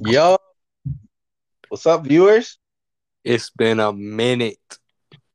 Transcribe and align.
Yo, 0.00 0.36
what's 1.68 1.86
up, 1.86 2.04
viewers? 2.04 2.58
It's 3.24 3.50
been 3.50 3.80
a 3.80 3.92
minute. 3.92 4.58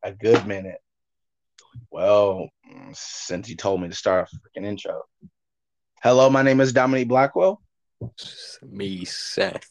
A 0.04 0.11
good 0.11 0.46
minute. 0.47 0.79
Well, 1.92 2.50
since 2.93 3.50
you 3.50 3.56
told 3.56 3.82
me 3.82 3.90
to 3.90 3.95
start 3.95 4.29
a 4.32 4.35
freaking 4.59 4.66
intro. 4.66 5.01
Hello, 6.03 6.29
my 6.29 6.42
name 6.42 6.59
is 6.61 6.74
Dominique 6.74 7.08
Blackwell, 7.08 7.61
It's 8.02 8.59
me, 8.61 9.05
Seth. 9.05 9.70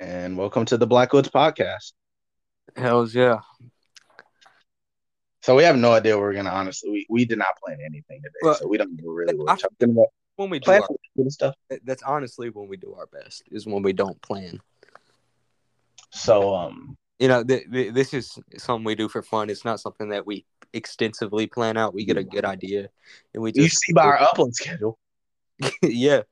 and 0.00 0.36
welcome 0.38 0.64
to 0.66 0.76
the 0.76 0.86
Black 0.86 1.12
Woods 1.12 1.28
podcast. 1.28 1.92
Hells 2.76 3.14
yeah. 3.14 3.40
So 5.42 5.54
we 5.56 5.64
have 5.64 5.76
no 5.76 5.92
idea 5.92 6.16
what 6.16 6.22
we're 6.22 6.34
gonna 6.34 6.50
honestly. 6.50 6.90
We, 6.90 7.06
we 7.10 7.24
did 7.26 7.38
not 7.38 7.54
plan 7.62 7.78
anything 7.84 8.22
today, 8.22 8.38
Well, 8.42 8.54
so 8.54 8.66
we 8.66 8.78
don't 8.78 8.96
know 8.96 9.10
really 9.10 9.34
what 9.34 9.46
we're 9.46 9.56
talking 9.56 9.90
about. 9.90 10.06
When 10.36 10.50
we 10.50 10.58
do 10.58 10.64
Plan 10.66 10.82
our, 10.82 10.88
good 11.16 11.32
stuff. 11.32 11.54
that's 11.84 12.02
honestly 12.02 12.50
when 12.50 12.68
we 12.68 12.76
do 12.76 12.94
our 12.94 13.06
best 13.06 13.44
is 13.50 13.66
when 13.66 13.82
we 13.82 13.92
don't 13.92 14.20
plan. 14.20 14.60
So 16.10 16.54
um, 16.54 16.96
You 17.18 17.28
know, 17.28 17.44
th- 17.44 17.70
th- 17.70 17.94
this 17.94 18.14
is 18.14 18.38
something 18.58 18.84
we 18.84 18.94
do 18.94 19.08
for 19.08 19.22
fun. 19.22 19.48
It's 19.50 19.64
not 19.64 19.80
something 19.80 20.08
that 20.08 20.26
we 20.26 20.44
extensively 20.72 21.46
plan 21.46 21.76
out. 21.76 21.94
We 21.94 22.04
get 22.04 22.16
a 22.16 22.24
good 22.24 22.44
idea, 22.44 22.88
and 23.32 23.42
we 23.42 23.52
you 23.54 23.68
see 23.68 23.92
by 23.92 24.02
our 24.02 24.18
upload 24.18 24.54
schedule. 24.54 24.98
yeah. 25.82 26.22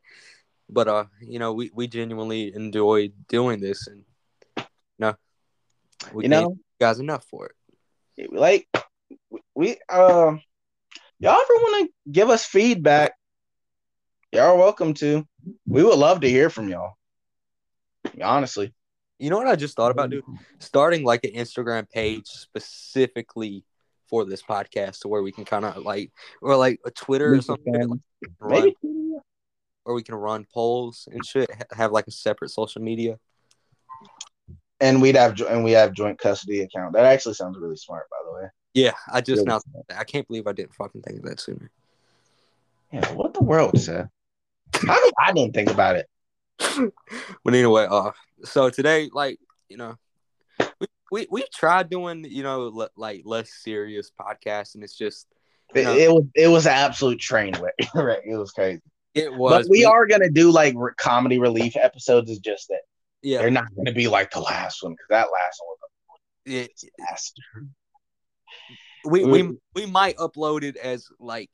But 0.68 0.88
uh, 0.88 1.04
you 1.20 1.38
know, 1.38 1.52
we 1.52 1.70
we 1.74 1.86
genuinely 1.86 2.52
enjoy 2.54 3.10
doing 3.28 3.60
this, 3.60 3.86
and 3.86 4.04
you 4.56 4.64
know, 4.98 5.14
we 6.12 6.24
You 6.24 6.28
know, 6.30 6.36
thank 6.36 6.56
you 6.56 6.64
guys 6.80 6.98
enough 6.98 7.24
for 7.24 7.50
it. 8.16 8.32
like 8.32 8.66
we 9.54 9.78
uh, 9.88 10.34
y'all 11.18 11.40
ever 11.40 11.54
want 11.54 11.86
to 11.88 12.10
give 12.10 12.30
us 12.30 12.44
feedback? 12.44 13.14
Y'all 14.32 14.44
are 14.44 14.56
welcome 14.56 14.94
to. 14.94 15.26
We 15.66 15.84
would 15.84 15.98
love 15.98 16.22
to 16.22 16.28
hear 16.30 16.48
from 16.48 16.66
y'all. 16.70 16.94
Honestly. 18.22 18.72
You 19.18 19.28
know 19.28 19.36
what 19.36 19.46
I 19.46 19.56
just 19.56 19.76
thought 19.76 19.90
about, 19.90 20.08
dude? 20.08 20.24
Starting 20.58 21.04
like 21.04 21.24
an 21.24 21.32
Instagram 21.32 21.86
page 21.90 22.26
specifically 22.28 23.62
for 24.08 24.24
this 24.24 24.42
podcast, 24.42 25.00
to 25.00 25.08
where 25.08 25.22
we 25.22 25.32
can 25.32 25.44
kind 25.44 25.66
of 25.66 25.76
like, 25.84 26.12
or 26.40 26.56
like 26.56 26.80
a 26.86 26.90
Twitter 26.90 27.34
or 27.34 27.42
something, 27.42 27.74
like, 27.74 28.00
run, 28.40 28.62
Maybe. 28.62 28.74
or 29.84 29.94
we 29.94 30.02
can 30.02 30.14
run 30.14 30.46
polls 30.52 31.06
and 31.12 31.24
shit. 31.26 31.50
Have 31.72 31.92
like 31.92 32.06
a 32.06 32.10
separate 32.10 32.48
social 32.48 32.80
media. 32.80 33.18
And 34.80 35.02
we'd 35.02 35.14
have 35.14 35.38
and 35.42 35.62
we 35.62 35.72
have 35.72 35.92
joint 35.92 36.18
custody 36.18 36.62
account. 36.62 36.94
That 36.94 37.04
actually 37.04 37.34
sounds 37.34 37.58
really 37.58 37.76
smart, 37.76 38.08
by 38.10 38.16
the 38.24 38.32
way. 38.34 38.48
Yeah, 38.72 38.92
I 39.12 39.20
just 39.20 39.40
Really 39.40 39.48
now. 39.48 39.58
smart. 39.58 39.84
I 39.94 40.04
can't 40.04 40.26
believe 40.26 40.46
I 40.46 40.52
didn't 40.52 40.74
fucking 40.74 41.02
think 41.02 41.18
of 41.18 41.24
that 41.26 41.38
sooner. 41.38 41.70
Yeah, 42.90 43.12
what 43.12 43.34
the 43.34 43.42
world, 43.44 43.78
Seth? 43.78 44.08
Come 44.72 44.90
I 45.18 45.32
didn't 45.32 45.54
think 45.54 45.70
about 45.70 45.96
it? 45.96 46.06
but 47.44 47.54
anyway, 47.54 47.86
uh, 47.90 48.12
so 48.44 48.70
today, 48.70 49.10
like 49.12 49.38
you 49.68 49.76
know, 49.76 49.96
we 50.80 50.86
we 51.10 51.26
we 51.30 51.44
tried 51.52 51.90
doing 51.90 52.24
you 52.28 52.42
know 52.42 52.68
le- 52.68 52.90
like 52.96 53.22
less 53.24 53.52
serious 53.52 54.10
podcasts, 54.10 54.74
and 54.74 54.84
it's 54.84 54.96
just 54.96 55.26
It, 55.74 55.86
it 55.86 56.10
was 56.10 56.24
it 56.34 56.48
was 56.48 56.66
an 56.66 56.72
absolute 56.72 57.20
train 57.20 57.54
wreck. 57.60 57.74
right, 57.94 58.20
it 58.24 58.36
was 58.36 58.52
crazy. 58.52 58.82
it 59.14 59.32
was. 59.32 59.64
but 59.64 59.70
we 59.70 59.84
are 59.84 60.06
gonna 60.06 60.30
do 60.30 60.50
like 60.50 60.74
re- 60.76 60.92
comedy 60.96 61.38
relief 61.38 61.76
episodes. 61.76 62.30
Is 62.30 62.38
just 62.38 62.68
that 62.68 62.82
yeah. 63.22 63.38
they're 63.38 63.50
not 63.50 63.74
gonna 63.76 63.92
be 63.92 64.08
like 64.08 64.30
the 64.30 64.40
last 64.40 64.82
one 64.82 64.92
because 64.92 65.06
that 65.10 65.28
last 65.32 65.60
one 65.60 65.76
was 65.78 65.82
a 66.46 66.68
disaster. 66.68 67.66
We, 69.04 69.24
We- 69.24 69.56
we 69.74 69.86
might 69.86 70.16
upload 70.16 70.62
it 70.62 70.76
as 70.76 71.08
like 71.18 71.50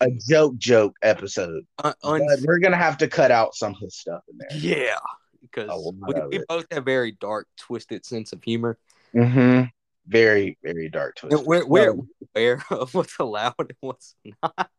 a 0.00 0.08
joke 0.28 0.56
joke 0.58 0.94
episode. 1.02 1.64
un- 1.84 1.94
un- 2.02 2.26
But 2.26 2.40
we're 2.42 2.58
gonna 2.58 2.76
have 2.76 2.98
to 2.98 3.08
cut 3.08 3.30
out 3.30 3.54
some 3.54 3.72
of 3.74 3.80
the 3.80 3.90
stuff 3.90 4.22
in 4.30 4.38
there. 4.38 4.58
yeah 4.58 4.96
because 5.40 5.70
we, 6.02 6.38
we 6.38 6.44
both 6.48 6.66
have 6.72 6.84
very 6.84 7.12
dark 7.12 7.46
twisted 7.56 8.04
sense 8.04 8.32
of 8.32 8.42
humor 8.42 8.78
Mm-hmm. 9.14 9.64
Very 10.06 10.58
very 10.62 10.88
dark 10.88 11.16
twisted. 11.16 11.38
and 11.38 11.46
we're 11.46 11.66
we're 11.66 11.94
aware 12.34 12.62
of 12.70 12.92
what's 12.94 13.18
allowed 13.18 13.54
and 13.58 13.72
what's 13.80 14.14
not 14.42 14.70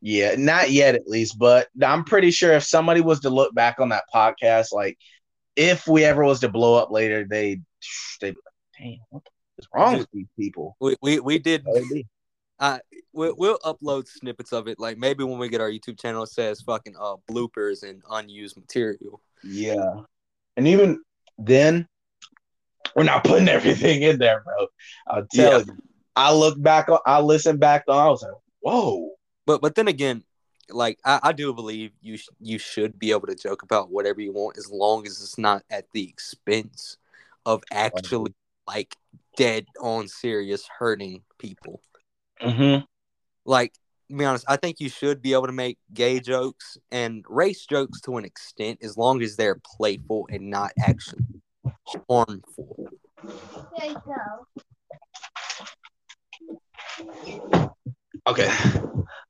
Yeah, 0.00 0.34
not 0.38 0.70
yet 0.70 0.94
at 0.94 1.08
least, 1.08 1.38
but 1.38 1.68
I'm 1.82 2.04
pretty 2.04 2.30
sure 2.30 2.52
if 2.52 2.62
somebody 2.64 3.00
was 3.00 3.20
to 3.20 3.30
look 3.30 3.52
back 3.54 3.80
on 3.80 3.88
that 3.88 4.04
podcast, 4.14 4.72
like 4.72 4.96
if 5.56 5.86
we 5.88 6.04
ever 6.04 6.22
was 6.24 6.40
to 6.40 6.48
blow 6.48 6.76
up 6.76 6.90
later, 6.92 7.24
they 7.28 7.60
they'd 8.20 8.34
be 8.34 8.40
like, 8.46 8.78
"Damn, 8.78 8.98
what 9.10 9.24
the 9.24 9.30
is 9.58 9.68
wrong 9.74 9.98
with 9.98 10.08
these 10.12 10.28
people?" 10.38 10.76
we 10.80 10.96
we, 11.02 11.20
we 11.20 11.38
did 11.38 11.64
So 12.60 12.78
we'll, 13.12 13.34
we'll 13.36 13.58
upload 13.58 14.08
snippets 14.08 14.52
of 14.52 14.68
it 14.68 14.78
like 14.78 14.98
maybe 14.98 15.24
when 15.24 15.38
we 15.38 15.48
get 15.48 15.60
our 15.60 15.70
youtube 15.70 16.00
channel 16.00 16.24
it 16.24 16.28
says 16.28 16.60
fucking 16.60 16.96
uh 16.98 17.16
bloopers 17.30 17.88
and 17.88 18.02
unused 18.10 18.56
material 18.56 19.20
Yeah, 19.44 20.02
and 20.56 20.66
even 20.66 21.02
then, 21.38 21.86
we're 22.96 23.04
not 23.04 23.22
putting 23.22 23.48
everything 23.48 24.02
in 24.02 24.18
there, 24.18 24.40
bro. 24.40 24.66
I'll 25.06 25.26
tell 25.26 25.60
Yeah. 25.60 25.64
you. 25.66 25.76
I 26.16 26.34
look 26.34 26.60
back 26.60 26.88
on, 26.88 26.98
I 27.06 27.20
listen 27.20 27.58
back 27.58 27.84
on, 27.86 27.96
I 27.96 28.08
was 28.10 28.22
like, 28.22 28.32
"Whoa." 28.60 29.12
but 29.46 29.60
but 29.60 29.76
then 29.76 29.88
again 29.88 30.24
like 30.70 30.98
I, 31.04 31.20
I 31.22 31.32
do 31.32 31.54
believe 31.54 31.92
you 32.02 32.16
sh- 32.16 32.28
you 32.40 32.58
should 32.58 32.98
be 32.98 33.12
able 33.12 33.26
to 33.28 33.34
joke 33.34 33.62
about 33.62 33.90
whatever 33.90 34.20
you 34.20 34.32
want 34.32 34.58
as 34.58 34.70
long 34.70 35.06
as 35.06 35.22
it's 35.22 35.38
not 35.38 35.62
at 35.70 35.86
the 35.92 36.08
expense 36.08 36.98
of 37.46 37.62
actually 37.72 38.34
like 38.66 38.96
dead 39.38 39.66
on 39.80 40.08
serious 40.08 40.68
hurting 40.78 41.22
people. 41.38 41.80
Mm-hmm. 42.42 42.84
Like 43.46 43.72
be 44.14 44.24
honest, 44.24 44.44
I 44.48 44.56
think 44.56 44.80
you 44.80 44.88
should 44.88 45.22
be 45.22 45.32
able 45.32 45.46
to 45.46 45.52
make 45.52 45.78
gay 45.94 46.18
jokes 46.18 46.76
and 46.90 47.24
race 47.28 47.64
jokes 47.66 48.00
to 48.02 48.16
an 48.16 48.24
extent 48.24 48.80
as 48.82 48.96
long 48.96 49.22
as 49.22 49.36
they're 49.36 49.60
playful 49.76 50.26
and 50.30 50.50
not 50.50 50.72
actually 50.80 51.22
harmful. 52.08 52.88
There 53.78 53.86
you 53.86 54.02
go. 54.04 54.46
Okay, 58.26 58.50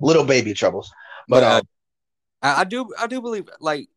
little 0.01 0.25
baby 0.25 0.55
troubles, 0.55 0.91
but 1.29 1.41
But 1.41 1.45
uh, 1.45 1.47
uh, 1.47 1.63
I, 2.43 2.61
I 2.61 2.65
do 2.65 2.89
I 2.99 3.07
do 3.07 3.21
believe 3.21 3.49
like 3.61 3.89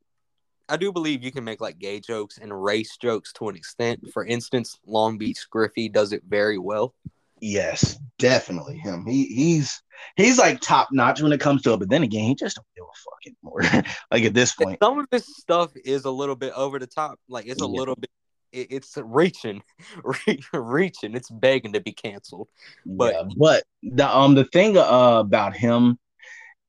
I 0.71 0.77
do 0.77 0.91
believe 0.91 1.23
you 1.23 1.31
can 1.31 1.43
make 1.43 1.61
like 1.61 1.77
gay 1.79 1.99
jokes 1.99 2.37
and 2.37 2.63
race 2.63 2.97
jokes 2.97 3.33
to 3.33 3.49
an 3.49 3.55
extent. 3.55 3.99
For 4.13 4.25
instance, 4.25 4.79
Long 4.85 5.17
Beach 5.17 5.39
Griffy 5.49 5.89
does 5.89 6.13
it 6.13 6.23
very 6.27 6.57
well. 6.57 6.93
yes, 7.41 7.97
definitely 8.19 8.77
him. 8.77 9.05
He 9.05 9.25
he's 9.25 9.81
he's 10.15 10.37
like 10.39 10.61
top 10.61 10.89
notch 10.91 11.21
when 11.21 11.33
it 11.33 11.39
comes 11.41 11.61
to 11.63 11.73
it, 11.73 11.77
but 11.79 11.89
then 11.89 12.03
again, 12.03 12.23
he 12.25 12.35
just 12.35 12.55
don't 12.55 12.67
give 12.75 12.85
a 12.85 12.97
fucking 13.11 13.35
more. 13.43 13.61
like 14.11 14.23
at 14.23 14.33
this 14.33 14.53
point, 14.53 14.79
Some 14.81 14.99
of 14.99 15.07
this 15.11 15.25
stuff 15.37 15.71
is 15.83 16.05
a 16.05 16.11
little 16.11 16.35
bit 16.35 16.53
over 16.55 16.79
the 16.79 16.87
top. 16.87 17.19
Like 17.27 17.47
it's 17.47 17.61
a 17.61 17.65
Yeah. 17.65 17.71
little 17.79 17.95
bit. 17.95 18.09
It, 18.53 18.67
it's 18.69 18.97
reaching, 18.97 19.63
reaching. 20.53 21.15
It's 21.15 21.29
begging 21.29 21.73
to 21.73 21.79
be 21.81 21.93
canceled. 21.93 22.47
But- 22.85 23.13
yeah, 23.13 23.23
but 23.37 23.63
the 23.83 24.07
um 24.17 24.35
the 24.35 24.45
thing 24.45 24.77
uh, 24.77 25.19
about 25.19 25.55
him 25.55 25.97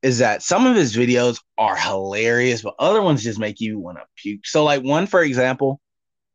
is 0.03 0.19
that 0.19 0.43
some 0.43 0.67
of 0.67 0.75
his 0.77 0.97
videos 0.97 1.41
are 1.57 1.77
hilarious, 1.77 2.63
but 2.63 2.75
other 2.79 3.01
ones 3.01 3.23
just 3.23 3.39
make 3.39 3.61
you 3.61 3.79
want 3.79 3.99
to 3.99 4.05
puke. 4.17 4.45
So 4.45 4.65
like 4.65 4.83
one 4.83 5.07
for 5.07 5.23
example, 5.23 5.81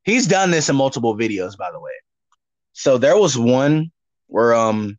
he's 0.03 0.27
done 0.27 0.51
this 0.51 0.69
in 0.69 0.75
multiple 0.75 1.15
videos, 1.15 1.57
by 1.57 1.71
the 1.71 1.79
way. 1.79 1.91
So 2.73 2.97
there 2.97 3.17
was 3.17 3.37
one 3.37 3.91
where 4.27 4.55
um 4.55 4.97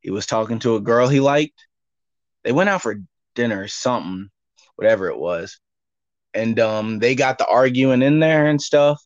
he 0.00 0.10
was 0.10 0.26
talking 0.26 0.58
to 0.60 0.76
a 0.76 0.80
girl 0.80 1.08
he 1.08 1.20
liked. 1.20 1.66
They 2.44 2.52
went 2.52 2.68
out 2.68 2.82
for 2.82 3.00
dinner 3.34 3.62
or 3.62 3.68
something, 3.68 4.28
whatever 4.76 5.08
it 5.08 5.18
was. 5.18 5.58
And 6.34 6.60
um 6.60 6.98
they 6.98 7.14
got 7.14 7.38
the 7.38 7.46
arguing 7.46 8.02
in 8.02 8.20
there 8.20 8.46
and 8.46 8.60
stuff. 8.60 9.02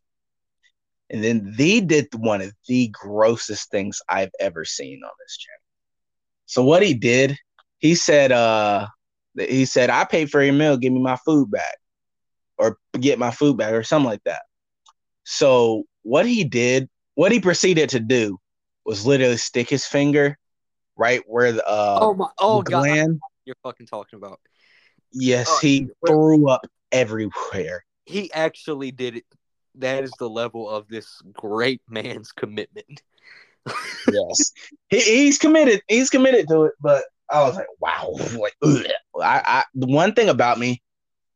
And 1.11 1.23
then 1.23 1.55
they 1.56 1.81
did 1.81 2.09
one 2.17 2.41
of 2.41 2.53
the 2.67 2.88
grossest 2.88 3.71
things 3.71 4.00
I've 4.09 4.33
ever 4.41 4.65
seen 4.65 5.03
on 5.05 5.12
this 5.21 5.37
channel. 5.37 5.61
So 6.47 6.65
what 6.65 6.83
he 6.83 6.94
did, 6.94 7.38
he 7.78 7.94
said, 7.94 8.33
uh, 8.33 8.88
he 9.36 9.64
said, 9.64 9.91
I 9.91 10.04
paid 10.04 10.30
for 10.30 10.42
your 10.42 10.54
meal, 10.54 10.76
give 10.76 10.92
me 10.92 11.00
my 11.00 11.16
food 11.16 11.50
back. 11.50 11.76
Or 12.58 12.78
get 12.98 13.19
my 13.19 13.30
food 13.30 13.58
back, 13.58 13.72
or 13.72 13.82
something 13.82 14.08
like 14.08 14.25
that. 14.25 14.43
So 15.25 15.84
what 16.02 16.25
he 16.25 16.44
did, 16.44 16.88
what 17.14 17.32
he 17.32 17.40
proceeded 17.40 17.90
to 17.90 18.00
do 18.00 18.38
was 18.87 19.05
literally 19.05 19.37
stick 19.37 19.69
his 19.69 19.84
finger 19.84 20.38
right 20.96 21.22
where 21.26 21.52
the 21.52 21.66
uh 21.66 21.99
oh 22.00 22.14
my! 22.14 22.28
Oh 22.38 22.62
the 22.62 22.70
god! 22.70 23.19
You're 23.44 23.56
fucking 23.62 23.87
talking 23.87 24.16
about. 24.16 24.40
Yes, 25.12 25.49
Oh, 25.50 25.58
he 25.61 25.88
threw 26.06 26.49
up 26.49 26.66
everywhere. 26.93 27.84
He 28.05 28.32
actually 28.32 28.90
did 28.90 29.16
it. 29.16 29.25
That 29.76 30.05
is 30.05 30.12
the 30.12 30.28
level 30.28 30.69
of 30.69 30.88
this 30.88 31.20
great 31.32 31.82
man's 31.88 32.32
commitment. 32.32 33.02
yes, 34.11 34.52
he, 34.88 35.00
he's 35.00 35.38
committed. 35.38 35.82
He's 35.88 36.11
committed 36.11 36.49
to 36.49 36.64
it. 36.64 36.72
But 36.81 37.05
I 37.31 37.43
was 37.43 37.56
like, 37.56 37.67
wow. 37.81 38.14
Like, 38.38 38.55
ugh. 38.62 38.84
I, 39.20 39.43
I, 39.44 39.64
the 39.75 39.87
one 39.87 40.14
thing 40.14 40.28
about 40.28 40.58
me, 40.58 40.82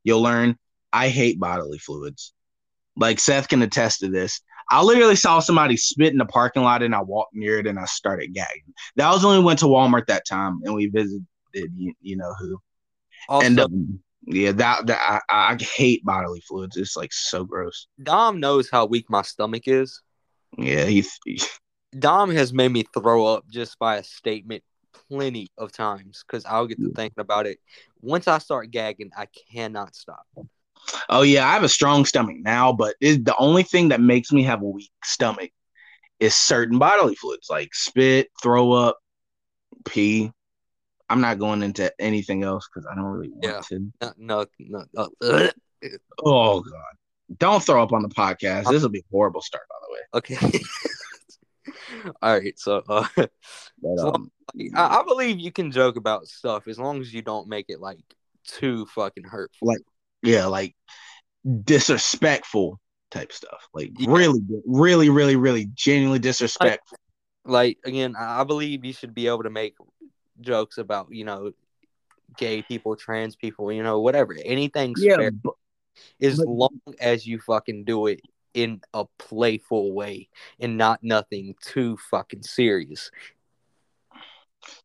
you'll 0.04 0.22
learn, 0.22 0.56
I 0.92 1.08
hate 1.08 1.38
bodily 1.40 1.78
fluids. 1.78 2.32
Like 2.96 3.18
Seth 3.18 3.48
can 3.48 3.62
attest 3.62 4.00
to 4.00 4.08
this. 4.08 4.40
I 4.70 4.82
literally 4.82 5.16
saw 5.16 5.40
somebody 5.40 5.76
spit 5.76 6.12
in 6.12 6.18
the 6.18 6.26
parking 6.26 6.62
lot, 6.62 6.82
and 6.82 6.94
I 6.94 7.00
walked 7.00 7.34
near 7.34 7.58
it, 7.58 7.66
and 7.66 7.78
I 7.78 7.86
started 7.86 8.34
gagging. 8.34 8.74
That 8.96 9.10
was 9.10 9.24
when 9.24 9.38
we 9.38 9.44
went 9.44 9.58
to 9.60 9.66
Walmart 9.66 10.06
that 10.06 10.26
time, 10.28 10.60
and 10.64 10.74
we 10.74 10.86
visited, 10.86 11.26
you, 11.52 11.92
you 12.00 12.16
know 12.16 12.34
who. 12.38 12.58
Also, 13.28 13.46
and 13.46 13.60
um, 13.60 14.00
Yeah, 14.26 14.52
that, 14.52 14.86
that 14.86 15.22
I, 15.28 15.54
I 15.54 15.62
hate 15.62 16.04
bodily 16.04 16.40
fluids. 16.46 16.76
It's 16.76 16.96
like 16.96 17.12
so 17.12 17.44
gross. 17.44 17.88
Dom 18.02 18.38
knows 18.38 18.68
how 18.70 18.86
weak 18.86 19.06
my 19.08 19.22
stomach 19.22 19.66
is. 19.66 20.00
Yeah, 20.56 20.84
he's 20.84 21.18
he, 21.24 21.40
Dom 21.98 22.30
has 22.30 22.52
made 22.52 22.70
me 22.70 22.84
throw 22.94 23.26
up 23.26 23.44
just 23.48 23.78
by 23.78 23.96
a 23.96 24.04
statement 24.04 24.62
plenty 25.10 25.48
of 25.58 25.72
times 25.72 26.22
because 26.26 26.44
I'll 26.44 26.66
get 26.66 26.78
to 26.80 26.90
thinking 26.94 27.20
about 27.20 27.46
it. 27.46 27.58
Once 28.00 28.28
I 28.28 28.38
start 28.38 28.70
gagging, 28.70 29.10
I 29.16 29.26
cannot 29.52 29.94
stop. 29.94 30.24
Oh 31.08 31.22
yeah, 31.22 31.46
I 31.46 31.52
have 31.52 31.64
a 31.64 31.68
strong 31.68 32.04
stomach 32.04 32.36
now, 32.40 32.72
but 32.72 32.94
it, 33.00 33.24
the 33.24 33.36
only 33.38 33.62
thing 33.64 33.88
that 33.90 34.00
makes 34.00 34.32
me 34.32 34.42
have 34.44 34.62
a 34.62 34.66
weak 34.66 34.90
stomach 35.04 35.50
is 36.20 36.34
certain 36.34 36.78
bodily 36.78 37.14
fluids 37.16 37.48
like 37.50 37.74
spit, 37.74 38.28
throw 38.42 38.72
up, 38.72 38.98
pee. 39.84 40.30
I'm 41.08 41.20
not 41.20 41.38
going 41.40 41.62
into 41.62 41.92
anything 41.98 42.44
else 42.44 42.68
because 42.72 42.86
I 42.90 42.94
don't 42.94 43.04
really 43.04 43.30
want 43.30 43.42
Yeah. 43.44 43.60
to. 43.78 43.92
No, 44.18 44.46
no, 44.58 44.84
no. 44.94 45.08
no. 45.20 45.50
Oh 46.22 46.60
god, 46.60 47.38
don't 47.38 47.62
throw 47.64 47.82
up 47.82 47.92
on 47.92 48.02
the 48.02 48.08
podcast. 48.10 48.70
This 48.70 48.82
will 48.82 48.90
be 48.90 48.98
a 48.98 49.04
horrible 49.10 49.40
start, 49.40 49.64
by 49.68 49.76
the 49.82 49.92
way. 49.92 50.00
Okay. 50.14 50.62
All 52.22 52.38
right. 52.38 52.58
So 52.58 52.82
uh, 52.88 53.06
But, 53.16 53.30
So- 53.96 54.28
I, 54.74 55.00
I 55.00 55.02
believe 55.06 55.38
you 55.38 55.52
can 55.52 55.70
joke 55.70 55.96
about 55.96 56.26
stuff 56.28 56.68
as 56.68 56.78
long 56.78 57.00
as 57.00 57.12
you 57.12 57.22
don't 57.22 57.48
make 57.48 57.66
it 57.68 57.80
like 57.80 57.98
too 58.46 58.86
fucking 58.86 59.24
hurtful. 59.24 59.68
Like- 59.68 59.82
yeah, 60.22 60.46
like 60.46 60.74
disrespectful 61.64 62.78
type 63.10 63.32
stuff. 63.32 63.68
Like 63.72 63.92
Yeah. 63.98 64.10
really, 64.10 64.40
really, 64.66 65.08
really, 65.08 65.36
really 65.36 65.66
genuinely 65.74 66.18
disrespectful. 66.18 66.98
like 67.44 67.78
again, 67.84 68.14
I 68.18 68.40
I 68.40 68.44
believe 68.44 68.84
you 68.84 68.92
should 68.92 69.14
be 69.14 69.26
able 69.28 69.44
to 69.44 69.50
make 69.50 69.74
jokes 70.40 70.78
about 70.78 71.08
you 71.10 71.24
know 71.24 71.52
gay 72.36 72.62
people, 72.62 72.96
trans 72.96 73.34
people, 73.36 73.72
you 73.72 73.82
know 73.82 74.00
whatever, 74.00 74.36
anything's 74.44 75.02
yeah, 75.02 75.16
fair 75.16 75.30
but, 75.30 75.54
as 76.20 76.36
but- 76.38 76.48
long 76.48 76.80
as 77.00 77.26
you 77.26 77.40
fucking 77.40 77.84
do 77.84 78.06
it 78.06 78.20
in 78.52 78.80
a 78.94 79.04
playful 79.18 79.92
way 79.92 80.28
and 80.58 80.76
not 80.76 81.02
nothing 81.02 81.54
too 81.62 81.96
fucking 82.10 82.42
serious. 82.42 83.10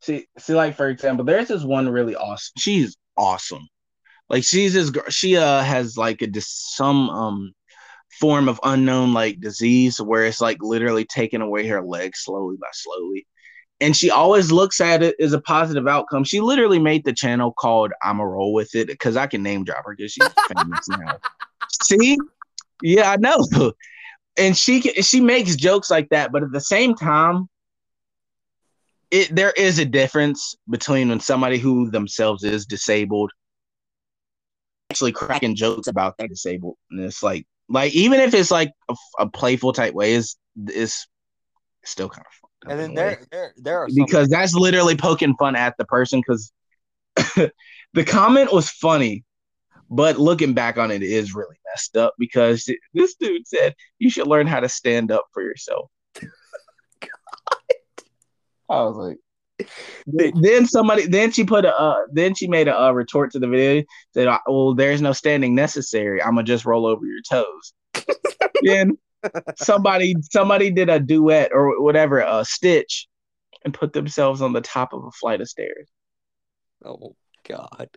See, 0.01 0.27
see, 0.37 0.53
like 0.53 0.75
for 0.75 0.87
example, 0.89 1.25
there's 1.25 1.47
this 1.47 1.63
one 1.63 1.89
really 1.89 2.15
awesome. 2.15 2.53
She's 2.57 2.95
awesome. 3.17 3.67
Like 4.29 4.43
she's 4.43 4.73
this 4.73 4.89
girl. 4.89 5.09
She 5.09 5.37
uh 5.37 5.61
has 5.61 5.97
like 5.97 6.21
a 6.21 6.27
dis- 6.27 6.73
some 6.75 7.09
um 7.09 7.53
form 8.19 8.47
of 8.47 8.59
unknown 8.63 9.13
like 9.13 9.39
disease 9.39 9.99
where 9.99 10.25
it's 10.25 10.41
like 10.41 10.57
literally 10.61 11.05
taking 11.05 11.41
away 11.41 11.67
her 11.67 11.81
legs 11.81 12.19
slowly 12.23 12.57
by 12.59 12.67
slowly, 12.73 13.27
and 13.81 13.95
she 13.95 14.09
always 14.09 14.51
looks 14.51 14.81
at 14.81 15.03
it 15.03 15.15
as 15.19 15.33
a 15.33 15.41
positive 15.41 15.87
outcome. 15.87 16.23
She 16.23 16.39
literally 16.39 16.79
made 16.79 17.05
the 17.05 17.13
channel 17.13 17.51
called 17.51 17.91
"I'm 18.03 18.19
a 18.19 18.27
roll 18.27 18.53
with 18.53 18.73
it" 18.75 18.87
because 18.87 19.17
I 19.17 19.27
can 19.27 19.43
name 19.43 19.63
drop 19.63 19.85
her 19.85 19.95
because 19.95 20.11
she's 20.11 20.27
famous 20.47 20.87
now. 20.89 21.17
See, 21.69 22.17
yeah, 22.81 23.11
I 23.11 23.17
know, 23.17 23.73
and 24.37 24.57
she 24.57 24.81
she 24.81 25.21
makes 25.21 25.55
jokes 25.55 25.91
like 25.91 26.09
that, 26.09 26.31
but 26.31 26.43
at 26.43 26.51
the 26.51 26.61
same 26.61 26.95
time 26.95 27.47
it 29.11 29.33
there 29.35 29.51
is 29.51 29.79
a 29.79 29.85
difference 29.85 30.55
between 30.69 31.09
when 31.09 31.19
somebody 31.19 31.57
who 31.57 31.89
themselves 31.91 32.43
is 32.43 32.65
disabled 32.65 33.31
actually 34.91 35.11
cracking 35.11 35.55
jokes 35.55 35.87
about 35.87 36.17
their 36.17 36.27
disabledness 36.27 37.21
like 37.23 37.45
like 37.69 37.93
even 37.93 38.19
if 38.19 38.33
it's 38.33 38.51
like 38.51 38.71
a, 38.89 38.95
a 39.19 39.29
playful 39.29 39.73
type 39.73 39.93
way 39.93 40.13
is 40.13 40.35
is 40.67 41.07
still 41.83 42.09
kind 42.09 42.25
of 42.25 42.33
fucked 42.33 42.65
up 42.65 42.71
And 42.71 42.79
then 42.79 42.93
there, 42.93 43.25
there, 43.31 43.53
there 43.57 43.79
are 43.79 43.89
some, 43.89 44.05
because 44.05 44.27
that's 44.29 44.53
literally 44.53 44.95
poking 44.95 45.35
fun 45.37 45.55
at 45.55 45.75
the 45.77 45.85
person 45.85 46.21
because 46.21 46.51
the 47.93 48.03
comment 48.05 48.51
was 48.53 48.69
funny 48.69 49.23
but 49.89 50.17
looking 50.17 50.53
back 50.53 50.77
on 50.77 50.89
it, 50.89 51.03
it 51.03 51.11
is 51.11 51.35
really 51.35 51.57
messed 51.71 51.95
up 51.95 52.15
because 52.17 52.69
this 52.93 53.15
dude 53.15 53.47
said 53.47 53.75
you 53.99 54.09
should 54.09 54.27
learn 54.27 54.47
how 54.47 54.59
to 54.59 54.69
stand 54.69 55.11
up 55.11 55.25
for 55.33 55.43
yourself 55.43 55.89
I 58.69 58.81
was 58.83 58.97
like, 58.97 59.17
then 60.05 60.65
somebody, 60.65 61.07
then 61.07 61.31
she 61.31 61.43
put 61.43 61.65
a, 61.65 61.79
uh, 61.79 62.01
then 62.11 62.35
she 62.35 62.47
made 62.47 62.67
a 62.67 62.79
uh, 62.79 62.91
retort 62.91 63.31
to 63.31 63.39
the 63.39 63.47
video. 63.47 63.83
that 64.13 64.27
uh, 64.27 64.39
"Well, 64.47 64.75
there's 64.75 65.01
no 65.01 65.13
standing 65.13 65.55
necessary. 65.55 66.21
I'm 66.21 66.35
gonna 66.35 66.43
just 66.43 66.65
roll 66.65 66.85
over 66.85 67.05
your 67.05 67.21
toes." 67.21 67.73
then 68.63 68.97
somebody, 69.57 70.15
somebody 70.31 70.71
did 70.71 70.89
a 70.89 70.99
duet 70.99 71.51
or 71.53 71.81
whatever, 71.81 72.19
a 72.19 72.43
stitch, 72.43 73.07
and 73.63 73.73
put 73.73 73.93
themselves 73.93 74.41
on 74.41 74.53
the 74.53 74.61
top 74.61 74.93
of 74.93 75.03
a 75.05 75.11
flight 75.11 75.41
of 75.41 75.49
stairs. 75.49 75.87
oh 76.83 77.15
god. 77.47 77.89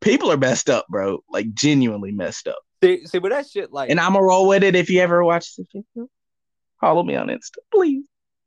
People 0.00 0.30
are 0.30 0.36
messed 0.36 0.70
up, 0.70 0.86
bro. 0.88 1.22
Like 1.30 1.52
genuinely 1.54 2.12
messed 2.12 2.48
up. 2.48 2.58
See, 2.82 3.06
see, 3.06 3.18
but 3.18 3.30
that 3.30 3.46
shit 3.46 3.72
like 3.72 3.90
And 3.90 4.00
I'm 4.00 4.12
gonna 4.12 4.24
roll 4.24 4.48
with 4.48 4.62
it 4.62 4.74
if 4.74 4.90
you 4.90 5.00
ever 5.00 5.24
watch 5.24 5.54
this 5.56 5.66
video. 5.72 6.08
Follow 6.80 7.02
me 7.02 7.16
on 7.16 7.28
Insta, 7.28 7.58
please. 7.72 8.04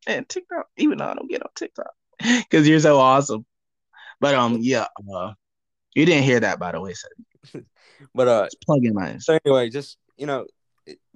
And 0.08 0.28
TikTok, 0.28 0.68
even 0.78 0.98
though 0.98 1.06
I 1.06 1.14
don't 1.14 1.30
get 1.30 1.44
on 1.44 1.50
TikTok. 1.56 1.92
Because 2.22 2.68
you're 2.68 2.80
so 2.80 2.98
awesome. 2.98 3.46
But 4.20 4.34
um, 4.34 4.58
yeah, 4.62 4.88
uh, 5.14 5.34
you 5.94 6.06
didn't 6.06 6.24
hear 6.24 6.40
that 6.40 6.58
by 6.60 6.72
the 6.72 6.82
way, 6.82 6.94
so 6.94 7.08
but 8.16 8.28
uh 8.28 8.46
just 8.46 8.62
plug 8.66 8.84
in 8.86 8.94
my 8.96 9.18
so 9.20 9.38
anyway, 9.46 9.70
just 9.70 9.98
you 10.18 10.26
know 10.26 10.46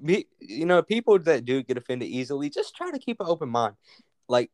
be, 0.03 0.27
you 0.39 0.65
know, 0.65 0.81
people 0.83 1.17
that 1.19 1.45
do 1.45 1.63
get 1.63 1.77
offended 1.77 2.09
easily, 2.09 2.49
just 2.49 2.75
try 2.75 2.91
to 2.91 2.99
keep 2.99 3.19
an 3.19 3.27
open 3.27 3.49
mind. 3.49 3.75
Like 4.27 4.51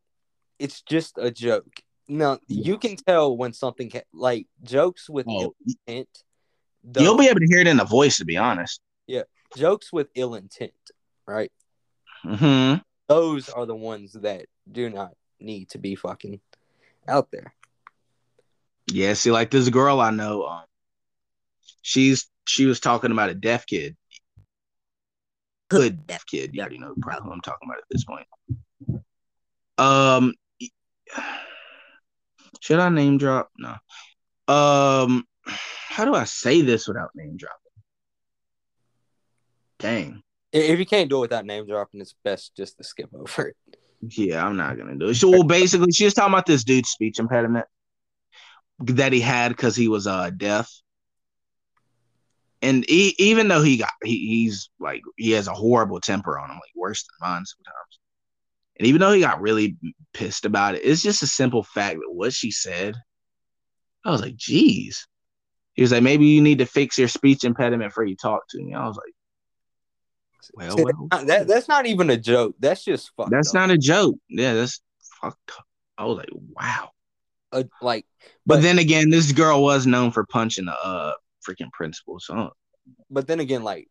it's 0.60 0.81
just 0.81 1.18
a 1.18 1.31
joke. 1.31 1.81
Now 2.07 2.40
you 2.48 2.78
can 2.78 2.95
tell 2.95 3.36
when 3.36 3.54
something 3.54 3.90
ca- 3.90 4.07
like 4.13 4.48
jokes 4.63 5.10
with 5.10 5.25
Oh, 5.28 5.42
ill 5.42 5.56
intent. 5.66 6.10
you'll 6.95 7.18
be 7.18 7.28
able 7.28 7.40
to 7.40 7.48
hear 7.48 7.60
it 7.60 7.68
in 7.68 7.78
the 7.78 7.86
voice, 7.86 8.18
to 8.18 8.25
be 8.25 8.38
honest. 8.38 8.80
Yeah, 9.07 9.24
jokes 9.56 9.92
with 9.92 10.07
ill 10.16 10.36
intent, 10.36 10.72
right? 11.25 11.51
hmm 12.24 12.75
Those 13.07 13.50
are 13.50 13.65
the 13.65 13.75
ones 13.75 14.13
that 14.13 14.45
do 14.69 14.89
not 14.89 15.13
need 15.39 15.69
to 15.69 15.77
be 15.77 15.95
fucking 15.95 16.39
out 17.07 17.31
there. 17.31 17.54
Yeah, 18.88 19.13
see, 19.13 19.31
like 19.31 19.51
this 19.51 19.69
girl 19.69 20.00
I 20.00 20.12
know, 20.12 20.45
um, 20.45 20.63
she's 21.81 22.30
she 22.45 22.65
was 22.65 22.80
talking 22.80 23.12
about 23.12 23.30
a 23.30 23.33
deaf 23.33 23.65
kid. 23.65 23.95
Good 25.69 26.07
deaf 26.07 26.25
kid. 26.25 26.51
You 26.54 26.62
already 26.62 26.77
know 26.80 26.94
probably 27.01 27.25
who 27.25 27.33
I'm 27.33 27.42
talking 27.42 27.68
about 27.68 27.80
at 27.80 27.83
this 27.89 28.06
point. 28.06 28.27
Um 29.77 30.33
should 32.62 32.80
I 32.80 32.89
name 32.89 33.18
drop? 33.18 33.50
No. 33.57 33.75
Um 34.54 35.25
how 35.45 36.06
do 36.06 36.13
I 36.13 36.25
say 36.25 36.62
this 36.62 36.88
without 36.88 37.12
name 37.15 37.38
dropping? 37.38 37.57
Dang. 39.80 40.23
If 40.57 40.80
you 40.80 40.85
can't 40.85 41.09
do 41.09 41.18
it 41.18 41.21
without 41.21 41.45
name 41.45 41.68
dropping, 41.68 42.02
it's 42.02 42.16
best 42.23 42.56
just 42.56 42.78
to 42.78 42.83
skip 42.83 43.09
over 43.14 43.49
it. 43.49 43.56
Yeah, 44.02 44.45
I'm 44.45 44.57
not 44.57 44.78
gonna 44.78 44.95
do 44.95 45.07
it. 45.07 45.16
So 45.16 45.30
well, 45.30 45.44
basically, 45.44 45.92
she 45.92 46.06
was 46.06 46.14
talking 46.14 46.33
about 46.33 46.45
this 46.45 46.64
dude's 46.64 46.90
speech 46.90 47.19
impediment 47.19 47.66
that 48.80 49.11
he 49.11 49.19
had 49.19 49.49
because 49.49 49.76
he 49.76 49.87
was 49.87 50.06
uh 50.06 50.30
deaf, 50.30 50.71
and 52.61 52.85
he, 52.87 53.16
even 53.18 53.47
though 53.47 53.61
he 53.61 53.78
got 53.78 53.94
he, 54.04 54.44
he's 54.44 54.69
like 54.80 55.02
he 55.16 55.31
has 55.31 55.47
a 55.47 55.54
horrible 55.54 55.99
temper 55.99 56.37
on 56.37 56.49
him, 56.49 56.57
like 56.57 56.76
worse 56.76 57.04
than 57.04 57.30
mine 57.30 57.45
sometimes. 57.45 57.99
And 58.80 58.87
even 58.87 59.02
though 59.02 59.11
he 59.11 59.21
got 59.21 59.42
really 59.42 59.78
pissed 60.14 60.45
about 60.45 60.76
it, 60.76 60.81
it's 60.83 61.02
just 61.02 61.23
a 61.23 61.28
simple 61.28 61.64
fact 61.64 61.95
that 61.95 62.14
what 62.14 62.33
she 62.33 62.52
said. 62.52 62.95
I 64.06 64.11
was 64.11 64.21
like, 64.21 64.35
geez. 64.35 65.07
He 65.73 65.81
was 65.81 65.92
like, 65.92 66.04
maybe 66.04 66.26
you 66.26 66.42
need 66.42 66.59
to 66.59 66.66
fix 66.66 66.97
your 66.97 67.07
speech 67.07 67.44
impediment 67.44 67.90
before 67.92 68.06
you 68.06 68.16
talk 68.16 68.47
to 68.49 68.64
me. 68.64 68.73
I 68.73 68.87
was 68.87 68.95
like, 68.95 69.14
well, 70.53 70.75
well, 70.77 70.85
that's 70.85 70.97
not- 71.11 71.27
that, 71.27 71.47
that's 71.47 71.67
not 71.67 71.85
even 71.85 72.09
a 72.09 72.17
joke. 72.17 72.56
That's 72.59 72.83
just 72.83 73.11
fucked 73.15 73.31
that's 73.31 73.49
up. 73.49 73.56
not 73.56 73.71
a 73.71 73.77
joke. 73.77 74.15
Yeah, 74.29 74.53
that's 74.53 74.81
fucked 75.21 75.51
up. 75.57 75.65
I 75.97 76.06
was 76.06 76.17
like, 76.17 76.29
wow. 76.31 76.91
a, 77.51 77.65
like 77.81 78.06
But, 78.45 78.56
But- 78.56 78.61
then 78.61 78.79
again, 78.79 79.09
this 79.09 79.31
girl 79.31 79.63
was 79.63 79.87
known 79.87 80.11
for 80.11 80.25
punching 80.25 80.65
the 80.65 80.73
uh 80.77 81.13
freaking 81.47 81.71
principal. 81.71 82.19
So 82.19 82.51
but 83.09 83.27
then 83.27 83.39
again, 83.39 83.63
like 83.63 83.87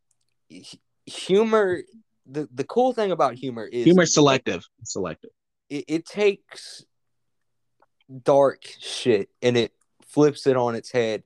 humor. 1.06 1.82
The 2.28 2.48
the 2.52 2.64
cool 2.64 2.92
thing 2.92 3.12
about 3.12 3.34
humor 3.34 3.64
is 3.64 3.84
humor 3.84 4.04
selective. 4.04 4.64
Selective. 4.82 5.30
It, 5.70 5.84
it 5.86 6.06
takes 6.06 6.84
dark 8.22 8.62
shit 8.80 9.28
and 9.42 9.56
it 9.56 9.72
flips 10.08 10.46
it 10.46 10.56
on 10.56 10.74
its 10.74 10.90
head 10.90 11.22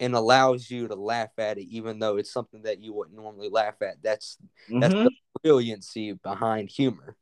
and 0.00 0.14
allows 0.14 0.70
you 0.70 0.88
to 0.88 0.94
laugh 0.94 1.30
at 1.38 1.58
it, 1.58 1.64
even 1.68 1.98
though 1.98 2.16
it's 2.16 2.32
something 2.32 2.62
that 2.62 2.80
you 2.80 2.92
wouldn't 2.92 3.16
normally 3.16 3.50
laugh 3.50 3.80
at. 3.82 4.02
That's 4.02 4.38
that's 4.68 4.94
Mhm. 4.94 5.04
the 5.04 5.10
brilliancy 5.42 6.12
behind 6.14 6.70
humor. 6.70 7.16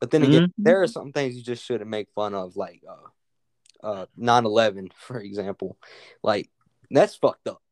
But 0.00 0.10
then 0.10 0.22
again, 0.24 0.48
Mhm. 0.48 0.52
there 0.58 0.82
are 0.82 0.88
some 0.88 1.12
things 1.12 1.36
you 1.36 1.42
just 1.42 1.62
shouldn't 1.62 1.90
make 1.90 2.10
fun 2.10 2.34
of, 2.34 2.56
like 2.56 2.82
uh, 2.88 3.86
uh, 3.86 4.06
9/11, 4.18 4.90
for 4.96 5.20
example. 5.20 5.76
Like 6.22 6.50
that's 6.90 7.14
fucked 7.14 7.46
up. 7.46 7.62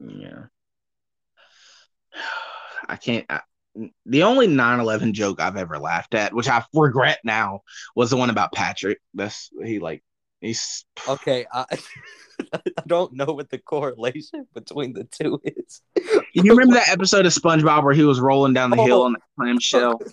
Yeah. 0.00 0.46
I 2.88 2.96
can't. 2.96 3.26
I, 3.28 3.42
the 4.06 4.22
only 4.24 4.48
9/11 4.48 5.12
joke 5.12 5.40
I've 5.40 5.56
ever 5.56 5.78
laughed 5.78 6.14
at, 6.14 6.32
which 6.32 6.48
I 6.48 6.64
regret 6.72 7.20
now, 7.22 7.60
was 7.94 8.10
the 8.10 8.16
one 8.16 8.30
about 8.30 8.52
Patrick. 8.52 8.98
That's 9.14 9.50
he 9.62 9.78
like 9.78 10.02
He's 10.40 10.84
Okay, 11.08 11.46
I, 11.52 11.64
I 12.54 12.60
don't 12.86 13.12
know 13.14 13.26
what 13.26 13.50
the 13.50 13.58
correlation 13.58 14.46
between 14.54 14.92
the 14.92 15.04
two 15.04 15.40
is. 15.44 15.82
you 16.32 16.42
remember 16.42 16.74
that 16.74 16.88
episode 16.88 17.26
of 17.26 17.32
SpongeBob 17.32 17.82
where 17.84 17.94
he 17.94 18.04
was 18.04 18.20
rolling 18.20 18.52
down 18.52 18.70
the 18.70 18.76
hill 18.76 19.02
oh, 19.02 19.06
on 19.06 19.12
the 19.12 19.20
clamshell? 19.38 20.00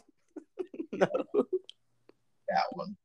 No. 0.97 1.07
That 2.47 2.65
one. 2.71 2.95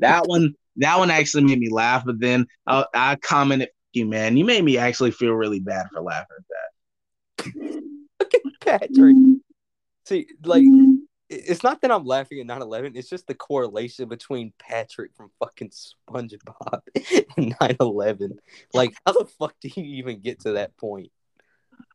That 0.00 0.26
one. 0.26 0.54
That 0.76 0.98
one 0.98 1.08
actually 1.08 1.44
made 1.44 1.60
me 1.60 1.68
laugh. 1.70 2.04
But 2.04 2.18
then 2.18 2.48
I, 2.66 2.84
I 2.92 3.14
commented, 3.14 3.68
"You 3.92 4.06
man, 4.06 4.36
you 4.36 4.44
made 4.44 4.64
me 4.64 4.76
actually 4.76 5.12
feel 5.12 5.30
really 5.32 5.60
bad 5.60 5.86
for 5.92 6.02
laughing 6.02 6.36
at 6.36 7.44
that." 7.46 7.82
Look 8.18 8.34
at 8.34 8.40
Patrick. 8.60 9.16
See, 10.06 10.26
like, 10.42 10.64
it- 10.64 11.00
it's 11.32 11.62
not 11.62 11.80
that 11.80 11.90
I'm 11.90 12.04
laughing 12.04 12.40
at 12.40 12.46
9 12.46 12.62
11, 12.62 12.92
it's 12.94 13.08
just 13.08 13.26
the 13.26 13.34
correlation 13.34 14.08
between 14.08 14.52
Patrick 14.58 15.14
from 15.16 15.30
fucking 15.38 15.70
SpongeBob 15.70 16.80
and 17.36 17.54
9 17.60 17.76
11. 17.80 18.38
Like, 18.74 18.94
how 19.06 19.12
the 19.12 19.26
fuck 19.38 19.54
do 19.60 19.68
you 19.74 19.82
even 19.98 20.20
get 20.20 20.40
to 20.40 20.52
that 20.52 20.76
point? 20.76 21.10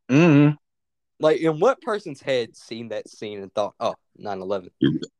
hmm 0.10 0.50
Like, 1.20 1.42
in 1.42 1.60
what 1.60 1.82
person's 1.82 2.22
head 2.22 2.56
seen 2.56 2.90
that 2.90 3.08
scene 3.10 3.42
and 3.42 3.54
thought, 3.54 3.76
oh, 3.80 3.96
9 4.18 4.42
11? 4.42 4.70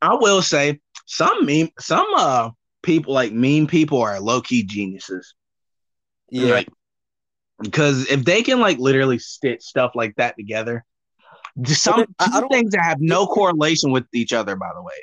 I 0.02 0.16
will 0.16 0.42
say 0.42 0.80
some 1.06 1.46
meme, 1.46 1.70
some 1.80 2.08
uh 2.16 2.50
people 2.84 3.14
like 3.14 3.32
mean 3.32 3.68
people 3.68 4.02
are 4.02 4.20
low 4.20 4.42
key 4.42 4.64
geniuses. 4.64 5.34
Yeah. 6.30 6.54
Like, 6.54 6.70
because 7.62 8.10
if 8.10 8.24
they 8.24 8.44
can 8.44 8.60
like 8.60 8.78
literally 8.78 9.20
stitch 9.20 9.64
stuff 9.64 9.92
like 9.96 10.16
that 10.18 10.36
together, 10.38 10.86
some 11.66 12.00
then 12.02 12.08
I- 12.20 12.38
I 12.38 12.42
two 12.42 12.48
things 12.50 12.72
that 12.72 12.84
have 12.84 13.02
no 13.02 13.26
correlation 13.28 13.92
with 13.92 14.06
each 14.14 14.34
other, 14.34 14.56
by 14.56 14.72
the 14.74 14.82
way, 14.82 14.94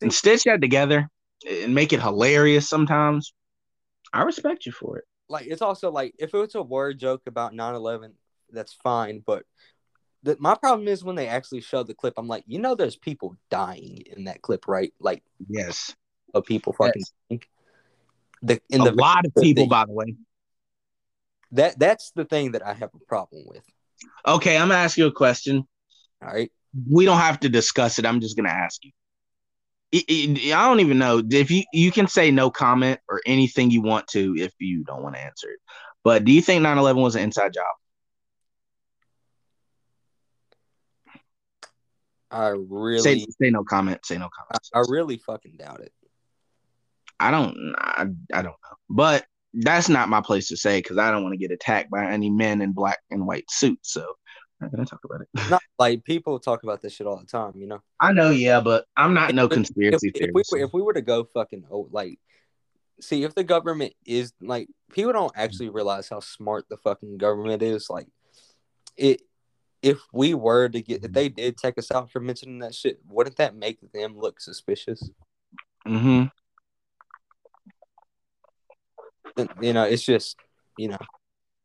and 0.00 0.12
stitch 0.12 0.44
that 0.44 0.60
together 0.60 1.08
and 1.48 1.74
make 1.74 1.92
it 1.92 2.00
hilarious 2.00 2.68
sometimes. 2.68 3.32
I 4.12 4.22
respect 4.22 4.66
you 4.66 4.72
for 4.72 4.98
it. 4.98 5.04
like 5.28 5.46
it's 5.46 5.62
also 5.62 5.90
like 5.90 6.14
if 6.18 6.34
it 6.34 6.38
was 6.38 6.54
a 6.54 6.62
word 6.62 6.98
joke 6.98 7.22
about 7.26 7.54
9-11 7.54 8.12
that's 8.50 8.74
fine 8.74 9.22
but 9.24 9.44
the, 10.22 10.36
my 10.38 10.54
problem 10.54 10.86
is 10.86 11.02
when 11.02 11.16
they 11.16 11.26
actually 11.26 11.62
show 11.62 11.82
the 11.82 11.94
clip 11.94 12.12
i'm 12.18 12.28
like 12.28 12.44
you 12.46 12.58
know 12.58 12.74
there's 12.74 12.96
people 12.96 13.34
dying 13.48 14.02
in 14.14 14.24
that 14.24 14.42
clip 14.42 14.68
right 14.68 14.92
like 15.00 15.22
Yes, 15.48 15.94
of 16.34 16.44
people 16.44 16.74
fucking 16.74 17.02
Yes. 17.30 17.40
the 18.42 18.60
in 18.68 18.82
a 18.82 18.84
the 18.84 18.92
lot 18.92 19.24
of 19.24 19.32
people, 19.34 19.64
the- 19.64 19.68
by 19.70 19.86
the 19.86 19.92
way. 19.92 20.16
that 21.52 21.78
that's 21.78 22.10
the 22.10 22.24
thing 22.26 22.52
that 22.52 22.66
i 22.66 22.74
have 22.74 22.90
a 22.94 23.04
problem 23.06 23.44
with 23.46 23.64
Okay, 24.26 24.56
I'm 24.58 24.68
gonna 24.68 24.80
ask 24.80 24.98
you 24.98 25.06
a 25.06 25.12
question. 25.12 25.66
All 26.22 26.32
right 26.32 26.50
we 26.90 27.04
don't 27.04 27.18
have 27.18 27.40
to 27.40 27.48
discuss 27.48 27.98
it. 27.98 28.06
I'm 28.06 28.20
just 28.20 28.36
gonna 28.36 28.48
ask 28.48 28.82
you. 28.84 28.92
I- 29.94 30.04
I 30.08 30.52
I 30.54 30.68
don't 30.68 30.80
even 30.80 30.98
know 30.98 31.22
if 31.30 31.50
you 31.50 31.64
you 31.72 31.92
can 31.92 32.08
say 32.08 32.30
no 32.30 32.50
comment 32.50 33.00
or 33.08 33.20
anything 33.26 33.70
you 33.70 33.82
want 33.82 34.06
to 34.08 34.34
if 34.38 34.54
you 34.58 34.84
don't 34.84 35.02
want 35.02 35.16
to 35.16 35.20
answer 35.20 35.50
it. 35.50 35.60
But 36.02 36.24
do 36.24 36.32
you 36.32 36.40
think 36.40 36.62
9/11 36.62 37.02
was 37.02 37.16
an 37.16 37.22
inside 37.22 37.52
job? 37.52 37.66
i 42.30 42.48
really 42.48 43.02
Say 43.02 43.26
say 43.42 43.50
no 43.50 43.62
comment. 43.62 44.06
Say 44.06 44.16
no 44.16 44.30
comment. 44.34 44.68
I 44.74 44.82
really 44.88 45.18
fucking 45.18 45.56
doubt 45.58 45.80
it 45.80 45.92
I 47.20 47.30
don't 47.30 47.74
I, 47.76 48.06
I 48.32 48.42
don't 48.42 48.52
know. 48.52 48.76
But 48.88 49.26
that's 49.52 49.90
not 49.90 50.08
my 50.08 50.22
place 50.22 50.48
to 50.48 50.56
say 50.56 50.78
because 50.78 50.96
I 50.96 51.10
don't 51.10 51.22
want 51.22 51.34
to 51.34 51.38
get 51.38 51.50
attacked 51.50 51.90
by 51.90 52.10
any 52.10 52.30
men 52.30 52.62
in 52.62 52.72
black 52.72 52.98
and 53.10 53.26
white 53.26 53.50
suits. 53.50 53.92
So 53.92 54.06
not 54.62 54.70
gonna 54.70 54.84
talk 54.84 55.04
about 55.04 55.20
it. 55.20 55.28
not 55.50 55.62
like 55.78 56.04
people 56.04 56.38
talk 56.38 56.62
about 56.62 56.80
this 56.80 56.92
shit 56.94 57.06
all 57.06 57.16
the 57.16 57.26
time 57.26 57.52
you 57.56 57.66
know? 57.66 57.80
I 58.00 58.12
know, 58.12 58.30
yeah, 58.30 58.60
but 58.60 58.86
I'm 58.96 59.14
not 59.14 59.34
no 59.34 59.48
conspiracy 59.48 60.08
if, 60.08 60.14
if 60.14 60.30
we 60.34 60.42
theorist. 60.42 60.68
if 60.68 60.72
we 60.72 60.82
were 60.82 60.94
to 60.94 61.02
go 61.02 61.24
fucking 61.24 61.64
oh, 61.70 61.88
like 61.90 62.18
see 63.00 63.24
if 63.24 63.34
the 63.34 63.44
government 63.44 63.94
is 64.06 64.32
like 64.40 64.68
people 64.92 65.12
don't 65.12 65.32
actually 65.34 65.68
realize 65.68 66.08
how 66.08 66.20
smart 66.20 66.68
the 66.68 66.76
fucking 66.76 67.18
government 67.18 67.62
is 67.62 67.88
like 67.90 68.06
it 68.96 69.22
if 69.82 69.98
we 70.12 70.34
were 70.34 70.68
to 70.68 70.80
get 70.80 71.04
if 71.04 71.12
they 71.12 71.28
did 71.28 71.56
take 71.56 71.76
us 71.76 71.90
out 71.90 72.10
for 72.10 72.20
mentioning 72.20 72.60
that 72.60 72.74
shit 72.74 72.98
wouldn't 73.08 73.36
that 73.36 73.56
make 73.56 73.78
them 73.92 74.16
look 74.16 74.40
suspicious? 74.40 75.10
Hmm 75.84 76.24
you 79.60 79.72
know 79.72 79.84
it's 79.84 80.02
just 80.02 80.36
you 80.76 80.88
know 80.88 80.98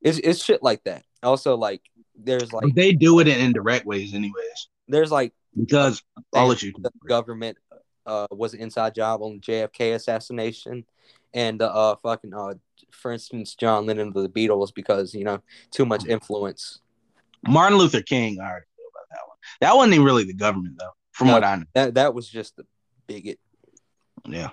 it's 0.02 0.20
it's 0.20 0.44
shit 0.44 0.62
like 0.62 0.84
that. 0.84 1.04
Also 1.24 1.58
like 1.58 1.82
there's 2.18 2.52
like 2.54 2.74
they 2.76 2.94
do 2.94 3.20
it 3.20 3.28
in 3.28 3.40
indirect 3.40 3.86
ways, 3.86 4.14
anyways. 4.14 4.70
there's 4.88 5.12
like 5.12 5.34
Because 5.58 6.02
I'll 6.36 6.48
let 6.48 6.62
you. 6.64 6.74
the 6.80 6.92
government 7.08 7.58
uh, 8.06 8.28
was 8.32 8.54
an 8.54 8.62
inside 8.62 8.96
job 8.96 9.22
on 9.22 9.34
the 9.34 9.40
JFK 9.40 9.96
assassination, 9.96 10.86
and 11.34 11.62
uh, 11.62 11.96
fucking 12.02 12.34
uh, 12.34 12.54
for 12.92 13.12
instance, 13.12 13.54
John 13.56 13.86
Lennon 13.86 14.08
of 14.10 14.14
the 14.16 14.30
Beatles 14.30 14.74
because 14.74 15.14
you 15.14 15.24
know 15.24 15.40
too 15.72 15.86
much 15.86 16.06
influence. 16.06 16.80
Martin 17.48 17.78
Luther 17.78 18.02
King, 18.02 18.40
I 18.40 18.46
already 18.50 18.66
know 18.78 18.86
about 18.92 19.08
that 19.12 19.28
one. 19.28 19.38
That 19.62 19.76
wasn't 19.76 19.94
even 19.96 20.06
really 20.06 20.24
the 20.24 20.34
government 20.34 20.76
though, 20.80 20.92
from 21.12 21.28
No. 21.28 21.34
what 21.34 21.44
I 21.44 21.56
know. 21.58 21.66
That 21.76 21.94
that 21.96 22.14
was 22.14 22.28
just 22.30 22.56
the 22.56 22.66
bigot. 23.08 23.40
Yeah. 24.28 24.50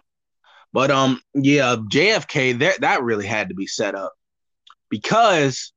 But 0.73 0.90
um, 0.90 1.21
yeah, 1.35 1.76
JFK, 1.76 2.59
that 2.59 2.80
that 2.80 3.02
really 3.04 3.26
had 3.26 3.49
to 3.50 3.54
be 3.54 3.66
set 3.68 3.94
up 3.94 4.12
because 4.90 5.73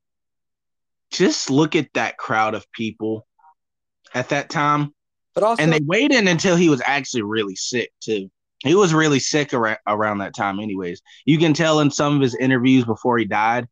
just 1.10 1.50
look 1.50 1.74
at 1.76 1.88
that 1.94 2.16
crowd 2.18 2.54
of 2.54 2.70
people 2.72 3.26
at 4.14 4.28
that 4.30 4.50
time, 4.50 4.94
But 5.34 5.42
also, 5.44 5.62
and 5.62 5.72
they 5.72 5.80
waited 5.84 6.26
until 6.28 6.56
he 6.56 6.68
was 6.68 6.82
actually 6.84 7.22
really 7.22 7.56
sick 7.56 7.90
too. 8.00 8.30
He 8.64 8.74
was 8.74 8.92
really 8.92 9.18
sick 9.20 9.54
ar- 9.54 9.80
around 9.86 10.18
that 10.18 10.34
time, 10.34 10.58
anyways. 10.60 11.00
You 11.24 11.38
can 11.38 11.54
tell 11.54 11.80
in 11.80 11.90
some 11.90 12.16
of 12.16 12.20
his 12.22 12.34
interviews 12.34 12.84
before 12.84 13.16
he 13.18 13.24
died, 13.24 13.68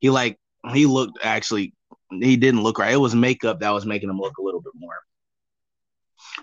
he 0.00 0.10
like 0.10 0.38
he 0.72 0.86
looked 0.86 1.18
actually 1.22 1.74
he 2.10 2.36
didn't 2.36 2.62
look 2.62 2.78
right. 2.78 2.92
It 2.92 2.96
was 2.96 3.14
makeup 3.14 3.60
that 3.60 3.70
was 3.70 3.84
making 3.86 4.08
him 4.10 4.18
look 4.18 4.38
a 4.38 4.42
little 4.42 4.60
bit 4.60 4.72
more 4.76 4.98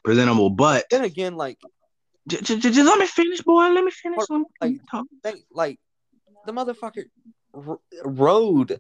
presentable. 0.04 0.50
But 0.50 0.86
then 0.90 1.04
again, 1.04 1.36
like 1.36 1.58
J- 2.28 2.42
j- 2.42 2.60
just 2.60 2.78
let 2.78 3.00
me 3.00 3.08
finish, 3.08 3.42
boy. 3.42 3.70
Let 3.70 3.84
me 3.86 3.92
finish. 3.92 4.20
Let 4.30 4.40
me 4.40 4.46
Like- 4.62 4.82
talk. 4.92 5.06
they 5.24 5.34
like 5.52 5.80
the 6.46 6.52
motherfucker 6.52 7.06
r- 7.54 7.80
rode 8.04 8.80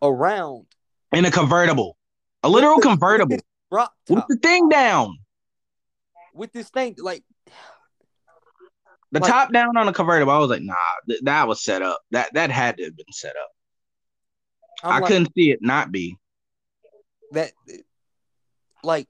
around 0.00 0.66
In 1.12 1.24
a 1.24 1.30
convertible, 1.30 1.96
a 2.42 2.48
literal 2.48 2.78
convertible 2.80 3.36
with 3.70 3.88
this 4.06 4.16
with 4.16 4.24
the 4.28 4.36
thing 4.36 4.68
down, 4.68 5.18
with 6.34 6.52
this 6.52 6.68
thing 6.70 6.94
like 6.98 7.22
the 9.12 9.20
Like- 9.20 9.30
top 9.30 9.52
down 9.52 9.76
on 9.76 9.88
a 9.88 9.92
convertible. 9.92 10.32
I 10.32 10.38
was 10.38 10.48
like, 10.50 10.62
nah, 10.62 10.74
th- 11.08 11.20
that 11.24 11.46
was 11.48 11.62
set 11.62 11.82
up. 11.82 12.00
That 12.12 12.32
that 12.34 12.50
had 12.50 12.78
to 12.78 12.84
have 12.84 12.96
been 12.96 13.12
set 13.12 13.36
up. 13.36 13.50
I'm 14.82 14.92
I 14.92 14.98
like, 15.00 15.08
couldn't 15.08 15.32
see 15.34 15.50
it 15.52 15.60
not 15.62 15.92
be. 15.92 16.16
that 17.32 17.52
like 18.82 19.08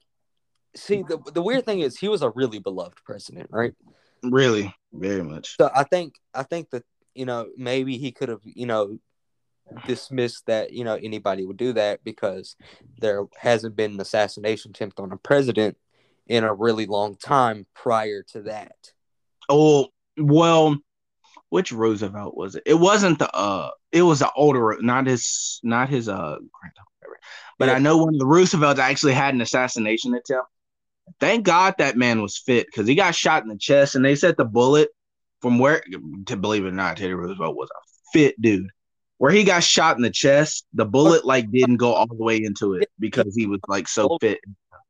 see 0.76 1.02
the 1.02 1.18
the 1.32 1.42
weird 1.42 1.64
thing 1.64 1.80
is 1.80 1.96
he 1.98 2.08
was 2.08 2.22
a 2.22 2.30
really 2.30 2.58
beloved 2.58 2.98
president, 3.04 3.48
right? 3.52 3.74
Really, 4.22 4.74
very 4.92 5.22
much. 5.22 5.56
So 5.56 5.70
I 5.74 5.84
think 5.84 6.14
I 6.34 6.42
think 6.42 6.70
that 6.70 6.84
you 7.14 7.26
know 7.26 7.48
maybe 7.56 7.96
he 7.96 8.10
could 8.12 8.28
have 8.28 8.40
you 8.44 8.66
know 8.66 8.98
dismissed 9.86 10.46
that 10.46 10.72
you 10.72 10.84
know 10.84 10.94
anybody 10.94 11.44
would 11.46 11.56
do 11.56 11.72
that 11.72 12.02
because 12.04 12.56
there 13.00 13.24
hasn't 13.36 13.76
been 13.76 13.92
an 13.92 14.00
assassination 14.00 14.70
attempt 14.70 15.00
on 15.00 15.12
a 15.12 15.16
president 15.16 15.76
in 16.26 16.44
a 16.44 16.54
really 16.54 16.86
long 16.86 17.16
time 17.16 17.66
prior 17.74 18.22
to 18.22 18.42
that. 18.42 18.76
Oh 19.48 19.88
well, 20.16 20.76
which 21.48 21.72
Roosevelt 21.72 22.36
was 22.36 22.54
it? 22.54 22.62
It 22.66 22.74
wasn't 22.74 23.18
the 23.18 23.30
uh. 23.34 23.70
It 23.90 24.02
was 24.02 24.20
the 24.20 24.30
older, 24.34 24.78
not 24.80 25.06
his, 25.06 25.60
not 25.62 25.88
his 25.88 26.08
uh. 26.08 26.36
But 27.58 27.68
Yeah. 27.68 27.74
I 27.74 27.78
know 27.78 27.98
one 27.98 28.14
of 28.14 28.18
the 28.18 28.26
Roosevelts 28.26 28.80
actually 28.80 29.12
had 29.12 29.34
an 29.34 29.42
assassination 29.42 30.14
attempt. 30.14 30.48
Thank 31.20 31.44
God 31.44 31.74
that 31.78 31.96
man 31.96 32.22
was 32.22 32.38
fit 32.38 32.66
because 32.66 32.86
he 32.86 32.94
got 32.94 33.14
shot 33.14 33.42
in 33.42 33.48
the 33.48 33.58
chest, 33.58 33.94
and 33.94 34.04
they 34.04 34.14
said 34.14 34.36
the 34.36 34.44
bullet 34.44 34.88
from 35.42 35.58
where, 35.58 35.82
to 36.26 36.36
believe 36.36 36.64
it 36.64 36.68
or 36.68 36.72
not, 36.72 36.96
Teddy 36.96 37.12
Roosevelt 37.12 37.56
was 37.56 37.68
a 37.70 38.10
fit 38.12 38.40
dude. 38.40 38.70
Where 39.22 39.30
he 39.30 39.44
got 39.44 39.62
shot 39.62 39.94
in 39.94 40.02
the 40.02 40.10
chest, 40.10 40.66
the 40.74 40.84
bullet 40.84 41.24
like 41.24 41.48
didn't 41.52 41.76
go 41.76 41.92
all 41.92 42.08
the 42.08 42.16
way 42.16 42.42
into 42.42 42.74
it 42.74 42.90
because 42.98 43.36
he 43.36 43.46
was 43.46 43.60
like 43.68 43.86
so 43.86 44.18
fit. 44.20 44.40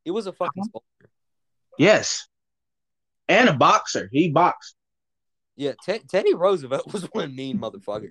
He 0.07 0.11
was 0.11 0.27
a 0.27 0.33
fucking 0.33 0.65
soldier. 0.73 1.12
Yes, 1.79 2.27
and 3.29 3.51
a 3.51 3.53
boxer. 3.53 4.09
He 4.11 4.31
boxed. 4.31 4.75
Yeah, 5.55 5.73
Ted 5.85 6.09
Teddy 6.09 6.33
Roosevelt 6.33 6.91
was 6.95 7.03
one 7.12 7.37
mean 7.37 7.59
motherfucker. 7.59 8.09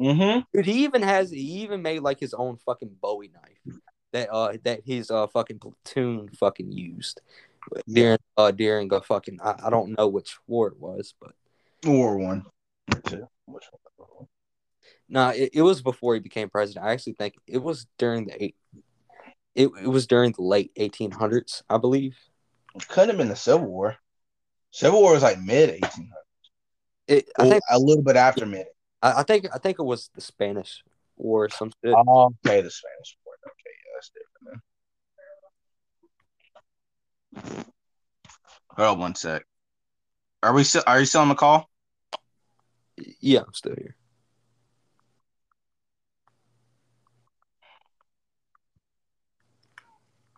Mm-hmm. 0.00 0.42
Dude, 0.52 0.64
he 0.64 0.84
even 0.84 1.02
has 1.02 1.32
he 1.32 1.40
even 1.40 1.82
made 1.82 2.02
like 2.02 2.20
his 2.20 2.34
own 2.34 2.56
fucking 2.58 2.94
Bowie 3.02 3.32
knife 3.34 3.80
that 4.12 4.30
uh 4.30 4.52
that 4.62 4.82
his 4.84 5.10
uh 5.10 5.26
fucking 5.26 5.58
platoon 5.58 6.28
fucking 6.38 6.70
used 6.70 7.20
during 7.88 8.18
uh 8.36 8.52
during 8.52 8.94
a 8.94 9.00
fucking 9.00 9.40
I, 9.42 9.56
I 9.64 9.70
don't 9.70 9.98
know 9.98 10.06
which 10.06 10.38
war 10.46 10.68
it 10.68 10.78
was, 10.78 11.14
but 11.20 11.32
War 11.84 12.16
one. 12.16 12.46
Which 12.86 13.10
one? 13.46 13.80
No, 15.14 15.28
it, 15.28 15.50
it 15.54 15.62
was 15.62 15.80
before 15.80 16.14
he 16.14 16.20
became 16.20 16.50
president. 16.50 16.84
I 16.84 16.92
actually 16.92 17.12
think 17.12 17.36
it 17.46 17.62
was 17.62 17.86
during 17.98 18.26
the 18.26 18.42
eight 18.42 18.56
it, 19.54 19.70
it 19.80 19.86
was 19.86 20.08
during 20.08 20.32
the 20.32 20.42
late 20.42 20.72
eighteen 20.74 21.12
hundreds, 21.12 21.62
I 21.70 21.78
believe. 21.78 22.18
It 22.74 22.88
couldn't 22.88 23.10
have 23.10 23.18
been 23.18 23.28
the 23.28 23.36
Civil 23.36 23.68
War. 23.68 23.96
Civil 24.72 25.00
War 25.00 25.12
was 25.12 25.22
like 25.22 25.40
mid 25.40 25.80
1800s. 25.80 26.08
It 27.06 27.26
I 27.38 27.48
think 27.48 27.62
a 27.70 27.78
little 27.78 28.02
bit 28.02 28.16
after 28.16 28.44
mid. 28.44 28.66
I, 29.02 29.20
I 29.20 29.22
think 29.22 29.46
I 29.54 29.58
think 29.58 29.78
it 29.78 29.84
was 29.84 30.10
the 30.16 30.20
Spanish 30.20 30.82
War 31.16 31.44
or 31.44 31.48
some 31.48 31.70
shit. 31.84 31.94
Oh, 31.96 32.34
okay, 32.44 32.60
the 32.60 32.70
Spanish 32.70 33.16
War. 33.24 33.36
Okay, 33.46 33.70
yeah, 33.84 33.92
that's 33.94 34.10
different. 34.10 34.62
Then. 37.54 37.64
Hold 38.70 38.94
on 38.96 38.98
one 38.98 39.14
sec. 39.14 39.44
Are 40.42 40.52
we 40.52 40.64
still? 40.64 40.82
Are 40.88 40.98
you 40.98 41.06
still 41.06 41.20
on 41.20 41.28
the 41.28 41.36
call? 41.36 41.70
yeah, 43.20 43.40
I'm 43.40 43.54
still 43.54 43.74
here. 43.76 43.94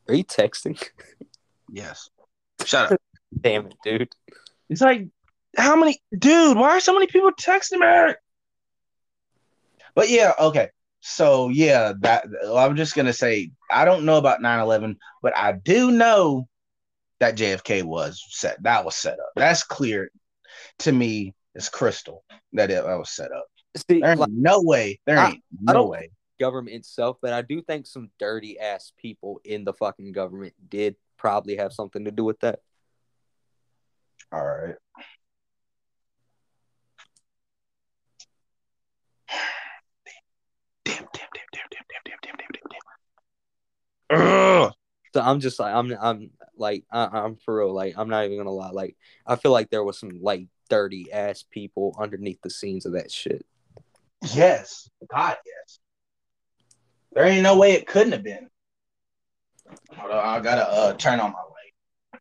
Are 0.08 0.14
you 0.14 0.24
texting? 0.24 0.82
Yes. 1.70 2.08
Shut 2.64 2.92
up. 2.92 3.00
Damn 3.40 3.66
it, 3.66 3.74
dude. 3.84 4.08
It's 4.70 4.80
like, 4.80 5.08
how 5.56 5.76
many, 5.76 5.98
dude? 6.16 6.56
Why 6.56 6.70
are 6.70 6.80
so 6.80 6.92
many 6.94 7.06
people 7.06 7.30
texting 7.32 7.80
me? 7.80 8.14
But 9.94 10.10
yeah, 10.10 10.32
okay. 10.38 10.70
So 11.00 11.48
yeah, 11.50 11.92
that 12.00 12.26
I'm 12.54 12.76
just 12.76 12.94
gonna 12.94 13.12
say 13.12 13.50
I 13.70 13.84
don't 13.84 14.04
know 14.04 14.16
about 14.18 14.40
9/11, 14.40 14.96
but 15.22 15.36
I 15.36 15.52
do 15.52 15.90
know 15.90 16.48
that 17.20 17.36
JFK 17.36 17.84
was 17.84 18.22
set. 18.28 18.62
That 18.62 18.84
was 18.84 18.96
set 18.96 19.14
up. 19.14 19.30
That's 19.36 19.62
clear 19.62 20.10
to 20.80 20.92
me. 20.92 21.34
It's 21.54 21.68
crystal 21.70 22.22
that 22.52 22.70
it 22.70 22.84
that 22.84 22.98
was 22.98 23.10
set 23.10 23.32
up. 23.32 23.46
See, 23.76 24.00
There 24.00 24.10
ain't 24.10 24.20
like, 24.20 24.30
no 24.32 24.60
way. 24.62 25.00
There 25.06 25.16
ain't 25.16 25.42
I 25.68 25.72
no 25.72 25.80
don't- 25.80 25.88
way. 25.88 26.10
Government 26.38 26.76
itself, 26.76 27.18
but 27.20 27.32
I 27.32 27.42
do 27.42 27.62
think 27.62 27.86
some 27.86 28.10
dirty 28.18 28.58
ass 28.58 28.92
people 28.96 29.40
in 29.44 29.64
the 29.64 29.72
fucking 29.72 30.12
government 30.12 30.54
did 30.68 30.96
probably 31.16 31.56
have 31.56 31.72
something 31.72 32.04
to 32.04 32.10
do 32.10 32.24
with 32.24 32.40
that. 32.40 32.60
All 34.32 34.44
right. 34.44 34.74
Damn, 40.84 40.96
damn, 40.96 41.06
damn, 41.14 41.46
damn, 41.52 41.66
damn, 41.70 41.84
damn, 42.04 42.18
damn, 42.22 42.36
damn, 42.36 42.36
damn, 42.52 42.60
damn. 44.10 44.62
Ugh. 44.64 44.72
So 45.14 45.20
I'm 45.20 45.40
just 45.40 45.58
like 45.58 45.74
I'm 45.74 45.96
I'm 46.00 46.30
like 46.56 46.84
I, 46.92 47.06
I'm 47.06 47.36
for 47.36 47.58
real. 47.58 47.72
Like 47.72 47.94
I'm 47.96 48.08
not 48.08 48.24
even 48.24 48.36
gonna 48.36 48.50
lie. 48.50 48.70
Like 48.70 48.96
I 49.26 49.36
feel 49.36 49.52
like 49.52 49.70
there 49.70 49.84
was 49.84 49.98
some 49.98 50.20
like 50.20 50.46
dirty 50.68 51.10
ass 51.12 51.44
people 51.50 51.96
underneath 51.98 52.40
the 52.42 52.50
scenes 52.50 52.86
of 52.86 52.92
that 52.92 53.10
shit. 53.10 53.46
Yes. 54.34 54.90
God, 55.10 55.36
yes. 55.46 55.78
There 57.16 57.24
ain't 57.24 57.42
no 57.42 57.56
way 57.56 57.72
it 57.72 57.86
couldn't 57.86 58.12
have 58.12 58.22
been. 58.22 58.50
Hold 59.96 60.12
on, 60.12 60.18
I 60.22 60.38
gotta 60.40 60.70
uh 60.70 60.92
turn 60.92 61.18
on 61.18 61.32
my 61.32 61.38
light. 61.38 62.20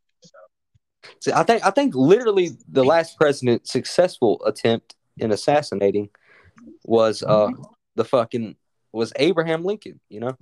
See, 1.19 1.33
I 1.33 1.43
think 1.43 1.65
I 1.65 1.71
think 1.71 1.93
literally 1.93 2.51
the 2.69 2.85
last 2.85 3.17
president's 3.17 3.73
successful 3.73 4.41
attempt 4.45 4.95
in 5.17 5.33
assassinating 5.33 6.11
was 6.85 7.23
uh 7.23 7.49
the 7.95 8.05
fucking 8.05 8.55
was 8.93 9.11
Abraham 9.17 9.65
Lincoln. 9.65 9.99
You 10.07 10.21
know. 10.21 10.37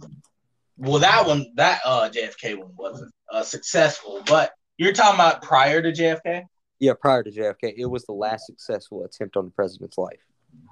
Well, 0.78 1.00
that 1.00 1.26
one, 1.26 1.48
that 1.56 1.82
uh 1.84 2.12
JFK 2.12 2.60
one 2.60 2.74
wasn't 2.78 3.12
uh 3.32 3.42
successful, 3.42 4.22
but 4.28 4.52
you're 4.78 4.94
talking 4.94 5.16
about 5.16 5.42
prior 5.42 5.82
to 5.82 5.92
JFK? 5.92 6.44
Yeah, 6.78 6.94
prior 7.02 7.24
to 7.24 7.32
JFK, 7.32 7.74
it 7.76 7.88
was 7.88 8.06
the 8.06 8.14
last 8.14 8.46
successful 8.46 9.04
attempt 9.04 9.36
on 9.36 9.46
the 9.46 9.52
president's 9.52 9.98
life. 9.98 10.22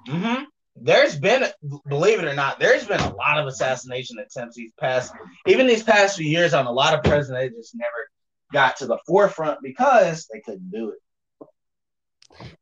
Mm-hmm. 0.06 0.44
There's 0.76 1.18
been, 1.18 1.44
believe 1.86 2.18
it 2.18 2.24
or 2.24 2.34
not, 2.34 2.58
there's 2.58 2.86
been 2.86 3.00
a 3.00 3.14
lot 3.14 3.38
of 3.38 3.46
assassination 3.46 4.18
attempts 4.18 4.56
these 4.56 4.72
past, 4.80 5.12
even 5.46 5.66
these 5.66 5.82
past 5.82 6.16
few 6.16 6.26
years 6.26 6.54
on 6.54 6.66
a 6.66 6.72
lot 6.72 6.94
of 6.94 7.04
presidents 7.04 7.52
that 7.52 7.56
just 7.56 7.74
never 7.74 8.10
got 8.52 8.76
to 8.78 8.86
the 8.86 8.98
forefront 9.06 9.60
because 9.62 10.28
they 10.32 10.40
couldn't 10.40 10.70
do 10.70 10.90
it. 10.90 11.48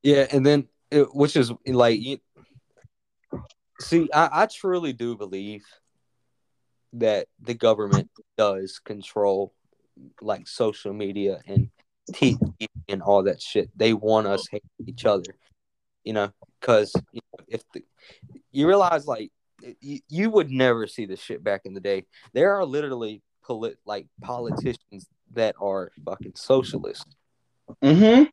Yeah, 0.02 0.26
and 0.30 0.44
then 0.44 0.68
it, 0.90 1.14
which 1.14 1.36
is 1.36 1.52
like, 1.66 2.00
you, 2.00 2.18
see, 3.80 4.08
I, 4.12 4.28
I 4.32 4.46
truly 4.46 4.92
do 4.92 5.16
believe 5.16 5.64
that 6.94 7.28
the 7.40 7.54
government 7.54 8.10
does 8.36 8.80
control 8.80 9.54
like 10.20 10.48
social 10.48 10.92
media 10.92 11.40
and 11.46 11.70
TV 12.12 12.38
and 12.88 13.02
all 13.02 13.24
that 13.24 13.40
shit. 13.40 13.70
They 13.76 13.92
want 13.92 14.26
us 14.26 14.48
hating 14.50 14.68
each 14.86 15.04
other, 15.04 15.36
you 16.04 16.12
know, 16.12 16.32
because 16.60 16.92
you 17.12 17.20
know, 17.32 17.44
if 17.48 17.62
the, 17.72 17.82
you 18.52 18.66
realize 18.66 19.06
like 19.06 19.30
you, 19.80 20.00
you 20.08 20.30
would 20.30 20.50
never 20.50 20.86
see 20.86 21.06
this 21.06 21.20
shit 21.20 21.42
back 21.42 21.62
in 21.64 21.74
the 21.74 21.80
day. 21.80 22.06
There 22.32 22.54
are 22.56 22.64
literally 22.64 23.22
polit 23.42 23.78
like 23.84 24.06
politicians 24.20 25.06
that 25.32 25.54
are 25.60 25.92
fucking 26.04 26.32
socialists. 26.34 27.16
Mm-hmm. 27.82 28.24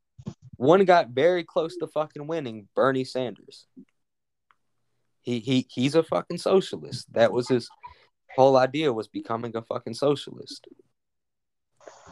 One 0.56 0.84
got 0.86 1.10
very 1.10 1.44
close 1.44 1.78
to 1.78 1.88
fucking 1.88 2.26
winning, 2.28 2.68
Bernie 2.76 3.04
Sanders. 3.04 3.68
He 5.22 5.40
he 5.40 5.68
he's 5.70 5.96
a 5.96 6.04
fucking 6.04 6.38
socialist. 6.38 7.12
That 7.14 7.32
was 7.32 7.48
his 7.48 7.70
whole 8.36 8.58
idea 8.58 8.94
was 8.94 9.08
becoming 9.08 9.56
a 9.56 9.62
fucking 9.62 9.94
socialist. 9.94 10.68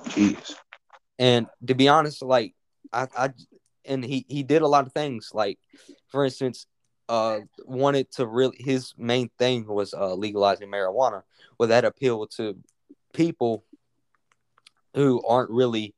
Jeez. 0.07 0.53
And 1.17 1.47
to 1.65 1.73
be 1.75 1.87
honest, 1.87 2.21
like 2.21 2.53
I, 2.91 3.07
I 3.17 3.29
and 3.87 4.03
he 4.03 4.25
he 4.27 4.43
did 4.43 4.61
a 4.61 4.67
lot 4.67 4.85
of 4.85 4.93
things. 4.93 5.31
Like 5.33 5.59
for 6.09 6.25
instance, 6.25 6.67
uh, 7.09 7.39
wanted 7.65 8.11
to 8.13 8.25
really 8.25 8.57
his 8.59 8.93
main 8.97 9.29
thing 9.37 9.67
was 9.67 9.93
uh 9.93 10.13
legalizing 10.13 10.69
marijuana. 10.69 11.23
Well, 11.59 11.69
that 11.69 11.85
appealed 11.85 12.31
to 12.37 12.57
people 13.13 13.63
who 14.93 15.23
aren't 15.27 15.51
really 15.51 15.93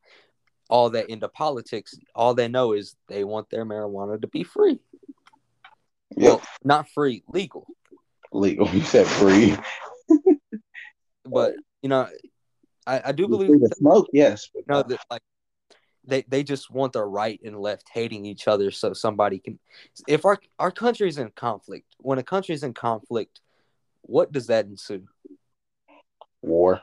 all 0.69 0.89
that 0.91 1.09
into 1.09 1.27
politics. 1.27 1.97
All 2.13 2.33
they 2.33 2.47
know 2.47 2.73
is 2.73 2.95
they 3.07 3.23
want 3.23 3.49
their 3.49 3.65
marijuana 3.65 4.19
to 4.21 4.27
be 4.27 4.43
free. 4.43 4.79
Well, 6.15 6.41
not 6.63 6.89
free, 6.89 7.23
legal. 7.27 7.67
legal. 8.31 8.67
You 8.73 8.81
said 8.81 9.07
free. 9.07 9.55
But 11.25 11.55
you 11.81 11.89
know, 11.89 12.07
I, 12.85 13.01
I 13.05 13.11
do 13.11 13.27
believe 13.27 13.49
to 13.49 13.75
smoke, 13.75 14.07
yes. 14.13 14.49
Know 14.67 14.83
that 14.83 14.99
like 15.11 15.21
they 16.07 16.23
they 16.27 16.43
just 16.43 16.71
want 16.71 16.93
the 16.93 17.03
right 17.03 17.39
and 17.43 17.59
left 17.59 17.89
hating 17.93 18.25
each 18.25 18.47
other 18.47 18.71
so 18.71 18.93
somebody 18.93 19.39
can 19.39 19.59
if 20.07 20.25
our 20.25 20.39
our 20.57 20.71
country's 20.71 21.17
in 21.17 21.29
conflict 21.31 21.95
when 21.99 22.17
a 22.17 22.23
country's 22.23 22.63
in 22.63 22.73
conflict 22.73 23.41
what 24.01 24.31
does 24.31 24.47
that 24.47 24.65
ensue 24.65 25.05
war. 26.41 26.81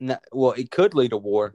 Not, 0.00 0.22
well 0.32 0.52
it 0.52 0.70
could 0.70 0.94
lead 0.94 1.10
to 1.10 1.16
war 1.16 1.54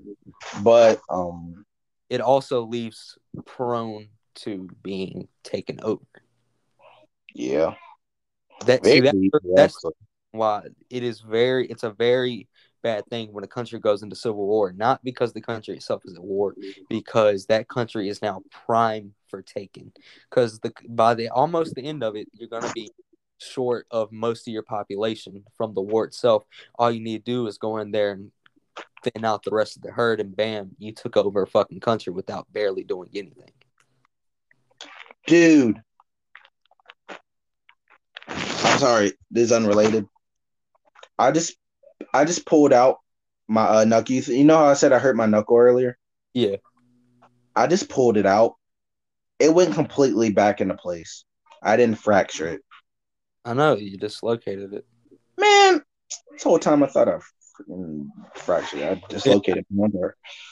But 0.64 1.02
um 1.10 1.66
it 2.10 2.22
also 2.22 2.62
leaves 2.64 3.18
prone 3.46 4.08
to 4.36 4.68
being 4.82 5.28
taken 5.44 5.80
over 5.84 6.02
yeah. 7.36 7.76
that 8.66 8.86
see, 8.86 9.02
that, 9.02 9.16
that's 9.56 9.84
why 10.32 10.64
it 10.90 11.04
is 11.04 11.22
very 11.22 11.68
it's 11.68 11.84
a 11.84 11.92
very 11.92 12.48
bad 12.82 13.06
thing 13.08 13.32
when 13.32 13.44
a 13.44 13.48
country 13.48 13.80
goes 13.80 14.04
into 14.04 14.16
civil 14.16 14.46
war 14.46 14.72
not 14.72 15.04
because 15.04 15.34
the 15.34 15.42
country 15.42 15.76
itself 15.76 16.02
is 16.06 16.16
at 16.16 16.24
war 16.24 16.56
because 16.90 17.46
that 17.46 17.68
country 17.68 18.10
is 18.10 18.22
now 18.22 18.42
prime 18.66 19.14
for 19.28 19.42
taking 19.42 19.92
because 20.30 20.60
the 20.60 20.72
by 20.90 21.14
the 21.14 21.30
almost 21.30 21.76
the 21.76 21.84
end 21.84 22.04
of 22.04 22.16
it 22.16 22.28
you're 22.34 22.50
to 22.62 22.72
be 22.74 22.92
short 23.40 23.88
of 23.92 24.12
most 24.12 24.48
of 24.48 24.54
your 24.54 24.64
population 24.64 25.44
from 25.56 25.74
the 25.74 25.82
war 25.82 26.06
itself 26.06 26.44
all 26.76 26.92
you 26.92 27.00
need 27.00 27.26
to 27.26 27.32
do 27.32 27.48
is 27.48 27.58
go 27.58 27.78
in 27.78 27.92
there 27.92 28.12
and 28.12 28.32
thin 29.04 29.24
out 29.24 29.44
the 29.44 29.52
rest 29.52 29.78
of 29.78 29.82
the 29.82 29.92
herd 29.92 30.20
and 30.20 30.36
bam 30.36 30.72
you 30.78 30.92
took 30.92 31.16
over 31.16 31.44
a 31.44 31.48
fucking 31.48 31.80
country 31.80 32.12
without 32.12 32.52
barely 32.52 32.84
doing 32.84 33.10
anything 33.14 33.52
dude. 35.30 35.82
I'm 38.28 38.80
sorry, 38.80 39.14
this 39.30 39.46
is 39.46 39.52
unrelated. 39.52 40.08
I 41.18 41.32
just 41.32 41.56
I 42.14 42.26
just 42.26 42.46
pulled 42.46 42.74
out 42.74 42.98
my 43.48 43.64
uh, 43.64 43.86
knuckle. 43.86 44.16
You 44.16 44.44
know 44.44 44.58
how 44.58 44.66
I 44.66 44.74
said 44.74 44.92
I 44.92 45.00
hurt 45.00 45.16
my 45.16 45.26
knuckle 45.26 45.58
earlier? 45.58 45.98
yeah 46.34 46.58
I 47.56 47.68
just 47.68 47.90
pulled 47.90 48.16
it 48.16 48.26
out. 48.26 48.56
It 49.40 49.54
went 49.54 49.74
completely 49.74 50.32
back 50.32 50.62
into 50.62 50.76
place. 50.76 51.26
I 51.62 51.76
didn't 51.76 51.98
fracture 51.98 52.48
it. 52.48 52.62
i 53.44 53.54
know 53.54 53.76
you 53.76 53.98
dislocated 53.98 54.74
it 54.74 54.86
Man, 55.38 55.82
this 56.32 56.44
whole 56.44 56.60
time 56.60 56.84
I 56.84 56.88
thought 56.88 57.08
I 57.08 57.20
freaking 57.60 58.08
fractured. 58.36 58.80
it. 58.82 59.04
I 59.04 59.08
dislocated 59.08 59.66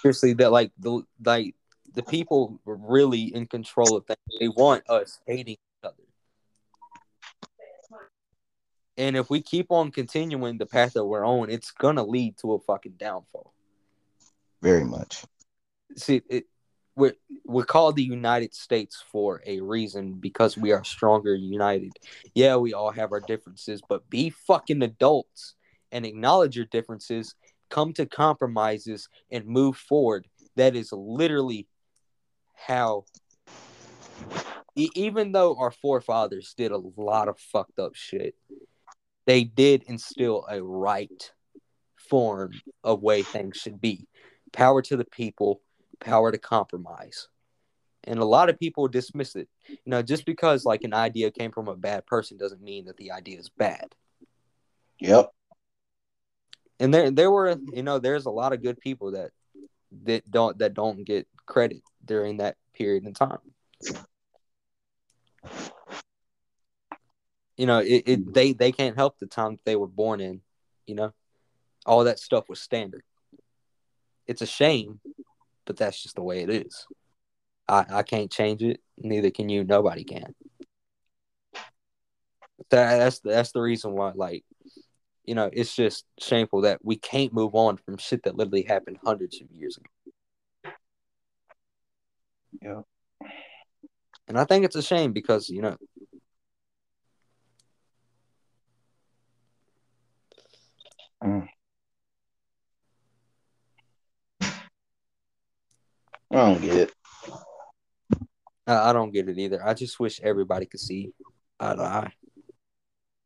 seriously 0.02 0.34
that 0.34 0.52
like 0.52 0.72
the 0.80 1.02
like 1.24 1.56
the 1.94 2.04
people 2.04 2.60
were 2.64 2.78
really 2.78 3.24
in 3.24 3.48
control 3.48 3.98
of 3.98 4.06
things. 4.06 4.20
They 4.40 4.48
want 4.48 4.90
us 4.90 5.20
hating 5.26 5.54
each 5.54 5.84
other. 5.84 5.96
And 8.98 9.16
if 9.16 9.30
we 9.30 9.42
keep 9.42 9.68
on 9.70 9.92
continuing 9.92 10.58
the 10.58 10.66
path 10.66 10.94
that 10.94 11.06
we're 11.06 11.26
on, 11.26 11.50
it's 11.50 11.72
gonna 11.72 12.04
lead 12.04 12.38
to 12.40 12.54
a 12.54 12.60
fucking 12.60 12.96
downfall. 12.98 13.54
Very 14.62 14.84
much. 14.84 15.24
See, 15.96 16.22
it, 16.30 16.46
we're 16.96 17.14
we're 17.46 17.64
called 17.66 17.96
the 17.96 18.04
United 18.04 18.54
States 18.54 19.04
for 19.12 19.42
a 19.46 19.62
reason 19.62 20.14
because 20.14 20.58
we 20.58 20.72
are 20.72 20.84
stronger 20.84 21.36
united. 21.36 21.92
Yeah, 22.34 22.58
we 22.58 22.74
all 22.74 22.92
have 22.92 23.12
our 23.12 23.20
differences, 23.20 23.82
but 23.88 24.10
be 24.10 24.32
fucking 24.32 24.82
adults 24.82 25.56
and 25.92 26.06
acknowledge 26.06 26.56
your 26.56 26.66
differences. 26.66 27.36
Come 27.70 27.94
to 27.94 28.06
compromises 28.06 29.10
and 29.32 29.46
move 29.46 29.78
forward. 29.78 30.26
That 30.56 30.76
is 30.76 30.92
literally 30.92 31.68
how 32.56 33.06
e- 34.76 34.90
even 34.96 35.32
though 35.34 35.56
our 35.58 35.72
forefathers 35.72 36.56
did 36.58 36.72
a 36.72 36.82
lot 36.96 37.28
of 37.28 37.38
fucked 37.38 37.78
up 37.78 37.94
shit, 37.94 38.36
they 39.28 39.44
did 39.44 39.84
instill 39.84 40.46
a 40.50 40.64
right 40.64 41.32
form 42.10 42.54
of 42.84 43.04
way 43.04 43.22
things 43.22 43.58
should 43.58 43.80
be. 43.80 44.08
Power 44.54 44.82
to 44.84 44.96
the 44.96 45.06
people, 45.06 45.62
power 46.00 46.32
to 46.32 46.38
compromise. 46.38 47.28
And 48.06 48.20
a 48.20 48.26
lot 48.26 48.50
of 48.50 48.58
people 48.58 48.88
dismiss 48.88 49.36
it. 49.36 49.50
You 49.68 49.78
know, 49.86 50.02
just 50.02 50.26
because 50.26 50.64
like 50.64 50.86
an 50.86 50.94
idea 50.94 51.30
came 51.30 51.52
from 51.52 51.68
a 51.68 51.76
bad 51.76 52.06
person 52.06 52.38
doesn't 52.38 52.62
mean 52.62 52.86
that 52.86 52.96
the 52.96 53.12
idea 53.12 53.38
is 53.38 53.50
bad. 53.50 53.94
Yep. 55.00 55.30
And 56.80 56.94
there 56.94 57.12
there 57.12 57.30
were, 57.30 57.58
you 57.74 57.84
know, 57.84 58.00
there's 58.00 58.26
a 58.26 58.32
lot 58.32 58.54
of 58.54 58.64
good 58.64 58.80
people 58.80 59.12
that 59.12 59.32
that 60.04 60.30
don't 60.32 60.58
that 60.60 60.74
don't 60.74 61.04
get 61.04 61.28
credit 61.46 61.82
during 62.06 62.38
that 62.38 62.56
period 62.74 63.06
in 63.06 63.14
time. 63.14 63.40
You 67.58 67.66
know, 67.66 67.80
it, 67.80 68.04
it 68.06 68.34
they 68.34 68.54
they 68.54 68.72
can't 68.72 68.96
help 68.96 69.18
the 69.20 69.26
time 69.26 69.56
that 69.56 69.66
they 69.66 69.76
were 69.76 69.88
born 69.88 70.22
in, 70.22 70.42
you 70.86 70.96
know. 70.96 71.12
All 71.86 72.04
that 72.04 72.20
stuff 72.20 72.50
was 72.50 72.60
standard. 72.60 73.04
It's 74.28 74.42
a 74.42 74.46
shame, 74.46 75.00
but 75.66 75.78
that's 75.78 76.02
just 76.02 76.16
the 76.16 76.24
way 76.24 76.42
it 76.42 76.50
is. 76.50 76.86
I, 77.68 77.86
I 77.90 78.04
can't 78.04 78.32
change 78.32 78.62
it, 78.62 78.82
neither 78.98 79.32
can 79.32 79.50
you, 79.50 79.64
nobody 79.64 80.04
can. 80.04 80.36
That, 82.70 82.98
that's 82.98 83.20
that's 83.20 83.52
the 83.52 83.62
reason 83.62 83.94
why 83.94 84.12
like 84.16 84.44
you 85.28 85.36
know, 85.36 85.50
it's 85.52 85.76
just 85.76 86.06
shameful 86.20 86.62
that 86.62 86.80
we 86.84 86.96
can't 86.96 87.34
move 87.34 87.54
on 87.54 87.78
from 87.78 87.98
shit 87.98 88.24
that 88.24 88.38
literally 88.38 88.64
happened 88.64 88.98
hundreds 89.04 89.42
of 89.42 89.52
years 89.52 89.78
ago. 89.78 90.74
Yeah. 92.62 92.82
And 94.30 94.40
I 94.40 94.46
think 94.46 94.64
it's 94.64 94.78
a 94.78 94.82
shame 94.82 95.12
because, 95.12 95.50
you 95.50 95.62
know, 95.62 95.76
Mm. 101.28 101.48
I 106.32 106.36
don't 106.36 106.62
get 106.62 106.76
it. 106.76 106.94
I, 108.66 108.90
I 108.90 108.94
don't 108.94 109.12
get 109.12 109.28
it 109.28 109.38
either. 109.38 109.66
I 109.66 109.74
just 109.74 110.00
wish 110.00 110.22
everybody 110.22 110.66
could 110.66 110.80
see 110.80 111.12
eye 111.60 111.76
to 111.76 111.82
eye. 111.82 112.12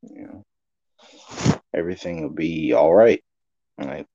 You 0.02 0.24
know, 0.24 1.54
everything 1.74 2.24
will 2.24 2.34
be 2.34 2.74
all 2.74 2.94
right. 2.94 3.24
Like, 3.78 4.08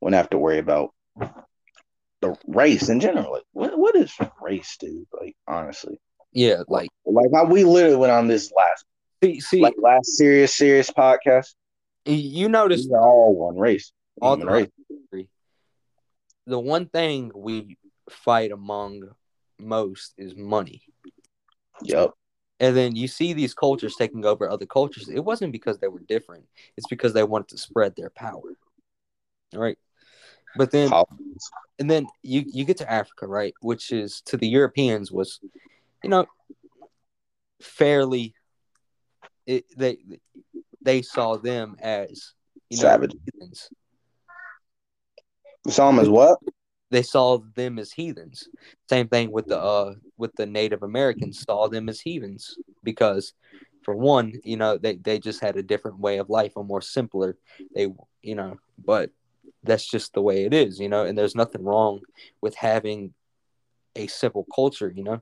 wouldn't 0.00 0.16
have 0.16 0.30
to 0.30 0.38
worry 0.38 0.58
about 0.58 0.90
the 2.20 2.36
race 2.46 2.88
in 2.88 3.00
general. 3.00 3.32
Like, 3.32 3.44
what 3.52 3.76
what 3.76 3.96
is 3.96 4.12
race, 4.40 4.76
dude? 4.78 5.06
Like, 5.18 5.34
honestly, 5.48 5.98
Yeah, 6.32 6.62
like 6.68 6.88
like 7.04 7.48
we 7.48 7.64
literally 7.64 7.96
went 7.96 8.12
on 8.12 8.28
this 8.28 8.52
last 8.56 8.84
see, 9.22 9.40
see 9.40 9.60
like 9.60 9.74
last 9.78 10.16
serious 10.16 10.54
serious 10.54 10.90
podcast. 10.90 11.54
You 12.14 12.48
notice 12.48 12.86
We 12.88 12.94
are 12.94 13.02
all 13.02 13.34
one 13.34 13.56
race. 13.56 13.92
all 14.20 14.36
the 14.36 14.46
race. 14.46 14.68
history, 14.88 15.28
the 16.46 16.58
one 16.58 16.86
thing 16.86 17.32
we 17.34 17.76
fight 18.08 18.52
among 18.52 19.10
most 19.58 20.14
is 20.16 20.36
money. 20.36 20.82
Yep. 21.82 22.12
And 22.58 22.76
then 22.76 22.96
you 22.96 23.06
see 23.06 23.32
these 23.32 23.52
cultures 23.52 23.96
taking 23.96 24.24
over 24.24 24.48
other 24.48 24.64
cultures. 24.64 25.08
It 25.08 25.24
wasn't 25.24 25.52
because 25.52 25.78
they 25.78 25.88
were 25.88 26.00
different. 26.00 26.44
It's 26.76 26.86
because 26.86 27.12
they 27.12 27.24
wanted 27.24 27.48
to 27.48 27.58
spread 27.58 27.94
their 27.96 28.10
power. 28.10 28.54
Right. 29.54 29.78
But 30.56 30.70
then 30.70 30.90
and 31.78 31.90
then 31.90 32.06
you 32.22 32.44
you 32.46 32.64
get 32.64 32.78
to 32.78 32.90
Africa, 32.90 33.26
right? 33.26 33.54
Which 33.60 33.92
is 33.92 34.22
to 34.22 34.38
the 34.38 34.48
Europeans 34.48 35.12
was, 35.12 35.40
you 36.02 36.08
know, 36.08 36.26
fairly 37.60 38.34
it, 39.46 39.64
they 39.76 39.98
they 40.86 41.02
saw 41.02 41.36
them 41.36 41.76
as 41.80 42.32
you 42.70 42.78
know 42.78 42.82
Savage. 42.82 43.14
heathens. 43.24 43.68
The 45.64 45.72
psalm 45.72 45.98
is 45.98 46.08
what? 46.08 46.38
They 46.90 47.02
saw 47.02 47.38
them 47.38 47.78
as 47.80 47.90
heathens. 47.90 48.48
Same 48.88 49.08
thing 49.08 49.32
with 49.32 49.48
the 49.48 49.58
uh 49.58 49.94
with 50.16 50.34
the 50.36 50.46
Native 50.46 50.82
Americans 50.82 51.40
saw 51.40 51.68
them 51.68 51.88
as 51.88 52.00
heathens 52.00 52.56
because 52.84 53.34
for 53.82 53.94
one, 53.94 54.32
you 54.42 54.56
know, 54.56 54.78
they, 54.78 54.96
they 54.96 55.18
just 55.18 55.40
had 55.40 55.56
a 55.56 55.62
different 55.62 56.00
way 56.00 56.18
of 56.18 56.30
life, 56.30 56.56
a 56.56 56.62
more 56.62 56.80
simpler. 56.80 57.36
They 57.74 57.88
you 58.22 58.36
know, 58.36 58.56
but 58.82 59.10
that's 59.64 59.90
just 59.90 60.14
the 60.14 60.22
way 60.22 60.44
it 60.44 60.54
is, 60.54 60.78
you 60.78 60.88
know, 60.88 61.04
and 61.04 61.18
there's 61.18 61.34
nothing 61.34 61.64
wrong 61.64 62.00
with 62.40 62.54
having 62.54 63.12
a 63.96 64.06
simple 64.06 64.46
culture, 64.54 64.92
you 64.94 65.02
know. 65.02 65.20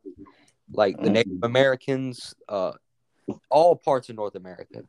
Like 0.73 1.01
the 1.01 1.09
Native 1.11 1.43
Americans, 1.43 2.35
uh 2.51 2.73
all 3.49 3.77
parts 3.77 4.09
of 4.09 4.17
North 4.17 4.35
America. 4.35 4.83